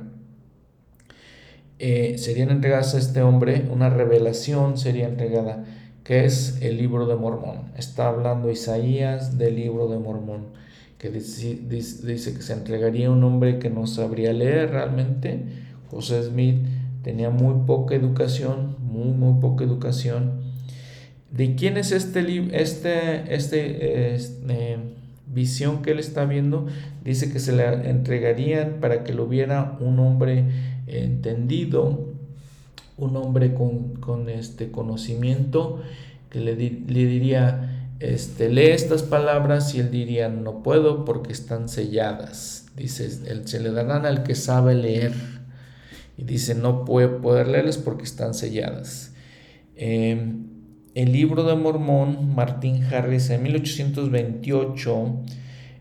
Eh, 1.79 2.17
serían 2.19 2.51
entregadas 2.51 2.95
a 2.95 2.99
este 2.99 3.23
hombre, 3.23 3.69
una 3.71 3.91
revelación 3.91 4.79
sería 4.79 5.07
entregada, 5.07 5.65
que 6.05 6.25
es 6.25 6.63
el 6.63 6.79
libro 6.79 7.07
de 7.07 7.17
Mormón. 7.17 7.73
Está 7.77 8.09
hablando 8.09 8.51
Isaías 8.51 9.37
del 9.39 9.57
libro 9.57 9.89
de 9.89 9.99
Mormón 9.99 10.57
que 10.99 11.11
dice, 11.11 11.59
que 11.69 12.43
se 12.43 12.53
entregaría 12.53 13.11
un 13.11 13.23
hombre 13.23 13.59
que 13.59 13.71
no 13.71 13.87
sabría 13.87 14.33
leer 14.33 14.71
realmente. 14.71 15.45
José 15.91 16.23
Smith 16.23 16.67
tenía 17.03 17.31
muy 17.31 17.67
poca 17.67 17.95
educación, 17.95 18.77
muy, 18.81 19.09
muy 19.09 19.41
poca 19.41 19.65
educación. 19.65 20.46
¿De 21.31 21.55
quién 21.55 21.77
es 21.77 21.93
este, 21.93 22.21
este, 22.61 23.35
este, 23.35 24.15
este 24.15 24.79
visión 25.27 25.83
que 25.83 25.91
él 25.91 25.99
está 25.99 26.25
viendo? 26.25 26.67
Dice 27.05 27.33
que 27.33 27.41
se 27.41 27.53
le 27.53 27.91
entregarían 27.91 28.79
para 28.81 29.05
que 29.05 29.13
lo 29.13 29.27
viera 29.27 29.77
un 29.81 29.99
hombre 29.99 30.45
entendido, 30.87 32.15
un 32.97 33.17
hombre 33.17 33.55
con, 33.55 33.97
con 33.97 34.29
este 34.29 34.71
conocimiento, 34.71 35.83
que 36.31 36.41
le, 36.41 36.55
le 36.55 37.07
diría, 37.07 37.93
este, 38.01 38.51
lee 38.51 38.71
estas 38.71 39.03
palabras 39.03 39.75
y 39.75 39.81
él 39.81 39.91
diría, 39.91 40.29
no 40.29 40.63
puedo 40.63 41.05
porque 41.05 41.33
están 41.33 41.69
selladas. 41.69 42.67
Dice, 42.77 43.11
se 43.47 43.61
le 43.61 43.71
darán 43.71 44.05
al 44.05 44.23
que 44.23 44.35
sabe 44.35 44.75
leer. 44.75 45.15
Y 46.19 46.25
dice, 46.25 46.55
no 46.55 46.85
puede 46.85 47.09
poder 47.09 47.49
leerles 47.49 47.79
porque 47.79 48.05
están 48.05 48.35
selladas. 48.35 49.13
Em, 49.77 50.56
el 50.97 51.13
libro 51.13 51.45
de 51.45 51.55
Mormón, 51.55 52.35
Martín 52.35 52.83
Harris, 52.85 53.29
en 53.29 53.43
1828, 53.43 55.23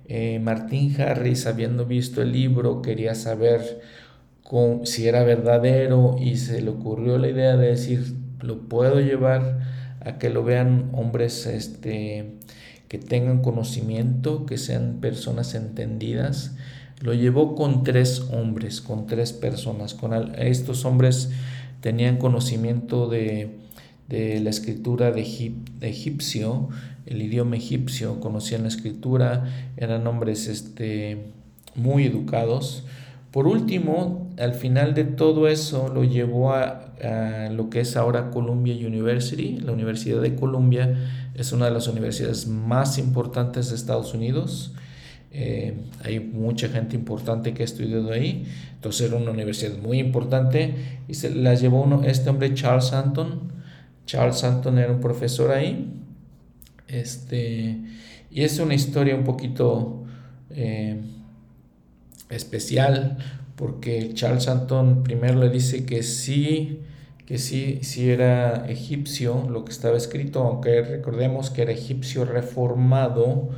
eh, 0.09 0.39
Martín 0.43 0.93
Harris, 0.99 1.47
habiendo 1.47 1.85
visto 1.85 2.21
el 2.21 2.33
libro, 2.33 2.81
quería 2.81 3.15
saber 3.15 3.79
si 4.83 5.07
era 5.07 5.23
verdadero 5.23 6.17
y 6.19 6.35
se 6.35 6.61
le 6.61 6.69
ocurrió 6.69 7.17
la 7.17 7.29
idea 7.29 7.55
de 7.55 7.67
decir, 7.67 8.13
lo 8.41 8.67
puedo 8.67 8.99
llevar 8.99 9.59
a 10.01 10.17
que 10.17 10.29
lo 10.29 10.43
vean 10.43 10.89
hombres 10.91 11.45
este, 11.45 12.33
que 12.89 12.97
tengan 12.97 13.41
conocimiento, 13.41 14.45
que 14.45 14.57
sean 14.57 14.97
personas 14.99 15.55
entendidas. 15.55 16.57
Lo 16.99 17.13
llevó 17.13 17.55
con 17.55 17.85
tres 17.85 18.19
hombres, 18.33 18.81
con 18.81 19.07
tres 19.07 19.31
personas. 19.31 19.93
Con 19.93 20.35
estos 20.37 20.83
hombres 20.83 21.31
tenían 21.79 22.17
conocimiento 22.17 23.07
de, 23.07 23.64
la 24.09 24.49
escritura 24.49 25.11
de, 25.11 25.21
egipcio, 25.81 26.69
el 27.05 27.21
idioma 27.21 27.55
egipcio, 27.55 28.19
conocían 28.19 28.63
la 28.63 28.67
escritura, 28.67 29.71
eran 29.77 30.05
hombres 30.07 30.47
este, 30.47 31.25
muy 31.75 32.05
educados. 32.05 32.83
Por 33.31 33.47
último, 33.47 34.31
al 34.37 34.53
final 34.53 34.93
de 34.93 35.03
todo 35.03 35.47
eso 35.47 35.89
lo 35.89 36.03
llevó 36.03 36.53
a, 36.53 36.81
lo 37.51 37.69
que 37.69 37.81
es 37.81 37.97
ahora 37.97 38.31
Columbia 38.31 38.73
University. 38.75 39.57
La 39.59 39.73
Universidad 39.73 40.21
de 40.21 40.35
Columbia 40.35 40.95
es 41.35 41.51
una 41.51 41.65
de 41.65 41.71
las 41.71 41.87
universidades 41.89 42.47
más 42.47 42.97
importantes 42.97 43.69
de 43.69 43.75
Estados 43.75 44.13
Unidos. 44.13 44.73
Eh, 45.31 45.73
hay 46.01 46.21
mucha 46.21 46.69
gente 46.69 46.95
importante 46.95 47.53
que 47.53 47.63
ha 47.63 47.65
estudiado 47.65 48.13
ahí. 48.13 48.45
Entonces 48.75 49.09
era 49.09 49.17
una 49.17 49.31
universidad 49.31 49.77
muy 49.79 49.99
importante 49.99 50.73
y 51.09 51.15
se 51.15 51.35
la 51.35 51.55
llevó 51.55 51.81
uno, 51.81 52.03
este 52.05 52.29
hombre 52.29 52.53
Charles 52.53 52.93
Anton. 52.93 53.54
Charles 54.05 54.43
Anton 54.43 54.77
era 54.77 54.91
un 54.91 54.99
profesor 54.99 55.51
ahí. 55.51 56.01
Este, 56.87 57.77
y 58.29 58.43
es 58.43 58.59
una 58.59 58.73
historia 58.73 59.15
un 59.15 59.23
poquito 59.23 60.03
eh, 60.49 61.01
especial 62.29 63.17
porque 63.55 64.13
Charles 64.13 64.47
Anton 64.47 65.03
primero 65.03 65.39
le 65.39 65.49
dice 65.49 65.85
que 65.85 66.03
sí, 66.03 66.81
que 67.25 67.37
sí, 67.37 67.79
sí 67.81 68.09
era 68.09 68.67
egipcio 68.69 69.47
lo 69.49 69.65
que 69.65 69.71
estaba 69.71 69.97
escrito, 69.97 70.43
aunque 70.43 70.81
recordemos 70.81 71.49
que 71.49 71.61
era 71.61 71.71
egipcio 71.71 72.25
reformado. 72.25 73.49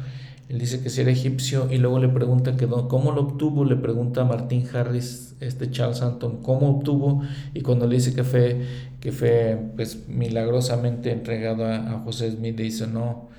Él 0.49 0.59
dice 0.59 0.81
que 0.81 0.89
sí 0.89 1.01
era 1.01 1.11
egipcio 1.11 1.67
y 1.69 1.77
luego 1.77 1.99
le 1.99 2.07
pregunta 2.07 2.55
que 2.55 2.67
cómo 2.67 3.11
lo 3.11 3.21
obtuvo, 3.21 3.65
le 3.65 3.75
pregunta 3.75 4.21
a 4.21 4.25
Martín 4.25 4.65
Harris, 4.71 5.35
este 5.41 5.69
Charles 5.71 6.01
Anton, 6.01 6.41
cómo 6.41 6.69
obtuvo 6.69 7.21
y 7.53 7.61
cuando 7.61 7.85
le 7.85 7.95
dice 7.95 8.13
que 8.13 8.23
fue, 8.23 8.61
que 8.99 9.11
fue 9.11 9.57
pues 9.75 10.07
milagrosamente 10.07 11.11
entregado 11.11 11.65
a, 11.65 12.01
José 12.03 12.31
Smith, 12.31 12.55
dice 12.55 12.87
no, 12.87 13.29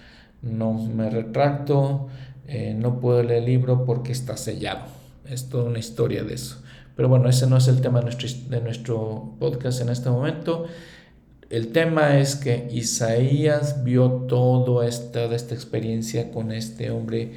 no 0.43 0.73
me 0.73 1.11
retracto, 1.11 2.09
eh, 2.47 2.75
no 2.77 3.01
puedo 3.01 3.23
leer 3.23 3.39
el 3.41 3.47
libro 3.47 3.85
porque 3.85 4.13
está 4.13 4.37
sellado 4.37 4.99
es 5.29 5.49
toda 5.49 5.65
una 5.65 5.79
historia 5.79 6.25
de 6.25 6.35
eso. 6.35 6.63
Pero 6.97 7.09
bueno, 7.09 7.29
ese 7.29 7.47
no 7.47 7.57
es 7.57 7.69
el 7.69 7.81
tema 7.81 8.01
de 8.01 8.61
nuestro, 8.61 9.35
podcast 9.39 9.81
en 9.81 9.91
este 9.91 10.11
momento. 10.11 10.67
El 11.49 11.69
tema 11.69 12.19
es 12.19 12.35
que 12.37 12.69
Isaías 12.73 13.85
vio 13.85 14.11
toda 14.29 14.87
esta, 14.87 15.25
esta 15.27 15.55
experiencia 15.55 16.31
con 16.31 16.51
este 16.51 16.91
hombre 16.91 17.33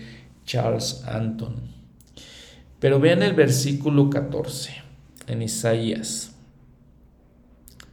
Charles 0.45 1.03
Anton. 1.05 1.55
Pero 2.79 2.99
vean 2.99 3.21
el 3.21 3.33
versículo 3.33 4.09
14 4.09 4.71
en 5.27 5.41
Isaías. 5.43 6.30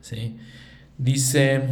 ¿Sí? 0.09 0.39
Dice, 0.97 1.63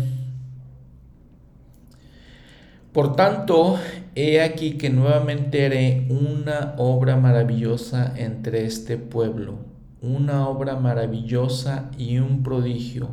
por 2.93 3.17
tanto, 3.17 3.79
He 4.19 4.41
aquí 4.41 4.79
que 4.79 4.89
nuevamente 4.89 5.67
haré 5.67 6.07
una 6.09 6.75
obra 6.79 7.17
maravillosa 7.17 8.15
entre 8.17 8.65
este 8.65 8.97
pueblo, 8.97 9.59
una 10.01 10.49
obra 10.49 10.77
maravillosa 10.77 11.91
y 11.99 12.19
un 12.19 12.43
prodigio, 12.43 13.11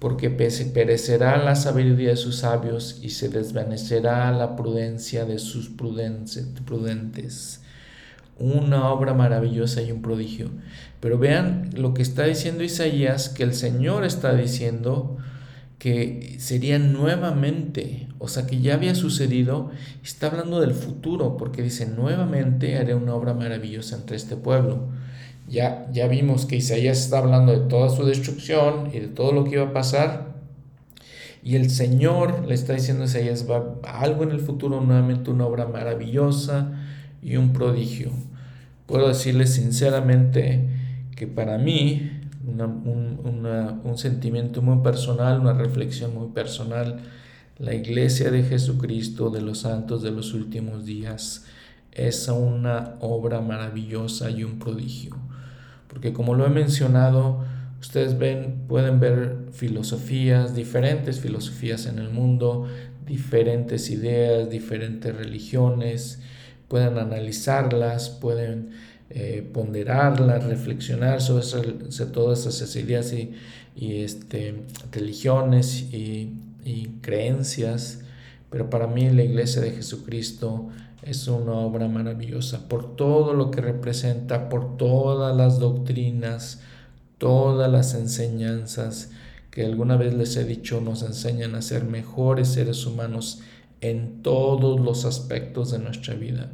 porque 0.00 0.30
perecerá 0.30 1.36
la 1.36 1.54
sabiduría 1.54 2.10
de 2.10 2.16
sus 2.16 2.38
sabios 2.38 2.98
y 3.00 3.10
se 3.10 3.28
desvanecerá 3.28 4.32
la 4.32 4.56
prudencia 4.56 5.24
de 5.24 5.38
sus 5.38 5.68
prudentes. 5.68 7.62
Una 8.38 8.90
obra 8.90 9.14
maravillosa 9.14 9.82
y 9.82 9.92
un 9.92 10.02
prodigio. 10.02 10.50
Pero 11.00 11.18
vean 11.18 11.70
lo 11.74 11.94
que 11.94 12.02
está 12.02 12.24
diciendo 12.24 12.64
Isaías, 12.64 13.28
que 13.28 13.42
el 13.42 13.54
Señor 13.54 14.04
está 14.04 14.34
diciendo, 14.34 15.18
que 15.78 16.36
sería 16.38 16.78
nuevamente, 16.78 18.08
o 18.18 18.26
sea 18.26 18.46
que 18.46 18.60
ya 18.60 18.72
había 18.72 18.94
sucedido, 18.94 19.70
está 20.02 20.28
hablando 20.28 20.60
del 20.60 20.72
futuro, 20.72 21.36
porque 21.36 21.62
dice, 21.62 21.86
nuevamente 21.86 22.78
haré 22.78 22.94
una 22.94 23.14
obra 23.14 23.34
maravillosa 23.34 23.96
entre 23.96 24.16
este 24.16 24.36
pueblo. 24.36 24.88
Ya, 25.46 25.86
ya 25.92 26.08
vimos 26.08 26.46
que 26.46 26.56
Isaías 26.56 27.00
está 27.00 27.18
hablando 27.18 27.52
de 27.52 27.68
toda 27.68 27.90
su 27.90 28.06
destrucción 28.06 28.88
y 28.94 29.00
de 29.00 29.08
todo 29.08 29.32
lo 29.32 29.44
que 29.44 29.56
iba 29.56 29.64
a 29.64 29.72
pasar. 29.74 30.34
Y 31.42 31.56
el 31.56 31.68
Señor 31.68 32.46
le 32.46 32.54
está 32.54 32.72
diciendo 32.72 33.02
a 33.02 33.06
Isaías, 33.06 33.44
va 33.48 33.74
algo 33.84 34.22
en 34.22 34.30
el 34.30 34.40
futuro, 34.40 34.80
nuevamente 34.80 35.30
una 35.30 35.44
obra 35.44 35.66
maravillosa 35.66 36.72
y 37.24 37.36
un 37.36 37.52
prodigio. 37.52 38.12
Puedo 38.86 39.08
decirles 39.08 39.54
sinceramente 39.54 40.68
que 41.16 41.26
para 41.26 41.58
mí 41.58 42.10
un 42.46 43.94
sentimiento 43.96 44.60
muy 44.60 44.82
personal, 44.82 45.40
una 45.40 45.54
reflexión 45.54 46.14
muy 46.14 46.28
personal. 46.28 47.00
La 47.58 47.74
iglesia 47.74 48.30
de 48.30 48.42
Jesucristo 48.42 49.30
de 49.30 49.40
los 49.40 49.60
santos 49.60 50.02
de 50.02 50.10
los 50.10 50.34
últimos 50.34 50.84
días 50.84 51.46
es 51.92 52.28
una 52.28 52.96
obra 53.00 53.40
maravillosa 53.40 54.30
y 54.30 54.44
un 54.44 54.58
prodigio. 54.58 55.16
Porque 55.88 56.12
como 56.12 56.34
lo 56.34 56.44
he 56.44 56.50
mencionado, 56.50 57.44
ustedes 57.80 58.18
ven, 58.18 58.64
pueden 58.68 59.00
ver 59.00 59.46
filosofías, 59.52 60.54
diferentes 60.54 61.20
filosofías 61.20 61.86
en 61.86 61.98
el 62.00 62.10
mundo, 62.10 62.66
diferentes 63.06 63.90
ideas, 63.90 64.50
diferentes 64.50 65.14
religiones, 65.14 66.20
pueden 66.68 66.98
analizarlas, 66.98 68.10
pueden 68.10 68.70
eh, 69.10 69.48
ponderarlas, 69.52 70.44
reflexionar 70.44 71.20
sobre, 71.20 71.72
todas 72.12 72.46
esas 72.46 72.74
ideas 72.76 73.12
y, 73.12 73.32
este, 73.76 74.62
religiones 74.92 75.82
y, 75.92 76.32
y 76.64 76.88
creencias. 77.00 78.00
Pero 78.50 78.70
para 78.70 78.86
mí 78.86 79.10
la 79.10 79.24
iglesia 79.24 79.60
de 79.62 79.72
Jesucristo 79.72 80.68
es 81.02 81.28
una 81.28 81.52
obra 81.52 81.86
maravillosa 81.88 82.68
por 82.68 82.96
todo 82.96 83.34
lo 83.34 83.50
que 83.50 83.60
representa, 83.60 84.48
por 84.48 84.76
todas 84.76 85.36
las 85.36 85.58
doctrinas, 85.58 86.60
todas 87.18 87.70
las 87.70 87.94
enseñanzas 87.94 89.10
que 89.50 89.64
alguna 89.64 89.96
vez 89.96 90.14
les 90.14 90.36
he 90.36 90.44
dicho 90.44 90.80
nos 90.80 91.02
enseñan 91.02 91.54
a 91.54 91.62
ser 91.62 91.84
mejores 91.84 92.48
seres 92.48 92.86
humanos 92.86 93.40
en 93.84 94.22
todos 94.22 94.80
los 94.80 95.04
aspectos 95.04 95.70
de 95.70 95.78
nuestra 95.78 96.14
vida. 96.14 96.50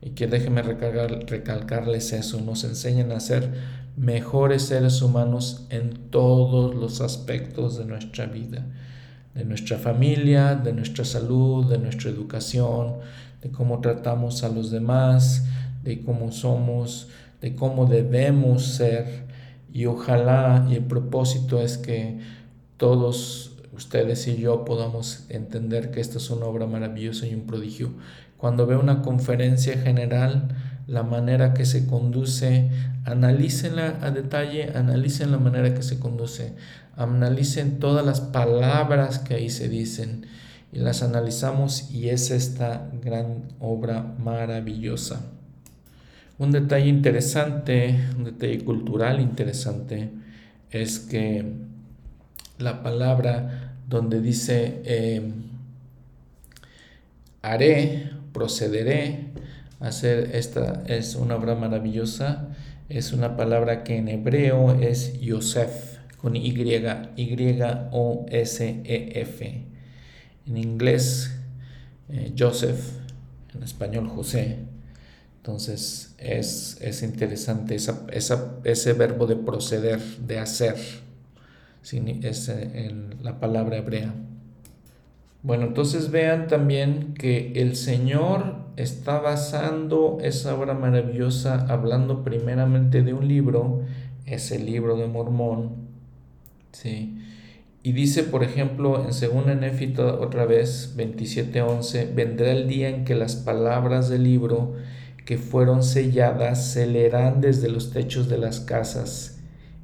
Y 0.00 0.10
que 0.10 0.28
déjenme 0.28 0.62
recalcarles 0.62 2.12
eso, 2.12 2.40
nos 2.40 2.62
enseñan 2.62 3.10
a 3.10 3.18
ser 3.18 3.52
mejores 3.96 4.62
seres 4.62 5.02
humanos 5.02 5.66
en 5.70 5.90
todos 6.10 6.76
los 6.76 7.00
aspectos 7.00 7.78
de 7.78 7.84
nuestra 7.84 8.26
vida, 8.26 8.64
de 9.34 9.44
nuestra 9.44 9.76
familia, 9.76 10.54
de 10.54 10.72
nuestra 10.72 11.04
salud, 11.04 11.68
de 11.68 11.78
nuestra 11.78 12.10
educación, 12.10 12.98
de 13.42 13.50
cómo 13.50 13.80
tratamos 13.80 14.44
a 14.44 14.48
los 14.48 14.70
demás, 14.70 15.46
de 15.82 16.00
cómo 16.02 16.30
somos, 16.30 17.08
de 17.40 17.56
cómo 17.56 17.86
debemos 17.86 18.66
ser. 18.66 19.26
Y 19.72 19.86
ojalá, 19.86 20.64
y 20.70 20.76
el 20.76 20.84
propósito 20.84 21.60
es 21.60 21.76
que 21.76 22.20
todos 22.76 23.57
ustedes 23.78 24.26
y 24.26 24.36
yo 24.36 24.64
podamos 24.64 25.24
entender 25.28 25.90
que 25.90 26.00
esta 26.00 26.18
es 26.18 26.28
una 26.30 26.46
obra 26.46 26.66
maravillosa 26.66 27.26
y 27.26 27.34
un 27.34 27.46
prodigio. 27.46 27.90
Cuando 28.36 28.66
veo 28.66 28.80
una 28.80 29.02
conferencia 29.02 29.78
general, 29.78 30.48
la 30.86 31.02
manera 31.02 31.54
que 31.54 31.64
se 31.64 31.86
conduce, 31.86 32.70
analícenla 33.04 33.98
a 34.02 34.10
detalle, 34.10 34.72
analicen 34.74 35.30
la 35.30 35.38
manera 35.38 35.74
que 35.74 35.82
se 35.82 35.98
conduce, 35.98 36.54
analicen 36.96 37.78
todas 37.78 38.04
las 38.04 38.20
palabras 38.20 39.18
que 39.18 39.34
ahí 39.34 39.50
se 39.50 39.68
dicen 39.68 40.26
y 40.72 40.80
las 40.80 41.02
analizamos 41.02 41.90
y 41.90 42.10
es 42.10 42.30
esta 42.30 42.90
gran 43.02 43.44
obra 43.60 44.02
maravillosa. 44.18 45.20
Un 46.38 46.52
detalle 46.52 46.88
interesante, 46.88 48.08
un 48.16 48.24
detalle 48.24 48.64
cultural 48.64 49.20
interesante, 49.20 50.10
es 50.70 50.98
que 50.98 51.68
la 52.58 52.82
palabra 52.82 53.67
donde 53.88 54.20
dice 54.20 54.82
eh, 54.84 55.32
haré, 57.42 58.10
procederé, 58.32 59.32
hacer 59.80 60.36
esta 60.36 60.84
es 60.86 61.16
una 61.16 61.36
obra 61.36 61.54
maravillosa, 61.54 62.54
es 62.88 63.12
una 63.12 63.36
palabra 63.36 63.82
que 63.84 63.96
en 63.96 64.08
hebreo 64.08 64.74
es 64.80 65.20
Yosef, 65.20 65.98
con 66.18 66.36
Y, 66.36 66.50
Y-O-S-E-F 67.16 67.98
en 70.48 70.56
inglés 70.56 71.30
eh, 72.08 72.32
Joseph, 72.36 72.80
en 73.54 73.62
español 73.62 74.08
José. 74.08 74.56
Entonces 75.36 76.14
es, 76.18 76.78
es 76.80 77.02
interesante 77.02 77.74
esa, 77.74 78.06
ese 78.64 78.92
verbo 78.92 79.26
de 79.26 79.36
proceder, 79.36 80.00
de 80.00 80.38
hacer, 80.38 80.76
es 81.92 82.48
en 82.48 83.16
la 83.22 83.40
palabra 83.40 83.78
hebrea. 83.78 84.14
Bueno, 85.42 85.66
entonces 85.66 86.10
vean 86.10 86.48
también 86.48 87.14
que 87.14 87.52
el 87.54 87.76
Señor 87.76 88.56
está 88.76 89.20
basando 89.20 90.18
esa 90.20 90.54
obra 90.54 90.74
maravillosa 90.74 91.66
hablando 91.68 92.24
primeramente 92.24 93.02
de 93.02 93.14
un 93.14 93.26
libro, 93.26 93.82
es 94.26 94.50
el 94.52 94.66
libro 94.66 94.96
de 94.96 95.06
Mormón, 95.06 95.88
¿sí? 96.72 97.18
Y 97.82 97.92
dice, 97.92 98.24
por 98.24 98.42
ejemplo, 98.42 99.04
en 99.04 99.12
según 99.12 99.48
Enéfito 99.48 100.20
otra 100.20 100.44
vez 100.44 100.94
27:11, 100.96 102.14
vendrá 102.14 102.50
el 102.50 102.68
día 102.68 102.88
en 102.88 103.04
que 103.04 103.14
las 103.14 103.36
palabras 103.36 104.08
del 104.08 104.24
libro 104.24 104.74
que 105.24 105.38
fueron 105.38 105.82
selladas 105.82 106.72
se 106.72 106.86
leerán 106.86 107.40
desde 107.40 107.70
los 107.70 107.92
techos 107.92 108.28
de 108.28 108.38
las 108.38 108.60
casas 108.60 109.37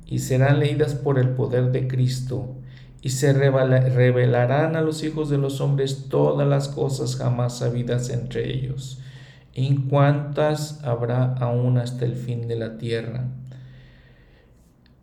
y 0.06 0.18
serán 0.20 0.60
leídas 0.60 0.94
por 0.94 1.18
el 1.18 1.30
poder 1.30 1.72
de 1.72 1.88
Cristo 1.88 2.56
y 3.04 3.10
se 3.10 3.32
revelarán 3.34 4.76
a 4.76 4.80
los 4.80 5.04
hijos 5.04 5.28
de 5.28 5.36
los 5.36 5.60
hombres 5.60 6.06
todas 6.08 6.48
las 6.48 6.68
cosas 6.68 7.16
jamás 7.16 7.58
sabidas 7.58 8.08
entre 8.08 8.50
ellos, 8.50 8.98
en 9.52 9.88
cuantas 9.88 10.82
habrá 10.84 11.34
aún 11.34 11.76
hasta 11.76 12.06
el 12.06 12.14
fin 12.14 12.48
de 12.48 12.56
la 12.56 12.78
tierra. 12.78 13.28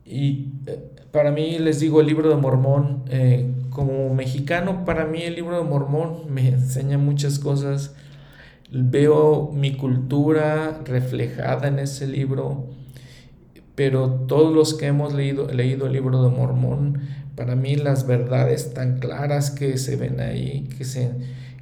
Y 0.04 0.48
eh, 0.66 0.80
para 1.12 1.32
mí, 1.32 1.60
les 1.60 1.80
digo, 1.80 2.02
el 2.02 2.08
libro 2.08 2.30
de 2.30 2.36
Mormón, 2.36 3.04
eh, 3.08 3.50
como 3.70 4.14
mexicano, 4.14 4.84
para 4.84 5.06
mí 5.06 5.22
el 5.22 5.36
libro 5.36 5.58
de 5.58 5.64
Mormón 5.64 6.24
me 6.34 6.50
enseña 6.50 6.98
muchas 6.98 7.40
cosas. 7.40 7.96
Veo 8.72 9.52
mi 9.54 9.76
cultura 9.76 10.82
reflejada 10.86 11.68
en 11.68 11.80
ese 11.80 12.08
libro, 12.08 12.68
pero 13.82 14.12
todos 14.28 14.54
los 14.54 14.76
que 14.76 14.86
hemos 14.86 15.12
leído, 15.12 15.48
leído 15.52 15.88
el 15.88 15.94
libro 15.94 16.22
de 16.22 16.30
Mormón, 16.30 17.00
para 17.36 17.56
mí 17.56 17.76
las 17.76 18.06
verdades 18.06 18.76
tan 18.76 19.00
claras 19.00 19.50
que 19.50 19.80
se 19.80 19.96
ven 19.96 20.20
ahí, 20.20 20.70
que 20.78 20.86
se 20.86 21.10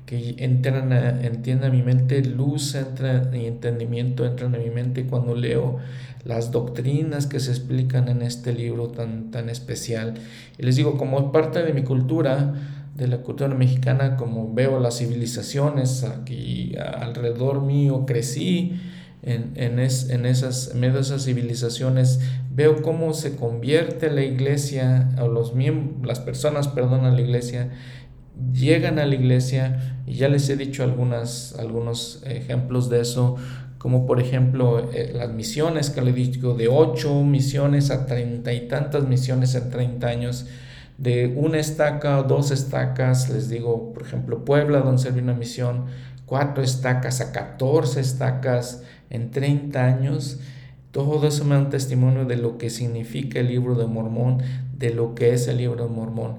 que 0.05 0.35
entran 0.39 0.91
a, 0.91 1.25
entiende 1.25 1.69
mi 1.69 1.81
mente, 1.81 2.21
luz 2.21 2.75
entra 2.75 3.31
y 3.33 3.45
entendimiento 3.45 4.25
entran 4.25 4.53
en 4.53 4.63
mi 4.65 4.69
mente 4.69 5.05
cuando 5.05 5.33
leo 5.33 5.77
las 6.25 6.51
doctrinas 6.51 7.25
que 7.25 7.39
se 7.39 7.51
explican 7.51 8.09
en 8.09 8.21
este 8.21 8.51
libro 8.51 8.89
tan, 8.89 9.31
tan 9.31 9.47
especial. 9.47 10.15
Y 10.57 10.63
les 10.63 10.75
digo, 10.75 10.97
como 10.97 11.31
parte 11.31 11.63
de 11.63 11.71
mi 11.71 11.83
cultura, 11.83 12.53
de 12.97 13.07
la 13.07 13.19
cultura 13.19 13.55
mexicana, 13.55 14.17
como 14.17 14.53
veo 14.53 14.81
las 14.81 14.97
civilizaciones 14.97 16.03
aquí 16.03 16.73
alrededor 16.77 17.61
mío, 17.61 18.03
crecí 18.05 18.73
en, 19.21 19.51
en, 19.55 19.79
en, 19.79 20.25
esas, 20.25 20.71
en 20.71 20.79
medio 20.79 20.95
de 20.95 21.01
esas 21.01 21.25
civilizaciones, 21.25 22.19
veo 22.51 22.81
cómo 22.81 23.13
se 23.13 23.35
convierte 23.35 24.09
la 24.11 24.23
iglesia, 24.23 25.09
o 25.21 25.27
los 25.27 25.53
las 26.03 26.19
personas, 26.19 26.67
perdón, 26.67 27.05
a 27.05 27.11
la 27.11 27.21
iglesia, 27.21 27.69
llegan 28.53 28.99
a 28.99 29.05
la 29.05 29.15
iglesia 29.15 30.01
y 30.05 30.13
ya 30.15 30.29
les 30.29 30.49
he 30.49 30.55
dicho 30.55 30.83
algunas, 30.83 31.55
algunos 31.59 32.23
ejemplos 32.25 32.89
de 32.89 33.01
eso, 33.01 33.35
como 33.77 34.05
por 34.05 34.19
ejemplo 34.19 34.91
eh, 34.93 35.13
las 35.15 35.31
misiones 35.31 35.89
que 35.89 36.01
le 36.01 36.11
digo, 36.11 36.53
de 36.53 36.67
ocho 36.67 37.23
misiones 37.23 37.91
a 37.91 38.05
treinta 38.05 38.53
y 38.53 38.67
tantas 38.67 39.07
misiones 39.07 39.55
en 39.55 39.69
30 39.69 40.07
años, 40.07 40.45
de 40.97 41.33
una 41.37 41.59
estaca 41.59 42.19
o 42.19 42.23
dos 42.23 42.51
estacas, 42.51 43.29
les 43.29 43.47
digo, 43.47 43.93
por 43.93 44.03
ejemplo, 44.03 44.43
Puebla, 44.43 44.79
donde 44.79 45.01
se 45.01 45.11
una 45.11 45.33
misión, 45.33 45.85
cuatro 46.25 46.61
estacas 46.61 47.21
a 47.21 47.31
14 47.31 48.01
estacas 48.01 48.83
en 49.09 49.31
30 49.31 49.83
años. 49.83 50.39
Todo 50.91 51.27
eso 51.27 51.45
me 51.45 51.55
da 51.55 51.61
un 51.61 51.69
testimonio 51.69 52.25
de 52.25 52.37
lo 52.37 52.57
que 52.57 52.69
significa 52.69 53.39
el 53.39 53.47
libro 53.47 53.75
de 53.75 53.85
Mormón, 53.85 54.39
de 54.77 54.93
lo 54.93 55.13
que 55.15 55.33
es 55.33 55.47
el 55.47 55.57
libro 55.57 55.87
de 55.87 55.93
Mormón. 55.93 56.37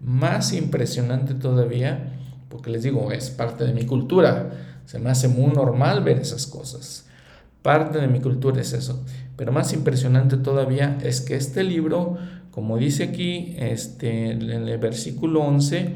Más 0.00 0.52
impresionante 0.52 1.34
todavía, 1.34 2.14
porque 2.48 2.70
les 2.70 2.82
digo, 2.82 3.12
es 3.12 3.30
parte 3.30 3.64
de 3.64 3.74
mi 3.74 3.84
cultura. 3.84 4.50
Se 4.86 4.98
me 4.98 5.10
hace 5.10 5.28
muy 5.28 5.52
normal 5.52 6.02
ver 6.02 6.18
esas 6.18 6.46
cosas. 6.46 7.06
Parte 7.62 7.98
de 7.98 8.08
mi 8.08 8.20
cultura 8.20 8.60
es 8.60 8.72
eso. 8.72 9.04
Pero 9.36 9.52
más 9.52 9.72
impresionante 9.72 10.36
todavía 10.36 10.98
es 11.02 11.20
que 11.20 11.34
este 11.34 11.62
libro, 11.62 12.16
como 12.50 12.78
dice 12.78 13.04
aquí 13.04 13.54
este, 13.58 14.30
en 14.32 14.42
el 14.50 14.78
versículo 14.78 15.42
11, 15.42 15.94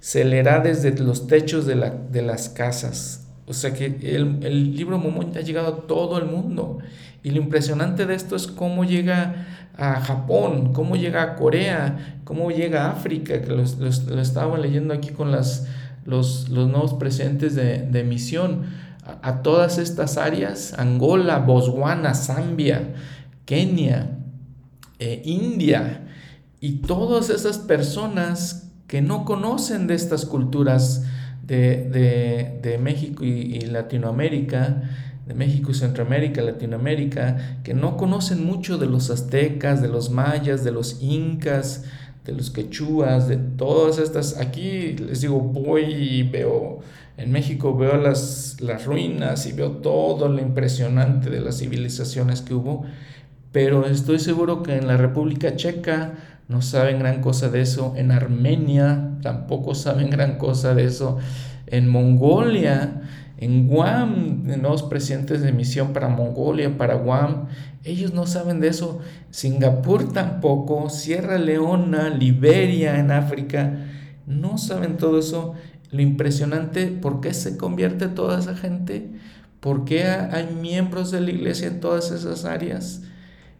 se 0.00 0.24
leerá 0.24 0.60
desde 0.60 0.96
los 0.98 1.26
techos 1.26 1.66
de, 1.66 1.74
la, 1.74 1.90
de 1.90 2.22
las 2.22 2.48
casas. 2.48 3.25
O 3.46 3.52
sea 3.52 3.72
que 3.72 3.86
el, 3.86 4.40
el 4.42 4.76
libro 4.76 4.98
Momón 4.98 5.32
ha 5.36 5.40
llegado 5.40 5.68
a 5.68 5.86
todo 5.86 6.18
el 6.18 6.26
mundo. 6.26 6.78
Y 7.22 7.30
lo 7.30 7.38
impresionante 7.38 8.06
de 8.06 8.14
esto 8.14 8.36
es 8.36 8.46
cómo 8.46 8.84
llega 8.84 9.46
a 9.76 10.00
Japón, 10.00 10.72
cómo 10.72 10.96
llega 10.96 11.22
a 11.22 11.36
Corea, 11.36 12.20
cómo 12.24 12.50
llega 12.50 12.86
a 12.86 12.92
África, 12.92 13.42
que 13.42 13.50
lo, 13.50 13.62
estaba 14.20 14.56
leyendo 14.58 14.94
aquí 14.94 15.10
con 15.10 15.30
las, 15.30 15.66
los, 16.04 16.48
nuevos 16.48 16.94
presidentes 16.94 17.54
de, 17.54 18.04
misión, 18.04 18.64
a, 19.22 19.42
todas 19.42 19.78
estas 19.78 20.16
áreas, 20.16 20.74
Angola, 20.78 21.38
Botswana, 21.38 22.14
Zambia, 22.14 22.94
Kenia, 23.44 24.18
eh, 24.98 25.22
India 25.24 26.06
y 26.60 26.78
todas 26.78 27.28
esas 27.30 27.58
personas 27.58 28.72
que 28.86 29.02
no 29.02 29.24
conocen 29.24 29.86
de 29.86 29.94
estas 29.94 30.24
culturas 30.24 31.04
de, 31.46 32.78
México 32.80 33.24
y, 33.24 33.60
Latinoamérica, 33.60 34.82
de 35.26 35.34
México 35.34 35.70
y 35.70 35.74
Centroamérica, 35.74 36.42
Latinoamérica, 36.42 37.60
que 37.64 37.74
no 37.74 37.96
conocen 37.96 38.44
mucho 38.44 38.78
de 38.78 38.86
los 38.86 39.10
aztecas, 39.10 39.82
de 39.82 39.88
los 39.88 40.10
mayas, 40.10 40.64
de 40.64 40.72
los 40.72 41.02
incas, 41.02 41.84
de 42.24 42.32
los 42.32 42.50
quechuas, 42.50 43.28
de 43.28 43.36
todas 43.36 43.98
estas. 43.98 44.38
Aquí 44.38 44.92
les 44.94 45.20
digo, 45.20 45.40
voy 45.40 45.84
y 45.84 46.22
veo, 46.22 46.80
en 47.16 47.32
México 47.32 47.76
veo 47.76 47.96
las, 47.96 48.60
las 48.60 48.84
ruinas 48.84 49.46
y 49.46 49.52
veo 49.52 49.72
todo 49.78 50.28
lo 50.28 50.40
impresionante 50.40 51.30
de 51.30 51.40
las 51.40 51.58
civilizaciones 51.58 52.42
que 52.42 52.54
hubo, 52.54 52.84
pero 53.52 53.86
estoy 53.86 54.18
seguro 54.18 54.62
que 54.62 54.76
en 54.76 54.86
la 54.86 54.96
República 54.96 55.56
Checa 55.56 56.35
no 56.48 56.62
saben 56.62 56.98
gran 56.98 57.20
cosa 57.20 57.48
de 57.48 57.60
eso, 57.60 57.94
en 57.96 58.12
Armenia 58.12 59.18
tampoco 59.22 59.74
saben 59.74 60.10
gran 60.10 60.38
cosa 60.38 60.74
de 60.74 60.84
eso, 60.84 61.18
en 61.66 61.88
Mongolia, 61.88 63.02
en 63.38 63.68
Guam, 63.68 64.44
nuevos 64.44 64.82
presidentes 64.84 65.42
de 65.42 65.52
misión 65.52 65.92
para 65.92 66.08
Mongolia, 66.08 66.78
para 66.78 66.94
Guam, 66.94 67.48
ellos 67.84 68.12
no 68.14 68.26
saben 68.26 68.60
de 68.60 68.68
eso, 68.68 69.00
Singapur 69.30 70.12
tampoco, 70.12 70.88
Sierra 70.88 71.38
Leona, 71.38 72.08
Liberia 72.08 72.98
en 72.98 73.10
África, 73.10 73.78
no 74.26 74.58
saben 74.58 74.96
todo 74.96 75.18
eso. 75.20 75.54
Lo 75.92 76.02
impresionante, 76.02 76.88
¿por 76.88 77.20
qué 77.20 77.32
se 77.32 77.56
convierte 77.56 78.08
toda 78.08 78.40
esa 78.40 78.56
gente? 78.56 79.12
¿Por 79.60 79.84
qué 79.84 80.04
hay 80.04 80.48
miembros 80.60 81.12
de 81.12 81.20
la 81.20 81.30
iglesia 81.30 81.68
en 81.68 81.80
todas 81.80 82.10
esas 82.10 82.44
áreas? 82.44 83.02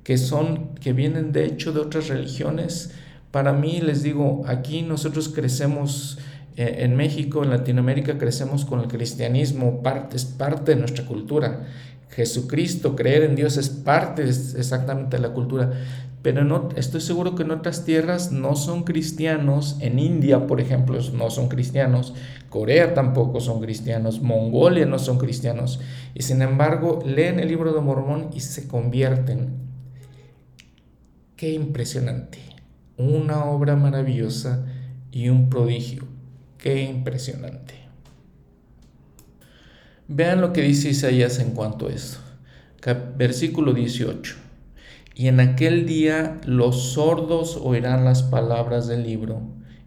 Que 0.06 0.18
son, 0.18 0.76
que 0.76 0.92
vienen 0.92 1.32
de 1.32 1.46
hecho 1.46 1.72
de 1.72 1.80
otras 1.80 2.06
religiones. 2.06 2.92
Para 3.32 3.52
mí, 3.52 3.80
les 3.80 4.04
digo, 4.04 4.44
aquí 4.46 4.82
nosotros 4.82 5.28
crecemos 5.28 6.18
eh, 6.56 6.76
en 6.84 6.94
México, 6.94 7.42
en 7.42 7.50
Latinoamérica, 7.50 8.16
crecemos 8.16 8.64
con 8.64 8.78
el 8.78 8.86
cristianismo, 8.86 9.82
es 10.14 10.24
parte 10.24 10.74
de 10.74 10.78
nuestra 10.78 11.04
cultura. 11.06 11.66
Jesucristo, 12.10 12.94
creer 12.94 13.24
en 13.24 13.34
Dios 13.34 13.56
es 13.56 13.68
parte 13.68 14.22
exactamente 14.22 15.16
de 15.16 15.22
la 15.22 15.30
cultura. 15.34 15.72
Pero 16.22 16.44
no, 16.44 16.68
estoy 16.76 17.00
seguro 17.00 17.34
que 17.34 17.42
en 17.42 17.50
otras 17.50 17.84
tierras 17.84 18.30
no 18.30 18.54
son 18.54 18.84
cristianos. 18.84 19.76
En 19.80 19.98
India, 19.98 20.46
por 20.46 20.60
ejemplo, 20.60 21.00
no 21.14 21.30
son 21.30 21.48
cristianos. 21.48 22.14
Corea 22.48 22.94
tampoco 22.94 23.40
son 23.40 23.60
cristianos. 23.60 24.22
Mongolia 24.22 24.86
no 24.86 25.00
son 25.00 25.18
cristianos. 25.18 25.80
Y 26.14 26.22
sin 26.22 26.42
embargo, 26.42 27.00
leen 27.04 27.40
el 27.40 27.48
libro 27.48 27.72
de 27.72 27.80
Mormón 27.80 28.30
y 28.32 28.38
se 28.38 28.68
convierten 28.68 29.65
Qué 31.36 31.52
impresionante. 31.52 32.38
Una 32.96 33.44
obra 33.44 33.76
maravillosa 33.76 34.64
y 35.12 35.28
un 35.28 35.50
prodigio. 35.50 36.04
Qué 36.56 36.82
impresionante. 36.84 37.74
Vean 40.08 40.40
lo 40.40 40.54
que 40.54 40.62
dice 40.62 40.88
Isaías 40.88 41.38
en 41.38 41.50
cuanto 41.50 41.88
a 41.88 41.92
esto. 41.92 42.18
Versículo 43.18 43.74
18. 43.74 44.34
Y 45.14 45.28
en 45.28 45.40
aquel 45.40 45.84
día 45.84 46.40
los 46.46 46.92
sordos 46.92 47.58
oirán 47.60 48.04
las 48.04 48.22
palabras 48.22 48.86
del 48.86 49.02
libro, 49.02 49.42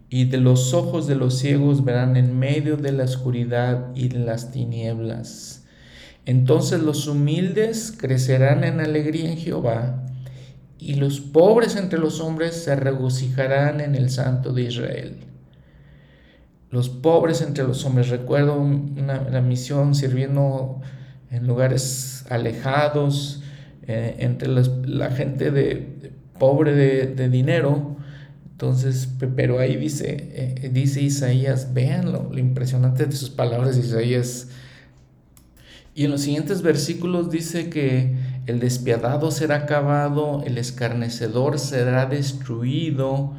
y 0.08 0.26
de 0.26 0.38
los 0.38 0.74
ojos 0.74 1.06
de 1.06 1.14
los 1.16 1.38
ciegos 1.38 1.84
verán 1.84 2.16
en 2.16 2.38
medio 2.38 2.76
de 2.76 2.92
la 2.92 3.04
oscuridad 3.04 3.88
y 3.94 4.08
de 4.08 4.18
las 4.18 4.52
tinieblas. 4.52 5.64
Entonces 6.26 6.80
los 6.80 7.06
humildes 7.06 7.92
crecerán 7.96 8.62
en 8.62 8.80
alegría 8.80 9.30
en 9.30 9.38
Jehová, 9.38 10.06
y 10.80 10.94
los 10.94 11.20
pobres 11.20 11.76
entre 11.76 11.98
los 11.98 12.20
hombres 12.20 12.54
se 12.54 12.74
regocijarán 12.74 13.80
en 13.80 13.94
el 13.94 14.10
Santo 14.10 14.52
de 14.52 14.62
Israel. 14.62 15.16
Los 16.70 16.88
pobres 16.88 17.42
entre 17.42 17.64
los 17.64 17.84
hombres, 17.84 18.08
recuerdo 18.08 18.58
una, 18.58 19.40
misión 19.40 19.94
sirviendo 19.94 20.80
en 21.30 21.46
lugares 21.46 22.24
alejados, 22.30 23.42
eh, 23.86 24.16
entre 24.20 24.48
la 24.48 25.10
gente 25.10 25.50
de, 25.50 26.12
pobre 26.38 26.74
de, 26.74 27.28
dinero. 27.28 27.96
Entonces, 28.52 29.08
pero 29.36 29.58
ahí 29.58 29.76
dice, 29.76 30.28
eh, 30.32 30.70
dice 30.72 31.02
Isaías, 31.02 31.74
vean 31.74 32.12
lo, 32.12 32.36
impresionante 32.38 33.06
de 33.06 33.12
sus 33.12 33.30
palabras 33.30 33.76
de 33.76 33.82
Isaías. 33.82 34.48
Y 35.94 36.04
en 36.04 36.12
los 36.12 36.22
siguientes 36.22 36.62
versículos 36.62 37.30
dice 37.30 37.68
que 37.68 38.14
el 38.46 38.60
despiadado 38.60 39.30
será 39.30 39.56
acabado, 39.56 40.42
el 40.44 40.58
escarnecedor 40.58 41.58
será 41.58 42.06
destruido, 42.06 43.32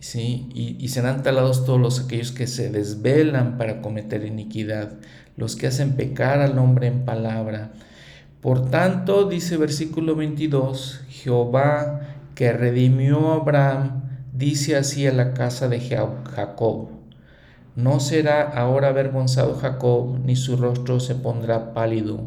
¿sí? 0.00 0.48
y, 0.54 0.88
serán 0.88 1.22
talados 1.22 1.64
todos 1.64 1.80
los 1.80 2.00
aquellos 2.00 2.32
que 2.32 2.46
se 2.46 2.70
desvelan 2.70 3.58
para 3.58 3.80
cometer 3.80 4.24
iniquidad, 4.24 4.94
los 5.36 5.54
que 5.54 5.66
hacen 5.66 5.92
pecar 5.92 6.40
al 6.40 6.58
hombre 6.58 6.86
en 6.86 7.04
palabra. 7.04 7.72
Por 8.40 8.70
tanto, 8.70 9.28
dice 9.28 9.56
versículo 9.56 10.16
22, 10.16 11.04
Jehová 11.08 12.00
que 12.34 12.52
redimió 12.52 13.32
a 13.32 13.36
Abraham, 13.36 14.02
dice 14.32 14.76
así 14.76 15.06
a 15.06 15.12
la 15.12 15.34
casa 15.34 15.68
de 15.68 15.80
Jacob, 15.80 16.88
no 17.74 18.00
será 18.00 18.42
ahora 18.42 18.88
avergonzado 18.88 19.56
Jacob, 19.56 20.18
ni 20.24 20.36
su 20.36 20.56
rostro 20.56 21.00
se 21.00 21.14
pondrá 21.14 21.74
pálido 21.74 22.26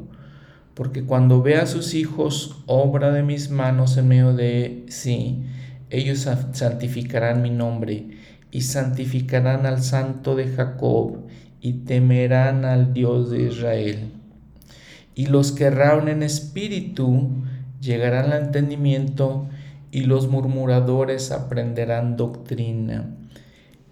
porque 0.81 1.03
cuando 1.03 1.43
vea 1.43 1.61
a 1.61 1.67
sus 1.67 1.93
hijos 1.93 2.63
obra 2.65 3.11
de 3.11 3.21
mis 3.21 3.51
manos 3.51 3.97
en 3.97 4.07
medio 4.07 4.33
de 4.33 4.87
sí, 4.89 5.43
ellos 5.91 6.27
santificarán 6.53 7.43
mi 7.43 7.51
nombre 7.51 8.17
y 8.49 8.61
santificarán 8.61 9.67
al 9.67 9.83
santo 9.83 10.35
de 10.35 10.47
Jacob 10.47 11.27
y 11.61 11.73
temerán 11.83 12.65
al 12.65 12.95
Dios 12.95 13.29
de 13.29 13.43
Israel. 13.43 14.11
Y 15.13 15.27
los 15.27 15.51
que 15.51 15.65
erraron 15.65 16.07
en 16.07 16.23
espíritu 16.23 17.29
llegarán 17.79 18.31
al 18.31 18.45
entendimiento 18.45 19.47
y 19.91 20.05
los 20.05 20.29
murmuradores 20.29 21.29
aprenderán 21.29 22.17
doctrina. 22.17 23.05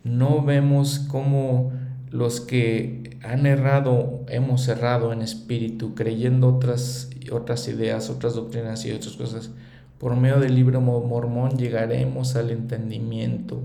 No 0.03 0.41
vemos 0.41 0.97
cómo 1.07 1.71
los 2.09 2.41
que 2.41 3.08
han 3.23 3.45
errado, 3.45 4.25
hemos 4.29 4.67
errado 4.67 5.13
en 5.13 5.21
espíritu, 5.21 5.95
creyendo 5.95 6.55
otras, 6.55 7.09
otras 7.31 7.67
ideas, 7.67 8.09
otras 8.09 8.35
doctrinas 8.35 8.85
y 8.85 8.91
otras 8.91 9.15
cosas, 9.15 9.51
por 9.97 10.15
medio 10.15 10.39
del 10.39 10.55
libro 10.55 10.79
mormón 10.79 11.57
llegaremos 11.57 12.35
al 12.37 12.51
entendimiento 12.51 13.61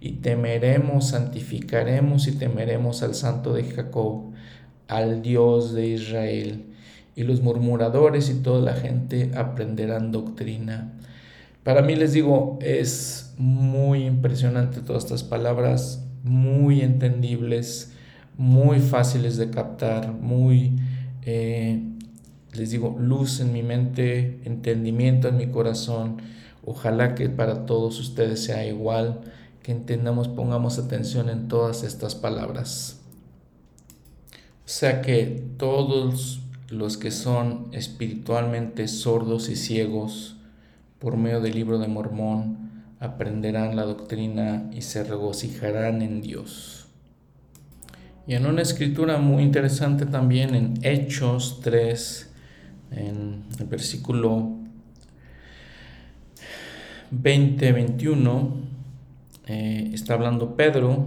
y 0.00 0.12
temeremos, 0.12 1.08
santificaremos 1.08 2.26
y 2.28 2.32
temeremos 2.32 3.02
al 3.02 3.14
Santo 3.14 3.52
de 3.52 3.64
Jacob, 3.64 4.32
al 4.88 5.22
Dios 5.22 5.74
de 5.74 5.88
Israel. 5.88 6.64
Y 7.14 7.22
los 7.24 7.42
murmuradores 7.42 8.30
y 8.30 8.34
toda 8.42 8.60
la 8.60 8.74
gente 8.74 9.32
aprenderán 9.34 10.12
doctrina. 10.12 10.92
Para 11.62 11.82
mí 11.82 11.96
les 11.96 12.12
digo, 12.12 12.58
es 12.60 13.34
muy 13.38 14.04
impresionante 14.04 14.80
todas 14.80 15.04
estas 15.04 15.24
palabras 15.24 16.06
muy 16.22 16.82
entendibles, 16.82 17.92
muy 18.36 18.80
fáciles 18.80 19.36
de 19.36 19.50
captar, 19.50 20.12
muy, 20.12 20.76
eh, 21.22 21.82
les 22.52 22.70
digo, 22.70 22.96
luz 22.98 23.40
en 23.40 23.52
mi 23.52 23.62
mente, 23.62 24.40
entendimiento 24.44 25.28
en 25.28 25.36
mi 25.36 25.48
corazón. 25.48 26.22
Ojalá 26.64 27.14
que 27.14 27.28
para 27.28 27.66
todos 27.66 28.00
ustedes 28.00 28.44
sea 28.44 28.66
igual, 28.66 29.20
que 29.62 29.72
entendamos, 29.72 30.28
pongamos 30.28 30.78
atención 30.78 31.28
en 31.28 31.48
todas 31.48 31.82
estas 31.82 32.14
palabras. 32.14 33.00
O 34.30 34.68
sea 34.68 35.00
que 35.00 35.44
todos 35.58 36.40
los 36.68 36.96
que 36.96 37.10
son 37.10 37.68
espiritualmente 37.72 38.88
sordos 38.88 39.48
y 39.48 39.56
ciegos 39.56 40.36
por 40.98 41.16
medio 41.16 41.40
del 41.40 41.54
libro 41.54 41.78
de 41.78 41.88
Mormón, 41.88 42.66
aprenderán 42.98 43.76
la 43.76 43.82
doctrina 43.82 44.68
y 44.72 44.82
se 44.82 45.04
regocijarán 45.04 46.02
en 46.02 46.22
Dios. 46.22 46.85
Y 48.26 48.34
en 48.34 48.44
una 48.46 48.62
escritura 48.62 49.18
muy 49.18 49.44
interesante 49.44 50.04
también 50.04 50.54
en 50.56 50.74
Hechos 50.82 51.60
3, 51.62 52.30
en 52.90 53.44
el 53.60 53.66
versículo 53.66 54.50
20-21, 57.12 58.50
eh, 59.46 59.90
está 59.94 60.14
hablando 60.14 60.56
Pedro, 60.56 61.06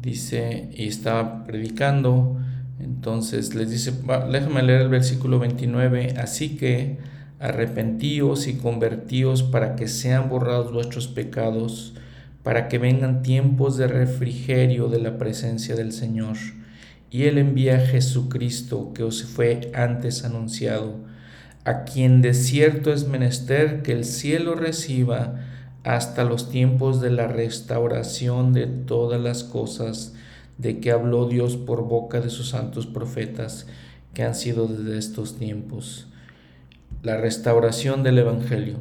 dice, 0.00 0.70
y 0.72 0.86
está 0.86 1.42
predicando, 1.44 2.40
entonces 2.78 3.56
les 3.56 3.68
dice, 3.68 3.92
déjame 4.30 4.62
leer 4.62 4.82
el 4.82 4.88
versículo 4.88 5.40
29, 5.40 6.14
así 6.16 6.56
que 6.56 6.98
arrepentíos 7.40 8.46
y 8.46 8.54
convertíos 8.54 9.42
para 9.42 9.74
que 9.74 9.88
sean 9.88 10.28
borrados 10.28 10.72
vuestros 10.72 11.08
pecados, 11.08 11.94
para 12.42 12.68
que 12.68 12.78
vengan 12.78 13.22
tiempos 13.22 13.76
de 13.76 13.86
refrigerio 13.86 14.88
de 14.88 15.00
la 15.00 15.18
presencia 15.18 15.74
del 15.76 15.92
Señor. 15.92 16.36
Y 17.10 17.24
Él 17.24 17.38
envía 17.38 17.76
a 17.76 17.86
Jesucristo 17.86 18.92
que 18.94 19.02
os 19.02 19.24
fue 19.24 19.70
antes 19.74 20.24
anunciado, 20.24 20.94
a 21.64 21.84
quien 21.84 22.22
de 22.22 22.34
cierto 22.34 22.92
es 22.92 23.06
menester 23.06 23.82
que 23.82 23.92
el 23.92 24.04
cielo 24.04 24.54
reciba 24.54 25.40
hasta 25.84 26.24
los 26.24 26.50
tiempos 26.50 27.00
de 27.00 27.10
la 27.10 27.26
restauración 27.26 28.52
de 28.52 28.66
todas 28.66 29.20
las 29.20 29.44
cosas 29.44 30.14
de 30.58 30.78
que 30.78 30.90
habló 30.90 31.26
Dios 31.26 31.56
por 31.56 31.86
boca 31.86 32.20
de 32.20 32.28
sus 32.28 32.50
santos 32.50 32.86
profetas 32.86 33.66
que 34.12 34.22
han 34.22 34.34
sido 34.34 34.66
desde 34.66 34.98
estos 34.98 35.38
tiempos. 35.38 36.06
La 37.02 37.16
restauración 37.16 38.02
del 38.02 38.18
Evangelio. 38.18 38.76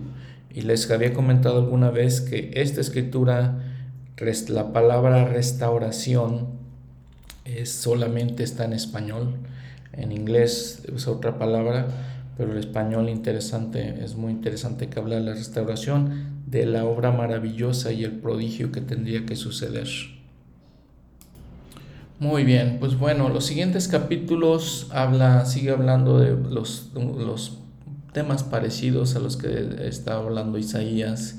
Y 0.53 0.61
les 0.61 0.89
había 0.89 1.13
comentado 1.13 1.59
alguna 1.59 1.91
vez 1.91 2.21
que 2.21 2.51
esta 2.55 2.81
escritura, 2.81 3.59
la 4.47 4.73
palabra 4.73 5.25
restauración, 5.25 6.47
es 7.45 7.71
solamente 7.71 8.43
está 8.43 8.65
en 8.65 8.73
español. 8.73 9.35
En 9.93 10.11
inglés 10.11 10.83
es 10.93 11.07
otra 11.07 11.37
palabra, 11.37 11.87
pero 12.37 12.53
el 12.53 12.59
español 12.59 13.09
interesante, 13.09 14.03
es 14.03 14.15
muy 14.15 14.31
interesante 14.31 14.87
que 14.87 14.99
habla 14.99 15.15
de 15.15 15.21
la 15.21 15.33
restauración, 15.33 16.41
de 16.47 16.65
la 16.65 16.85
obra 16.85 17.11
maravillosa 17.11 17.91
y 17.91 18.03
el 18.03 18.13
prodigio 18.13 18.71
que 18.71 18.81
tendría 18.81 19.25
que 19.25 19.35
suceder. 19.35 19.87
Muy 22.19 22.43
bien, 22.43 22.77
pues 22.79 22.97
bueno, 22.97 23.29
los 23.29 23.45
siguientes 23.45 23.87
capítulos 23.87 24.87
habla, 24.91 25.45
sigue 25.45 25.71
hablando 25.71 26.19
de 26.19 26.31
los, 26.31 26.91
los 26.93 27.58
temas 28.13 28.43
parecidos 28.43 29.15
a 29.15 29.19
los 29.19 29.37
que 29.37 29.87
está 29.87 30.15
hablando 30.15 30.57
Isaías. 30.57 31.35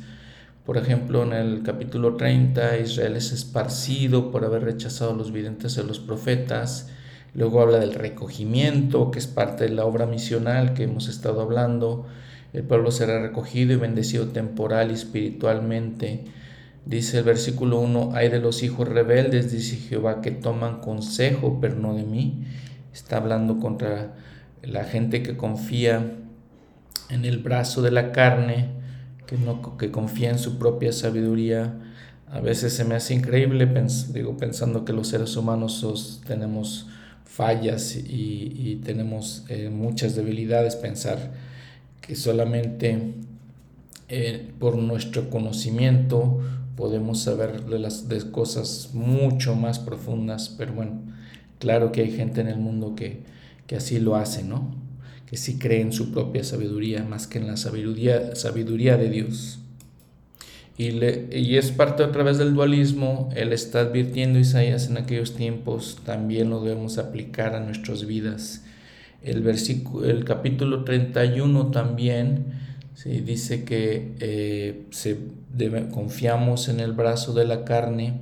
Por 0.64 0.77
ejemplo, 0.77 1.23
en 1.25 1.33
el 1.33 1.62
capítulo 1.62 2.16
30, 2.16 2.79
Israel 2.79 3.16
es 3.16 3.33
esparcido 3.33 4.31
por 4.31 4.45
haber 4.45 4.64
rechazado 4.64 5.14
los 5.14 5.33
videntes 5.33 5.75
de 5.75 5.85
los 5.85 5.99
profetas. 5.99 6.89
Luego 7.35 7.61
habla 7.61 7.79
del 7.79 7.95
recogimiento, 7.95 9.11
que 9.11 9.18
es 9.18 9.27
parte 9.27 9.64
de 9.64 9.71
la 9.71 9.85
obra 9.85 10.07
misional 10.07 10.75
que 10.75 10.85
hemos 10.85 11.09
estado 11.09 11.41
hablando. 11.41 12.07
El 12.53 12.62
pueblo 12.64 12.91
será 12.91 13.21
recogido 13.21 13.73
y 13.73 13.77
bendecido 13.77 14.29
temporal 14.29 14.91
y 14.91 14.95
espiritualmente. 14.95 16.25
Dice 16.87 17.18
el 17.18 17.25
versículo 17.25 17.79
1, 17.81 18.12
hay 18.14 18.29
de 18.29 18.41
los 18.41 18.62
hijos 18.62 18.89
rebeldes, 18.89 19.53
dice 19.53 19.77
Jehová, 19.77 20.21
que 20.21 20.31
toman 20.31 20.81
consejo, 20.81 21.59
pero 21.61 21.77
no 21.77 21.95
de 21.95 22.05
mí. 22.05 22.45
Está 22.93 23.18
hablando 23.18 23.59
contra 23.59 24.14
la 24.62 24.85
gente 24.85 25.23
que 25.23 25.37
confía 25.37 26.20
en 27.11 27.25
el 27.25 27.39
brazo 27.39 27.83
de 27.83 27.91
la 27.91 28.13
carne, 28.13 28.69
que, 29.27 29.37
no, 29.37 29.77
que 29.77 29.91
confía 29.91 30.31
en 30.31 30.39
su 30.39 30.59
propia 30.59 30.93
sabiduría. 30.93 31.75
A 32.31 32.41
veces 32.41 32.73
se 32.73 32.85
me 32.85 32.95
hace 32.95 33.15
increíble, 33.15 33.69
digo, 34.13 34.37
pensando 34.37 34.85
que 34.85 34.93
los 34.93 35.09
seres 35.09 35.37
humanos 35.37 36.21
tenemos 36.27 36.87
fallas 37.25 37.97
y, 37.97 38.81
tenemos 38.85 39.45
eh, 39.49 39.69
muchas 39.71 40.15
debilidades, 40.15 40.77
pensar 40.77 41.33
que 42.01 42.17
solamente 42.17 43.15
eh, 44.09 44.53
por 44.59 44.77
nuestro 44.77 45.31
conocimiento 45.31 46.41
podemos 46.77 47.21
saber 47.21 47.67
de 47.67 47.79
las 47.79 48.09
de 48.09 48.31
cosas 48.31 48.91
mucho 48.95 49.55
más 49.55 49.79
profundas, 49.79 50.49
pero 50.57 50.73
bueno, 50.73 51.01
claro 51.59 51.93
que 51.93 52.01
hay 52.01 52.11
gente 52.11 52.41
en 52.41 52.49
el 52.49 52.59
mundo 52.59 52.95
que, 52.97 53.23
que 53.67 53.77
así 53.77 53.99
lo 54.01 54.17
hace, 54.17 54.43
¿no? 54.43 54.80
Que 55.31 55.37
sí 55.37 55.59
cree 55.59 55.81
en 55.81 55.93
su 55.93 56.12
propia 56.12 56.45
sabiduría 56.45 57.05
más 57.05 57.26
que 57.26 57.39
en 57.39 57.47
la 57.47 57.57
sabiduría, 57.57 58.35
sabiduría 58.35 58.97
de 58.97 59.09
Dios. 59.09 59.61
Y, 60.76 60.91
le, 60.93 61.28
y 61.31 61.57
es 61.57 61.70
parte 61.70 62.03
otra 62.03 62.22
vez 62.22 62.39
del 62.39 62.55
dualismo, 62.55 63.28
él 63.37 63.53
está 63.53 63.81
advirtiendo 63.81 64.39
Isaías 64.39 64.89
en 64.89 64.97
aquellos 64.97 65.37
tiempos, 65.37 65.99
también 66.05 66.51
lo 66.51 66.62
debemos 66.62 66.99
aplicar 66.99 67.55
a 67.55 67.61
nuestras 67.61 68.07
vidas. 68.07 68.64
El, 69.22 69.47
el 69.47 70.24
capítulo 70.24 70.85
31 70.85 71.70
también 71.70 72.47
¿sí? 72.95 73.20
dice 73.20 73.64
que 73.64 74.14
eh, 74.20 74.87
se 74.91 75.18
confiamos 75.93 76.68
en 76.68 76.81
el 76.81 76.93
brazo 76.93 77.35
de 77.35 77.45
la 77.45 77.64
carne. 77.64 78.20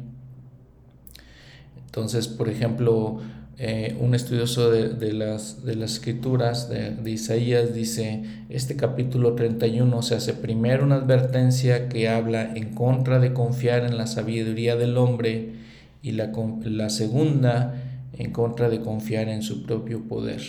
Entonces, 1.86 2.28
por 2.28 2.48
ejemplo, 2.48 3.20
eh, 3.58 3.96
un 3.98 4.14
estudioso 4.14 4.70
de, 4.70 5.12
las, 5.12 5.64
de 5.64 5.74
las 5.74 5.94
escrituras 5.94 6.68
de, 6.68 7.10
Isaías 7.10 7.74
dice, 7.74 8.22
este 8.48 8.76
capítulo 8.76 9.34
31 9.34 10.00
se 10.02 10.14
hace 10.14 10.32
primero 10.32 10.84
una 10.84 10.96
advertencia 10.96 11.88
que 11.88 12.08
habla 12.08 12.54
en 12.54 12.74
contra 12.74 13.18
de 13.18 13.32
confiar 13.32 13.84
en 13.84 13.96
la 13.96 14.06
sabiduría 14.06 14.76
del 14.76 14.96
hombre 14.96 15.54
y 16.02 16.12
la, 16.12 16.32
la 16.64 16.88
segunda 16.88 17.82
en 18.12 18.30
contra 18.30 18.68
de 18.68 18.80
confiar 18.80 19.28
en 19.28 19.42
su 19.42 19.64
propio 19.64 20.02
poder. 20.02 20.42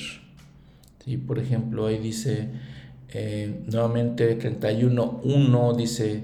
¿Sí? 1.03 1.17
Por 1.17 1.39
ejemplo, 1.39 1.87
ahí 1.87 1.97
dice 1.97 2.49
eh, 3.11 3.61
nuevamente 3.65 4.37
31.1 4.37 5.75
dice, 5.75 6.23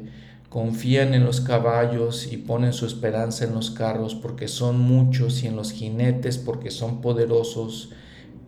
confían 0.55 1.13
en 1.13 1.25
los 1.25 1.41
caballos 1.41 2.31
y 2.31 2.37
ponen 2.37 2.71
su 2.71 2.85
esperanza 2.85 3.43
en 3.43 3.53
los 3.53 3.71
carros 3.71 4.15
porque 4.15 4.47
son 4.47 4.79
muchos 4.79 5.43
y 5.43 5.47
en 5.47 5.57
los 5.57 5.73
jinetes 5.73 6.37
porque 6.37 6.71
son 6.71 7.01
poderosos, 7.01 7.89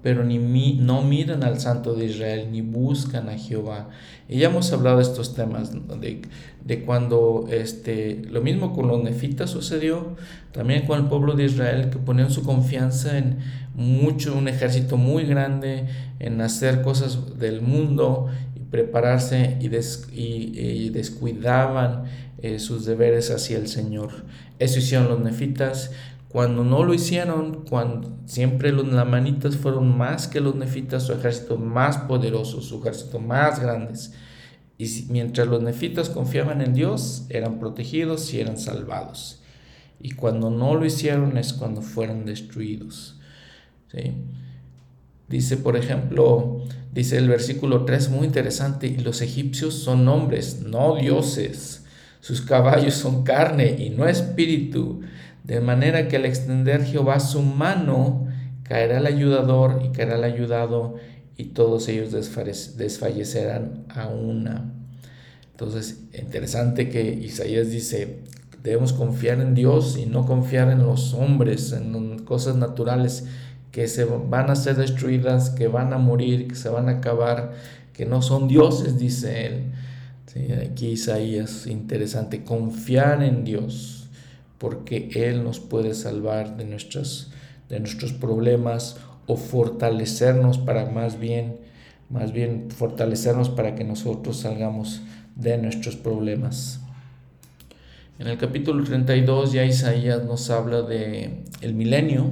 pero 0.01 0.23
ni 0.23 0.37
no 0.75 1.01
miran 1.01 1.43
al 1.43 1.59
Santo 1.59 1.95
de 1.95 2.05
Israel 2.05 2.47
ni 2.49 2.61
buscan 2.61 3.27
a 3.27 3.37
Jehová. 3.37 3.89
Y 4.29 4.37
ya 4.37 4.47
hemos 4.47 4.71
hablado 4.71 4.97
de 4.97 5.03
estos 5.03 5.35
temas, 5.35 5.73
de, 5.73 6.21
de 6.63 6.85
cuando 6.85 7.45
este, 7.49 8.21
lo 8.31 8.41
mismo 8.41 8.73
con 8.73 8.87
los 8.87 9.03
nefitas 9.03 9.49
sucedió, 9.49 10.15
también 10.53 10.85
con 10.85 10.99
el 10.99 11.07
pueblo 11.07 11.33
de 11.33 11.43
Israel 11.43 11.89
que 11.89 11.97
ponían 11.97 12.31
su 12.31 12.41
confianza 12.43 13.17
en 13.17 13.39
mucho, 13.75 14.33
un 14.33 14.47
ejército 14.47 14.95
muy 14.95 15.25
grande, 15.25 15.87
en 16.19 16.39
hacer 16.39 16.83
cosas 16.83 17.37
del 17.37 17.61
mundo 17.61 18.27
prepararse 18.69 19.57
y, 19.61 19.67
y, 19.67 20.89
descuidaban 20.89 22.03
eh, 22.39 22.59
sus 22.59 22.85
deberes 22.85 23.31
hacia 23.31 23.57
el 23.57 23.67
Señor. 23.67 24.11
Eso 24.59 24.79
hicieron 24.79 25.09
los 25.09 25.19
nefitas. 25.19 25.91
Cuando 26.29 26.63
no 26.63 26.83
lo 26.83 26.93
hicieron, 26.93 27.65
cuando 27.69 28.17
siempre 28.25 28.71
los 28.71 28.87
lamanitas 28.91 29.55
fueron 29.55 29.97
más 29.97 30.27
que 30.27 30.41
los 30.41 30.55
nefitas, 30.55 31.03
su 31.03 31.13
ejército 31.13 31.57
más 31.57 31.97
poderoso, 31.99 32.61
su 32.61 32.79
ejército 32.81 33.19
más 33.19 33.59
grandes. 33.59 34.13
Y 34.77 35.07
mientras 35.09 35.47
los 35.47 35.63
nefitas 35.63 36.09
confiaban 36.09 36.61
en 36.61 36.73
Dios, 36.73 37.25
eran 37.29 37.59
protegidos 37.59 38.33
y 38.33 38.41
eran 38.41 38.57
salvados. 38.57 39.41
Y 39.99 40.11
cuando 40.11 40.49
no 40.49 40.75
lo 40.75 40.85
hicieron 40.85 41.37
es 41.37 41.53
cuando 41.53 41.81
fueron 41.81 42.25
destruidos. 42.25 43.19
¿sí? 43.91 44.13
Dice, 45.27 45.57
por 45.57 45.75
ejemplo, 45.75 46.61
dice 46.93 47.17
el 47.17 47.29
versículo 47.29 47.85
3, 47.85 48.09
muy 48.09 48.27
interesante, 48.27 48.87
y 48.87 48.97
los 48.97 49.21
egipcios 49.21 49.75
son 49.75 50.07
hombres, 50.07 50.61
no 50.65 50.95
dioses. 50.95 51.83
Sus 52.19 52.41
caballos 52.41 52.95
son 52.95 53.23
carne 53.23 53.75
y 53.79 53.89
no 53.89 54.07
espíritu. 54.07 55.01
De 55.43 55.61
manera 55.61 56.07
que 56.07 56.17
al 56.17 56.25
extender 56.25 56.83
Jehová 56.83 57.19
su 57.19 57.41
mano, 57.41 58.27
caerá 58.63 58.97
el 58.97 59.05
ayudador 59.05 59.81
y 59.85 59.89
caerá 59.89 60.15
el 60.15 60.23
ayudado, 60.23 60.95
y 61.37 61.45
todos 61.45 61.87
ellos 61.87 62.11
desfallecerán 62.11 63.85
a 63.89 64.07
una. 64.07 64.73
Entonces, 65.51 66.03
interesante 66.13 66.89
que 66.89 67.13
Isaías 67.13 67.69
dice, 67.69 68.23
debemos 68.63 68.93
confiar 68.93 69.39
en 69.39 69.55
Dios 69.55 69.97
y 69.97 70.05
no 70.05 70.25
confiar 70.25 70.69
en 70.69 70.79
los 70.79 71.13
hombres, 71.13 71.71
en 71.71 72.19
cosas 72.19 72.55
naturales 72.55 73.25
que 73.77 73.87
se 73.87 74.05
van 74.05 74.49
a 74.49 74.55
ser 74.55 74.75
destruidas, 74.75 75.51
que 75.51 75.67
van 75.67 75.93
a 75.93 75.99
morir, 75.99 76.47
que 76.47 76.55
se 76.55 76.67
van 76.67 76.89
a 76.89 76.93
acabar, 76.93 77.53
que 77.93 78.07
no 78.07 78.23
son 78.23 78.47
dioses, 78.47 78.97
dice 78.97 79.45
él. 79.45 79.65
aquí 80.65 80.87
Isaías, 80.87 81.67
interesante, 81.67 82.43
confiar 82.43 83.21
en 83.21 83.43
Dios, 83.43 84.09
porque 84.57 85.11
Él 85.13 85.43
nos 85.43 85.59
puede 85.59 85.93
salvar 85.93 86.57
de, 86.57 86.65
nuestras, 86.65 87.29
de 87.69 87.79
nuestros 87.79 88.13
problemas 88.13 88.97
o 89.27 89.37
fortalecernos 89.37 90.57
para 90.57 90.89
más 90.89 91.19
bien, 91.19 91.57
más 92.09 92.31
bien 92.31 92.71
fortalecernos 92.71 93.51
para 93.51 93.75
que 93.75 93.83
nosotros 93.83 94.37
salgamos 94.37 95.01
de 95.35 95.55
nuestros 95.59 95.95
problemas. 95.95 96.79
En 98.17 98.25
el 98.25 98.39
capítulo 98.39 98.83
32 98.83 99.53
ya 99.53 99.65
Isaías 99.65 100.25
nos 100.25 100.49
habla 100.49 100.81
de 100.81 101.43
el 101.61 101.75
milenio, 101.75 102.31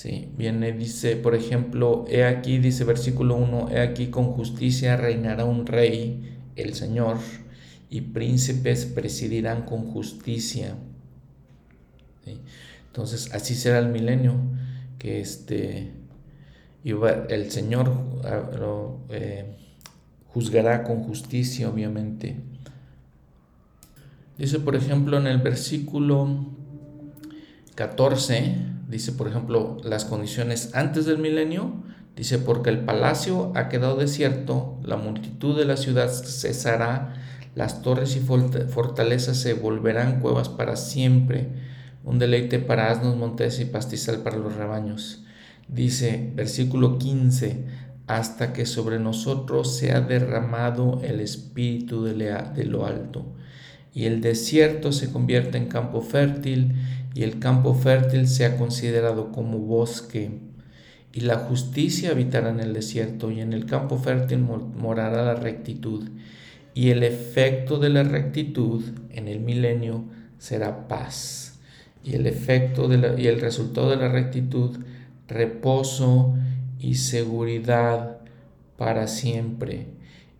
Sí, 0.00 0.32
viene, 0.34 0.72
dice, 0.72 1.14
por 1.16 1.34
ejemplo, 1.34 2.06
he 2.08 2.24
aquí, 2.24 2.56
dice 2.56 2.84
versículo 2.84 3.36
1, 3.36 3.68
he 3.68 3.80
aquí 3.82 4.06
con 4.06 4.32
justicia 4.32 4.96
reinará 4.96 5.44
un 5.44 5.66
rey, 5.66 6.38
el 6.56 6.72
Señor, 6.72 7.18
y 7.90 8.00
príncipes 8.00 8.86
presidirán 8.86 9.66
con 9.66 9.84
justicia. 9.84 10.74
Entonces, 12.86 13.30
así 13.34 13.54
será 13.54 13.78
el 13.78 13.88
milenio, 13.90 14.36
que 14.98 15.20
este, 15.20 15.92
el 16.82 17.50
Señor 17.50 17.92
ah, 18.24 18.48
eh, 19.10 19.54
juzgará 20.28 20.82
con 20.82 21.02
justicia, 21.02 21.68
obviamente. 21.68 22.36
Dice, 24.38 24.60
por 24.60 24.76
ejemplo, 24.76 25.18
en 25.18 25.26
el 25.26 25.40
versículo 25.42 26.46
14, 27.74 28.69
dice, 28.90 29.12
por 29.12 29.28
ejemplo, 29.28 29.78
las 29.84 30.04
condiciones 30.04 30.74
antes 30.74 31.06
del 31.06 31.18
milenio, 31.18 31.82
Dice, 32.20 32.38
porque 32.38 32.68
el 32.68 32.80
palacio 32.80 33.50
ha 33.54 33.70
quedado 33.70 33.96
desierto, 33.96 34.78
la 34.82 34.96
multitud 34.96 35.56
de 35.56 35.64
la 35.64 35.78
ciudad 35.78 36.10
cesará, 36.10 37.14
las 37.54 37.80
torres 37.80 38.14
y 38.14 38.20
fortalezas 38.20 39.38
se 39.38 39.54
volverán 39.54 40.20
cuevas 40.20 40.50
para 40.50 40.76
siempre, 40.76 41.48
un 42.04 42.18
deleite 42.18 42.58
para 42.58 42.90
asnos, 42.90 43.16
montes 43.16 43.58
y 43.60 43.64
pastizal 43.64 44.18
para 44.18 44.36
los 44.36 44.54
rebaños. 44.54 45.24
Dice, 45.68 46.30
versículo 46.34 46.98
15, 46.98 47.64
hasta 48.06 48.52
que 48.52 48.66
sobre 48.66 48.98
nosotros 48.98 49.76
sea 49.76 50.02
derramado 50.02 51.00
el 51.02 51.20
espíritu 51.20 52.04
de 52.04 52.64
lo 52.66 52.84
alto, 52.84 53.24
y 53.94 54.04
el 54.04 54.20
desierto 54.20 54.92
se 54.92 55.10
convierte 55.10 55.58
en 55.58 55.68
campo 55.68 56.02
fértil, 56.02 56.74
y 57.14 57.22
el 57.22 57.38
campo 57.38 57.74
fértil 57.74 58.28
sea 58.28 58.56
considerado 58.56 59.32
como 59.32 59.58
bosque 59.58 60.50
y 61.12 61.20
la 61.20 61.38
justicia 61.38 62.12
habitará 62.12 62.50
en 62.50 62.60
el 62.60 62.72
desierto, 62.72 63.30
y 63.30 63.40
en 63.40 63.52
el 63.52 63.66
campo 63.66 63.98
fértil 63.98 64.38
morará 64.38 65.24
la 65.24 65.34
rectitud, 65.34 66.08
y 66.72 66.90
el 66.90 67.02
efecto 67.02 67.78
de 67.78 67.88
la 67.88 68.04
rectitud 68.04 68.82
en 69.10 69.26
el 69.26 69.40
milenio 69.40 70.04
será 70.38 70.86
paz, 70.86 71.58
y 72.04 72.14
el 72.14 72.26
efecto 72.26 72.88
de 72.88 73.20
y 73.20 73.26
el 73.26 73.40
resultado 73.40 73.90
de 73.90 73.96
la 73.96 74.08
rectitud, 74.08 74.78
reposo 75.26 76.34
y 76.78 76.94
seguridad 76.94 78.18
para 78.76 79.08
siempre, 79.08 79.88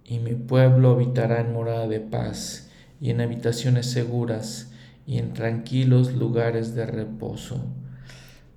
y 0.04 0.20
mi 0.20 0.34
pueblo 0.34 0.90
habitará 0.90 1.40
en 1.40 1.52
morada 1.52 1.88
de 1.88 2.00
paz, 2.00 2.70
y 3.00 3.10
en 3.10 3.20
habitaciones 3.20 3.86
seguras, 3.86 4.69
y 5.10 5.18
en 5.18 5.32
tranquilos 5.32 6.12
lugares 6.14 6.76
de 6.76 6.86
reposo 6.86 7.60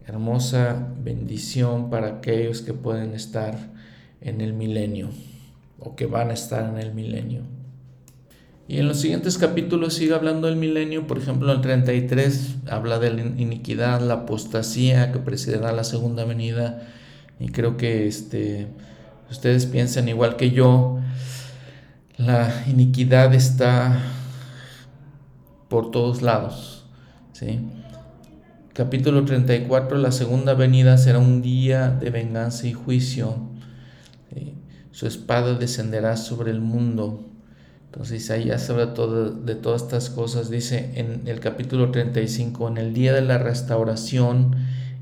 hermosa 0.06 0.88
bendición 1.04 1.90
para 1.90 2.08
aquellos 2.08 2.62
que 2.62 2.74
pueden 2.74 3.16
estar 3.16 3.58
en 4.22 4.40
el 4.40 4.54
milenio 4.54 5.10
o 5.80 5.96
que 5.96 6.06
van 6.06 6.30
a 6.30 6.34
estar 6.34 6.70
en 6.70 6.78
el 6.78 6.94
milenio. 6.94 7.42
Y 8.68 8.78
en 8.78 8.88
los 8.88 9.02
siguientes 9.02 9.40
capítulos 9.40 9.96
sigue 9.96 10.14
hablando 10.14 10.46
del 10.46 10.56
milenio, 10.56 11.08
por 11.08 11.18
ejemplo, 11.18 11.52
el 11.52 11.62
33 11.62 12.58
habla 12.70 13.00
de 13.00 13.14
la 13.14 13.22
iniquidad, 13.22 14.02
la 14.02 14.14
apostasía 14.14 15.12
que 15.12 15.18
presidirá 15.18 15.72
la 15.72 15.84
segunda 15.84 16.24
venida. 16.24 16.88
Y 17.40 17.50
creo 17.50 17.78
que 17.78 18.06
este, 18.06 18.68
ustedes 19.32 19.66
piensan 19.66 20.08
igual 20.08 20.36
que 20.36 20.52
yo, 20.52 21.00
la 22.16 22.64
iniquidad 22.68 23.34
está 23.34 24.00
por 25.74 25.90
todos 25.90 26.22
lados. 26.22 26.86
¿sí? 27.32 27.60
Capítulo 28.74 29.26
34, 29.26 29.98
la 29.98 30.12
segunda 30.12 30.54
venida 30.54 31.00
será 31.00 31.18
un 31.18 31.42
día 31.42 31.90
de 31.90 32.12
venganza 32.12 32.68
y 32.68 32.74
juicio. 32.74 33.50
Su 34.92 35.08
espada 35.08 35.56
descenderá 35.56 36.16
sobre 36.16 36.52
el 36.52 36.62
mundo. 36.62 37.26
Entonces 37.86 38.22
Isaías 38.22 38.70
habla 38.70 38.94
todo, 38.94 39.32
de 39.32 39.56
todas 39.56 39.82
estas 39.82 40.12
cosas. 40.12 40.52
Dice 40.52 40.92
en 40.94 41.28
el 41.28 41.40
capítulo 41.40 41.90
35, 41.90 42.68
en 42.68 42.78
el 42.78 42.94
día 42.94 43.12
de 43.12 43.24
la 43.24 43.40
restauración, 43.40 44.56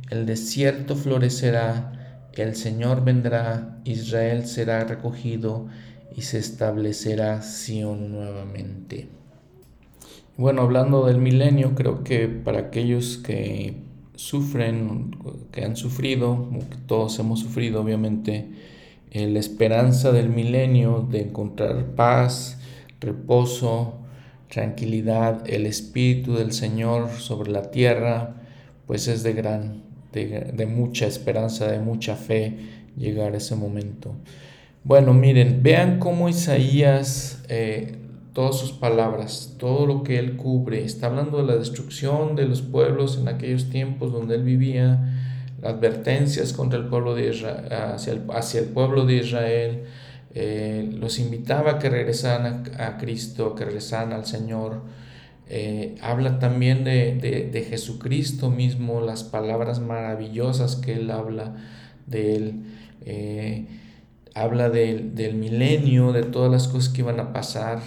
el 0.09 0.25
desierto 0.25 0.95
florecerá, 0.95 2.29
el 2.31 2.55
Señor 2.55 3.03
vendrá, 3.03 3.81
Israel 3.83 4.45
será 4.45 4.85
recogido 4.85 5.67
y 6.15 6.21
se 6.21 6.39
establecerá 6.39 7.41
Sion 7.41 8.13
nuevamente. 8.13 9.20
Bueno, 10.37 10.61
hablando 10.61 11.05
del 11.05 11.17
milenio, 11.17 11.75
creo 11.75 12.03
que 12.03 12.27
para 12.27 12.59
aquellos 12.59 13.17
que 13.17 13.75
sufren, 14.15 15.15
que 15.51 15.65
han 15.65 15.75
sufrido, 15.75 16.49
que 16.69 16.77
todos 16.87 17.19
hemos 17.19 17.39
sufrido 17.41 17.81
obviamente, 17.81 18.49
eh, 19.11 19.27
la 19.27 19.39
esperanza 19.39 20.11
del 20.11 20.29
milenio 20.29 21.05
de 21.09 21.21
encontrar 21.21 21.85
paz, 21.95 22.59
reposo, 23.01 23.95
tranquilidad, 24.47 25.43
el 25.49 25.65
Espíritu 25.65 26.35
del 26.35 26.53
Señor 26.53 27.09
sobre 27.09 27.51
la 27.51 27.71
tierra, 27.71 28.35
pues 28.85 29.07
es 29.07 29.23
de 29.23 29.33
gran, 29.33 29.83
de, 30.13 30.65
mucha 30.65 31.07
esperanza, 31.07 31.69
de 31.69 31.79
mucha 31.79 32.15
fe 32.15 32.57
llegar 32.97 33.33
a 33.33 33.37
ese 33.37 33.55
momento. 33.55 34.13
Bueno, 34.83 35.13
miren, 35.13 35.61
vean 35.61 35.99
cómo 35.99 36.29
Isaías 36.29 37.43
eh, 37.49 37.97
todas 38.33 38.57
sus 38.57 38.71
palabras, 38.71 39.55
todo 39.57 39.85
lo 39.85 40.03
que 40.03 40.17
él 40.17 40.37
cubre. 40.37 40.83
Está 40.83 41.07
hablando 41.07 41.37
de 41.37 41.43
la 41.43 41.55
destrucción 41.57 42.35
de 42.35 42.45
los 42.45 42.61
pueblos 42.61 43.17
en 43.17 43.27
aquellos 43.27 43.69
tiempos 43.69 44.11
donde 44.11 44.35
él 44.35 44.43
vivía, 44.43 45.17
advertencias 45.63 46.53
contra 46.53 46.79
el 46.79 46.85
pueblo 46.85 47.13
de 47.13 47.29
Israel, 47.29 47.71
hacia, 47.71 48.13
el, 48.13 48.23
hacia 48.33 48.61
el 48.61 48.67
pueblo 48.67 49.05
de 49.05 49.15
Israel. 49.15 49.83
Eh, 50.33 50.89
los 50.97 51.19
invitaba 51.19 51.71
a 51.71 51.79
que 51.79 51.89
regresaran 51.89 52.71
a, 52.79 52.97
Cristo, 52.97 53.53
que 53.53 53.65
regresaran 53.65 54.13
al 54.13 54.25
Señor. 54.25 54.81
Eh, 55.49 55.95
habla 56.01 56.39
también 56.39 56.85
de, 56.85 57.49
de, 57.51 57.63
Jesucristo 57.63 58.49
mismo, 58.49 59.01
las 59.01 59.25
palabras 59.25 59.81
maravillosas 59.81 60.77
que 60.77 60.93
él 60.93 61.11
habla 61.11 61.57
de 62.07 62.35
él. 62.37 62.63
Eh, 63.05 63.65
habla 64.33 64.69
del, 64.69 65.13
del 65.13 65.35
milenio, 65.35 66.13
de 66.13 66.23
todas 66.23 66.49
las 66.49 66.69
cosas 66.69 66.93
que 66.93 67.01
iban 67.01 67.19
a 67.19 67.33
pasar 67.33 67.81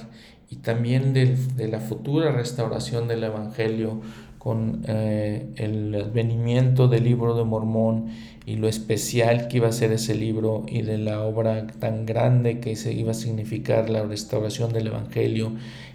y 0.54 0.56
también 0.58 1.12
de, 1.14 1.36
la 1.68 1.80
futura 1.80 2.30
restauración 2.30 3.08
del 3.08 3.24
Evangelio 3.24 4.00
con 4.38 4.82
eh, 4.86 5.48
el 5.56 5.92
advenimiento 5.96 6.86
del 6.86 7.02
libro 7.02 7.34
de 7.34 7.42
Mormón 7.42 8.10
y 8.46 8.54
lo 8.54 8.68
especial 8.68 9.48
que 9.48 9.56
iba 9.56 9.68
a 9.68 9.72
ser 9.72 9.90
ese 9.90 10.14
libro 10.14 10.64
y 10.68 10.82
de 10.82 10.98
la 10.98 11.22
obra 11.22 11.66
tan 11.66 12.06
grande 12.06 12.60
que 12.60 12.76
se 12.76 12.92
iba 12.92 13.10
a 13.10 13.14
significar 13.14 13.90
la 13.90 14.04
restauración 14.04 14.72
del 14.72 14.88
Evangelio 14.88 15.52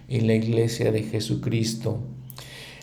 y 0.08 0.20
la 0.20 0.34
iglesia 0.34 0.92
de 0.92 1.04
Jesucristo. 1.04 2.00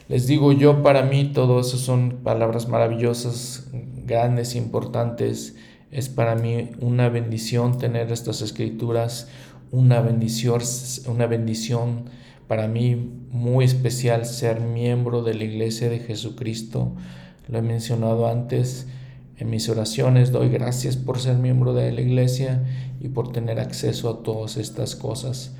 Les 0.10 0.26
digo 0.26 0.54
yo, 0.54 0.82
para 0.82 1.04
mí 1.04 1.26
todo 1.32 1.60
eso 1.60 1.78
son 1.78 2.22
palabras 2.24 2.70
maravillosas, 2.70 3.70
grandes, 4.06 4.56
importantes. 4.56 5.58
Es 5.92 6.10
para 6.10 6.36
mí 6.36 6.72
una 6.80 7.10
bendición 7.10 7.78
tener 7.78 8.12
estas 8.12 8.42
escrituras, 8.42 9.28
una 9.72 10.02
bendición, 10.02 10.62
una 11.08 11.28
bendición 11.28 12.06
para 12.48 12.68
mí 12.68 13.12
muy 13.32 13.66
especial 13.66 14.26
ser 14.26 14.62
miembro 14.62 15.22
de 15.22 15.34
la 15.34 15.44
iglesia 15.44 15.90
de 15.90 16.00
Jesucristo. 16.00 16.94
Lo 17.48 17.60
he 17.60 17.62
mencionado 17.62 18.28
antes 18.28 18.88
en 19.38 19.50
mis 19.50 19.70
oraciones. 19.70 20.32
Doy 20.32 20.50
gracias 20.50 20.98
por 20.98 21.20
ser 21.20 21.38
miembro 21.38 21.74
de 21.74 21.92
la 21.92 22.02
iglesia 22.02 22.64
y 23.00 23.10
por 23.10 23.32
tener 23.32 23.60
acceso 23.60 24.10
a 24.10 24.24
todas 24.24 24.58
estas 24.58 24.96
cosas. 24.96 25.54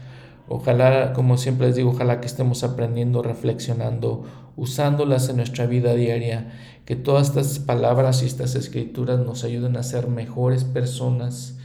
Ojalá, 0.50 1.12
como 1.12 1.38
siempre 1.38 1.68
les 1.68 1.76
digo, 1.76 1.90
ojalá 1.90 2.22
que 2.22 2.28
estemos 2.28 2.64
aprendiendo, 2.64 3.22
reflexionando, 3.22 4.24
usándolas 4.56 5.28
en 5.28 5.38
nuestra 5.38 5.66
vida 5.66 5.94
diaria, 5.94 6.54
que 6.86 6.96
todas 6.96 7.28
estas 7.28 7.60
palabras 7.60 8.24
y 8.24 8.28
estas 8.28 8.56
escrituras 8.56 9.20
nos 9.20 9.44
ayuden 9.44 9.76
a 9.76 9.84
ser 9.84 10.08
mejores 10.08 10.64
personas, 10.64 11.57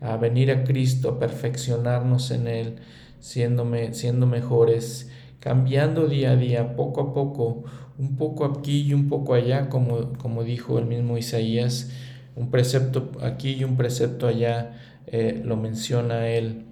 a 0.00 0.16
venir 0.16 0.50
a 0.50 0.64
Cristo, 0.64 1.08
a 1.08 1.18
perfeccionarnos 1.18 2.30
en 2.30 2.46
Él, 2.48 2.76
siendo, 3.20 3.66
siendo 3.92 4.26
mejores, 4.26 5.10
cambiando 5.40 6.06
día 6.06 6.32
a 6.32 6.36
día, 6.36 6.76
poco 6.76 7.00
a 7.00 7.14
poco, 7.14 7.64
un 7.98 8.16
poco 8.16 8.44
aquí 8.44 8.82
y 8.82 8.94
un 8.94 9.08
poco 9.08 9.34
allá, 9.34 9.68
como, 9.68 10.12
como 10.14 10.44
dijo 10.44 10.78
el 10.78 10.86
mismo 10.86 11.18
Isaías, 11.18 11.90
un 12.36 12.50
precepto 12.50 13.10
aquí 13.22 13.54
y 13.54 13.64
un 13.64 13.76
precepto 13.76 14.26
allá, 14.26 14.78
eh, 15.06 15.42
lo 15.44 15.56
menciona 15.56 16.28
Él. 16.28 16.64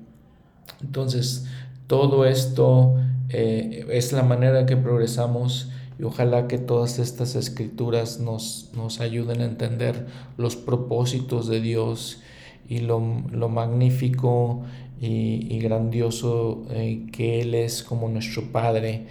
Entonces, 0.80 1.46
todo 1.86 2.26
esto 2.26 2.96
eh, 3.28 3.86
es 3.90 4.12
la 4.12 4.22
manera 4.22 4.66
que 4.66 4.76
progresamos 4.76 5.70
y 5.98 6.04
ojalá 6.04 6.46
que 6.46 6.58
todas 6.58 6.98
estas 6.98 7.34
escrituras 7.34 8.20
nos, 8.20 8.70
nos 8.74 9.00
ayuden 9.00 9.40
a 9.40 9.46
entender 9.46 10.06
los 10.36 10.54
propósitos 10.56 11.48
de 11.48 11.60
Dios 11.60 12.20
y 12.68 12.80
lo, 12.80 13.00
magnífico 13.48 14.62
y, 15.00 15.58
grandioso 15.58 16.64
eh, 16.70 17.06
que 17.12 17.40
Él 17.40 17.54
es 17.54 17.82
como 17.82 18.08
nuestro 18.08 18.50
Padre 18.50 19.06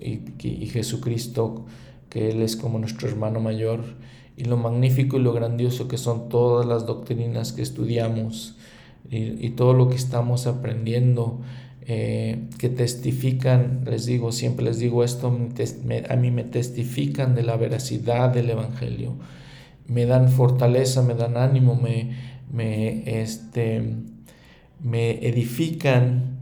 y, 0.00 0.66
Jesucristo, 0.66 1.64
que 2.10 2.30
Él 2.30 2.42
es 2.42 2.56
como 2.56 2.78
nuestro 2.78 3.08
hermano 3.08 3.40
mayor, 3.40 3.82
y 4.36 4.44
lo 4.44 4.56
magnífico 4.56 5.16
y 5.16 5.22
lo 5.22 5.32
grandioso 5.32 5.86
que 5.88 5.96
son 5.96 6.28
todas 6.28 6.66
las 6.66 6.86
doctrinas 6.86 7.52
que 7.52 7.62
estudiamos 7.62 8.56
y, 9.08 9.50
todo 9.50 9.74
lo 9.74 9.88
que 9.88 9.96
estamos 9.96 10.46
aprendiendo. 10.46 11.40
Eh, 11.86 12.48
que 12.56 12.70
testifican, 12.70 13.82
les 13.84 14.06
digo, 14.06 14.32
siempre 14.32 14.64
les 14.64 14.78
digo 14.78 15.04
esto, 15.04 15.28
a 15.28 16.16
mí 16.16 16.30
me 16.30 16.44
testifican 16.44 17.34
de 17.34 17.42
la 17.42 17.58
veracidad 17.58 18.30
del 18.30 18.48
Evangelio, 18.48 19.12
me 19.86 20.06
dan 20.06 20.30
fortaleza, 20.30 21.02
me 21.02 21.12
dan 21.12 21.36
ánimo, 21.36 21.74
me, 21.74 22.33
me, 22.54 23.20
este, 23.20 23.82
me 24.80 25.26
edifican, 25.26 26.38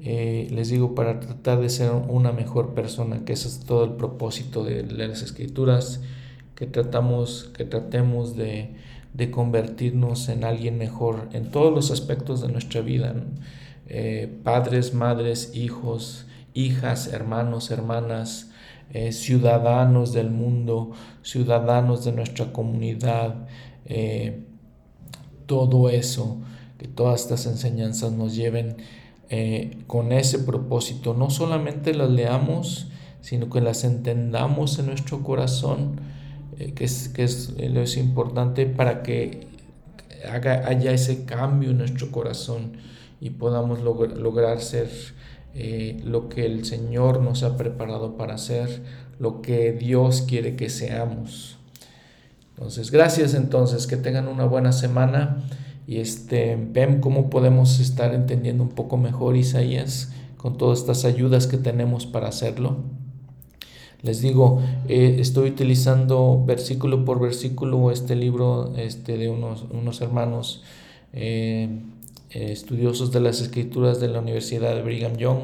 eh, 0.00 0.48
les 0.50 0.68
digo, 0.68 0.94
para 0.94 1.18
tratar 1.18 1.60
de 1.60 1.70
ser 1.70 1.92
una 1.92 2.30
mejor 2.30 2.74
persona, 2.74 3.24
que 3.24 3.32
ese 3.32 3.48
es 3.48 3.60
todo 3.60 3.84
el 3.84 3.92
propósito 3.92 4.64
de, 4.64 4.82
las 4.84 5.22
escrituras, 5.22 6.02
que, 6.56 6.66
tratamos, 6.66 7.50
que 7.56 7.64
tratemos 7.64 8.36
de, 8.36 8.74
de 9.14 9.30
convertirnos 9.30 10.28
en 10.28 10.44
alguien 10.44 10.76
mejor 10.76 11.30
en 11.32 11.50
todos 11.50 11.74
los 11.74 11.90
aspectos 11.90 12.42
de 12.42 12.48
nuestra 12.48 12.82
vida. 12.82 13.14
Eh, 13.88 14.30
padres, 14.44 14.92
madres, 14.92 15.52
hijos, 15.54 16.26
hijas, 16.52 17.06
hermanos, 17.14 17.70
hermanas, 17.70 18.50
eh, 18.92 19.10
ciudadanos 19.12 20.12
del 20.12 20.30
mundo, 20.30 20.92
ciudadanos 21.22 22.04
de 22.04 22.12
nuestra 22.12 22.52
comunidad, 22.52 23.46
todo 25.46 25.88
eso, 25.88 26.38
que 26.78 26.88
todas 26.88 27.22
estas 27.22 27.46
enseñanzas 27.46 28.12
nos 28.12 28.34
lleven 28.34 28.76
con 29.88 30.12
ese 30.12 30.38
propósito, 30.38 31.12
no 31.12 31.30
solamente 31.30 31.92
las 31.94 32.10
leamos, 32.10 32.86
sino 33.22 33.50
que 33.50 33.60
las 33.60 33.82
entendamos 33.82 34.78
en 34.78 34.86
nuestro 34.86 35.24
corazón, 35.24 36.00
que, 36.76 36.84
es, 36.84 37.08
que 37.08 37.24
es, 37.24 37.52
es 37.58 37.96
importante 37.96 38.66
para 38.66 39.02
que 39.02 39.48
haga, 40.30 40.66
haya 40.68 40.92
ese 40.92 41.24
cambio 41.24 41.70
en 41.70 41.78
nuestro 41.78 42.10
corazón 42.10 42.76
y 43.20 43.30
podamos 43.30 43.80
lograr 43.82 44.60
ser 44.60 44.88
eh, 45.54 46.00
lo 46.04 46.28
que 46.28 46.44
el 46.44 46.64
Señor 46.64 47.22
nos 47.22 47.42
ha 47.42 47.56
preparado 47.56 48.16
para 48.16 48.36
ser, 48.38 48.82
lo 49.18 49.40
que 49.40 49.72
Dios 49.72 50.22
quiere 50.22 50.56
que 50.56 50.68
seamos. 50.68 51.55
Entonces, 52.56 52.90
gracias 52.90 53.34
entonces, 53.34 53.86
que 53.86 53.98
tengan 53.98 54.28
una 54.28 54.46
buena 54.46 54.72
semana 54.72 55.44
y 55.86 55.98
este, 55.98 56.56
ven 56.56 57.00
cómo 57.00 57.28
podemos 57.28 57.80
estar 57.80 58.14
entendiendo 58.14 58.62
un 58.62 58.70
poco 58.70 58.96
mejor 58.96 59.36
Isaías 59.36 60.12
con 60.38 60.56
todas 60.56 60.78
estas 60.78 61.04
ayudas 61.04 61.46
que 61.46 61.58
tenemos 61.58 62.06
para 62.06 62.28
hacerlo. 62.28 62.78
Les 64.00 64.22
digo, 64.22 64.62
eh, 64.88 65.16
estoy 65.20 65.50
utilizando 65.50 66.42
versículo 66.46 67.04
por 67.04 67.20
versículo 67.20 67.90
este 67.90 68.16
libro 68.16 68.72
este, 68.76 69.18
de 69.18 69.28
unos, 69.28 69.66
unos 69.70 70.00
hermanos 70.00 70.62
eh, 71.12 71.68
eh, 72.30 72.52
estudiosos 72.52 73.12
de 73.12 73.20
las 73.20 73.40
escrituras 73.40 74.00
de 74.00 74.08
la 74.08 74.20
Universidad 74.20 74.74
de 74.74 74.82
Brigham 74.82 75.16
Young. 75.16 75.40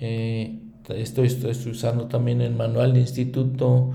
Eh, 0.00 0.58
estoy, 0.88 1.26
estoy, 1.26 1.52
usando 1.70 2.06
también 2.06 2.40
el 2.40 2.54
manual 2.54 2.94
de 2.94 3.00
instituto. 3.00 3.90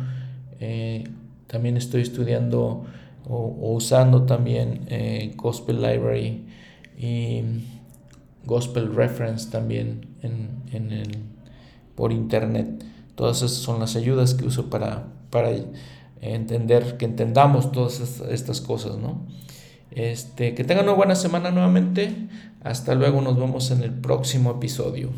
Eh, 1.54 1.58
también 1.58 1.78
estoy 1.78 2.02
estudiando 2.02 2.86
o, 3.30 3.74
usando 3.76 4.24
también 4.24 4.88
Gospel 5.36 5.82
Library 5.82 6.46
y 6.98 7.42
Gospel 8.46 8.94
Reference 8.94 9.50
también 9.50 10.08
en, 10.22 10.64
en 10.72 10.92
el, 10.92 11.10
por 11.96 12.12
internet. 12.12 12.84
Todas 13.16 13.38
esas 13.38 13.52
son 13.52 13.80
las 13.80 13.96
ayudas 13.96 14.34
que 14.34 14.46
uso 14.46 14.70
para, 14.70 15.08
para 15.30 15.52
entender, 16.22 16.98
que 16.98 17.06
entendamos 17.06 17.72
todas 17.72 18.22
estas 18.30 18.62
cosas, 18.62 18.98
¿no? 18.98 19.26
Este, 19.92 20.56
que 20.56 20.64
tengan 20.64 20.86
una 20.86 20.94
buena 20.94 21.16
semana 21.16 21.52
nuevamente. 21.52 22.28
Hasta 22.64 22.96
luego, 22.96 23.22
nos 23.22 23.38
vemos 23.38 23.70
en 23.72 23.84
el 23.84 23.92
próximo 23.92 24.52
episodio. 24.52 25.12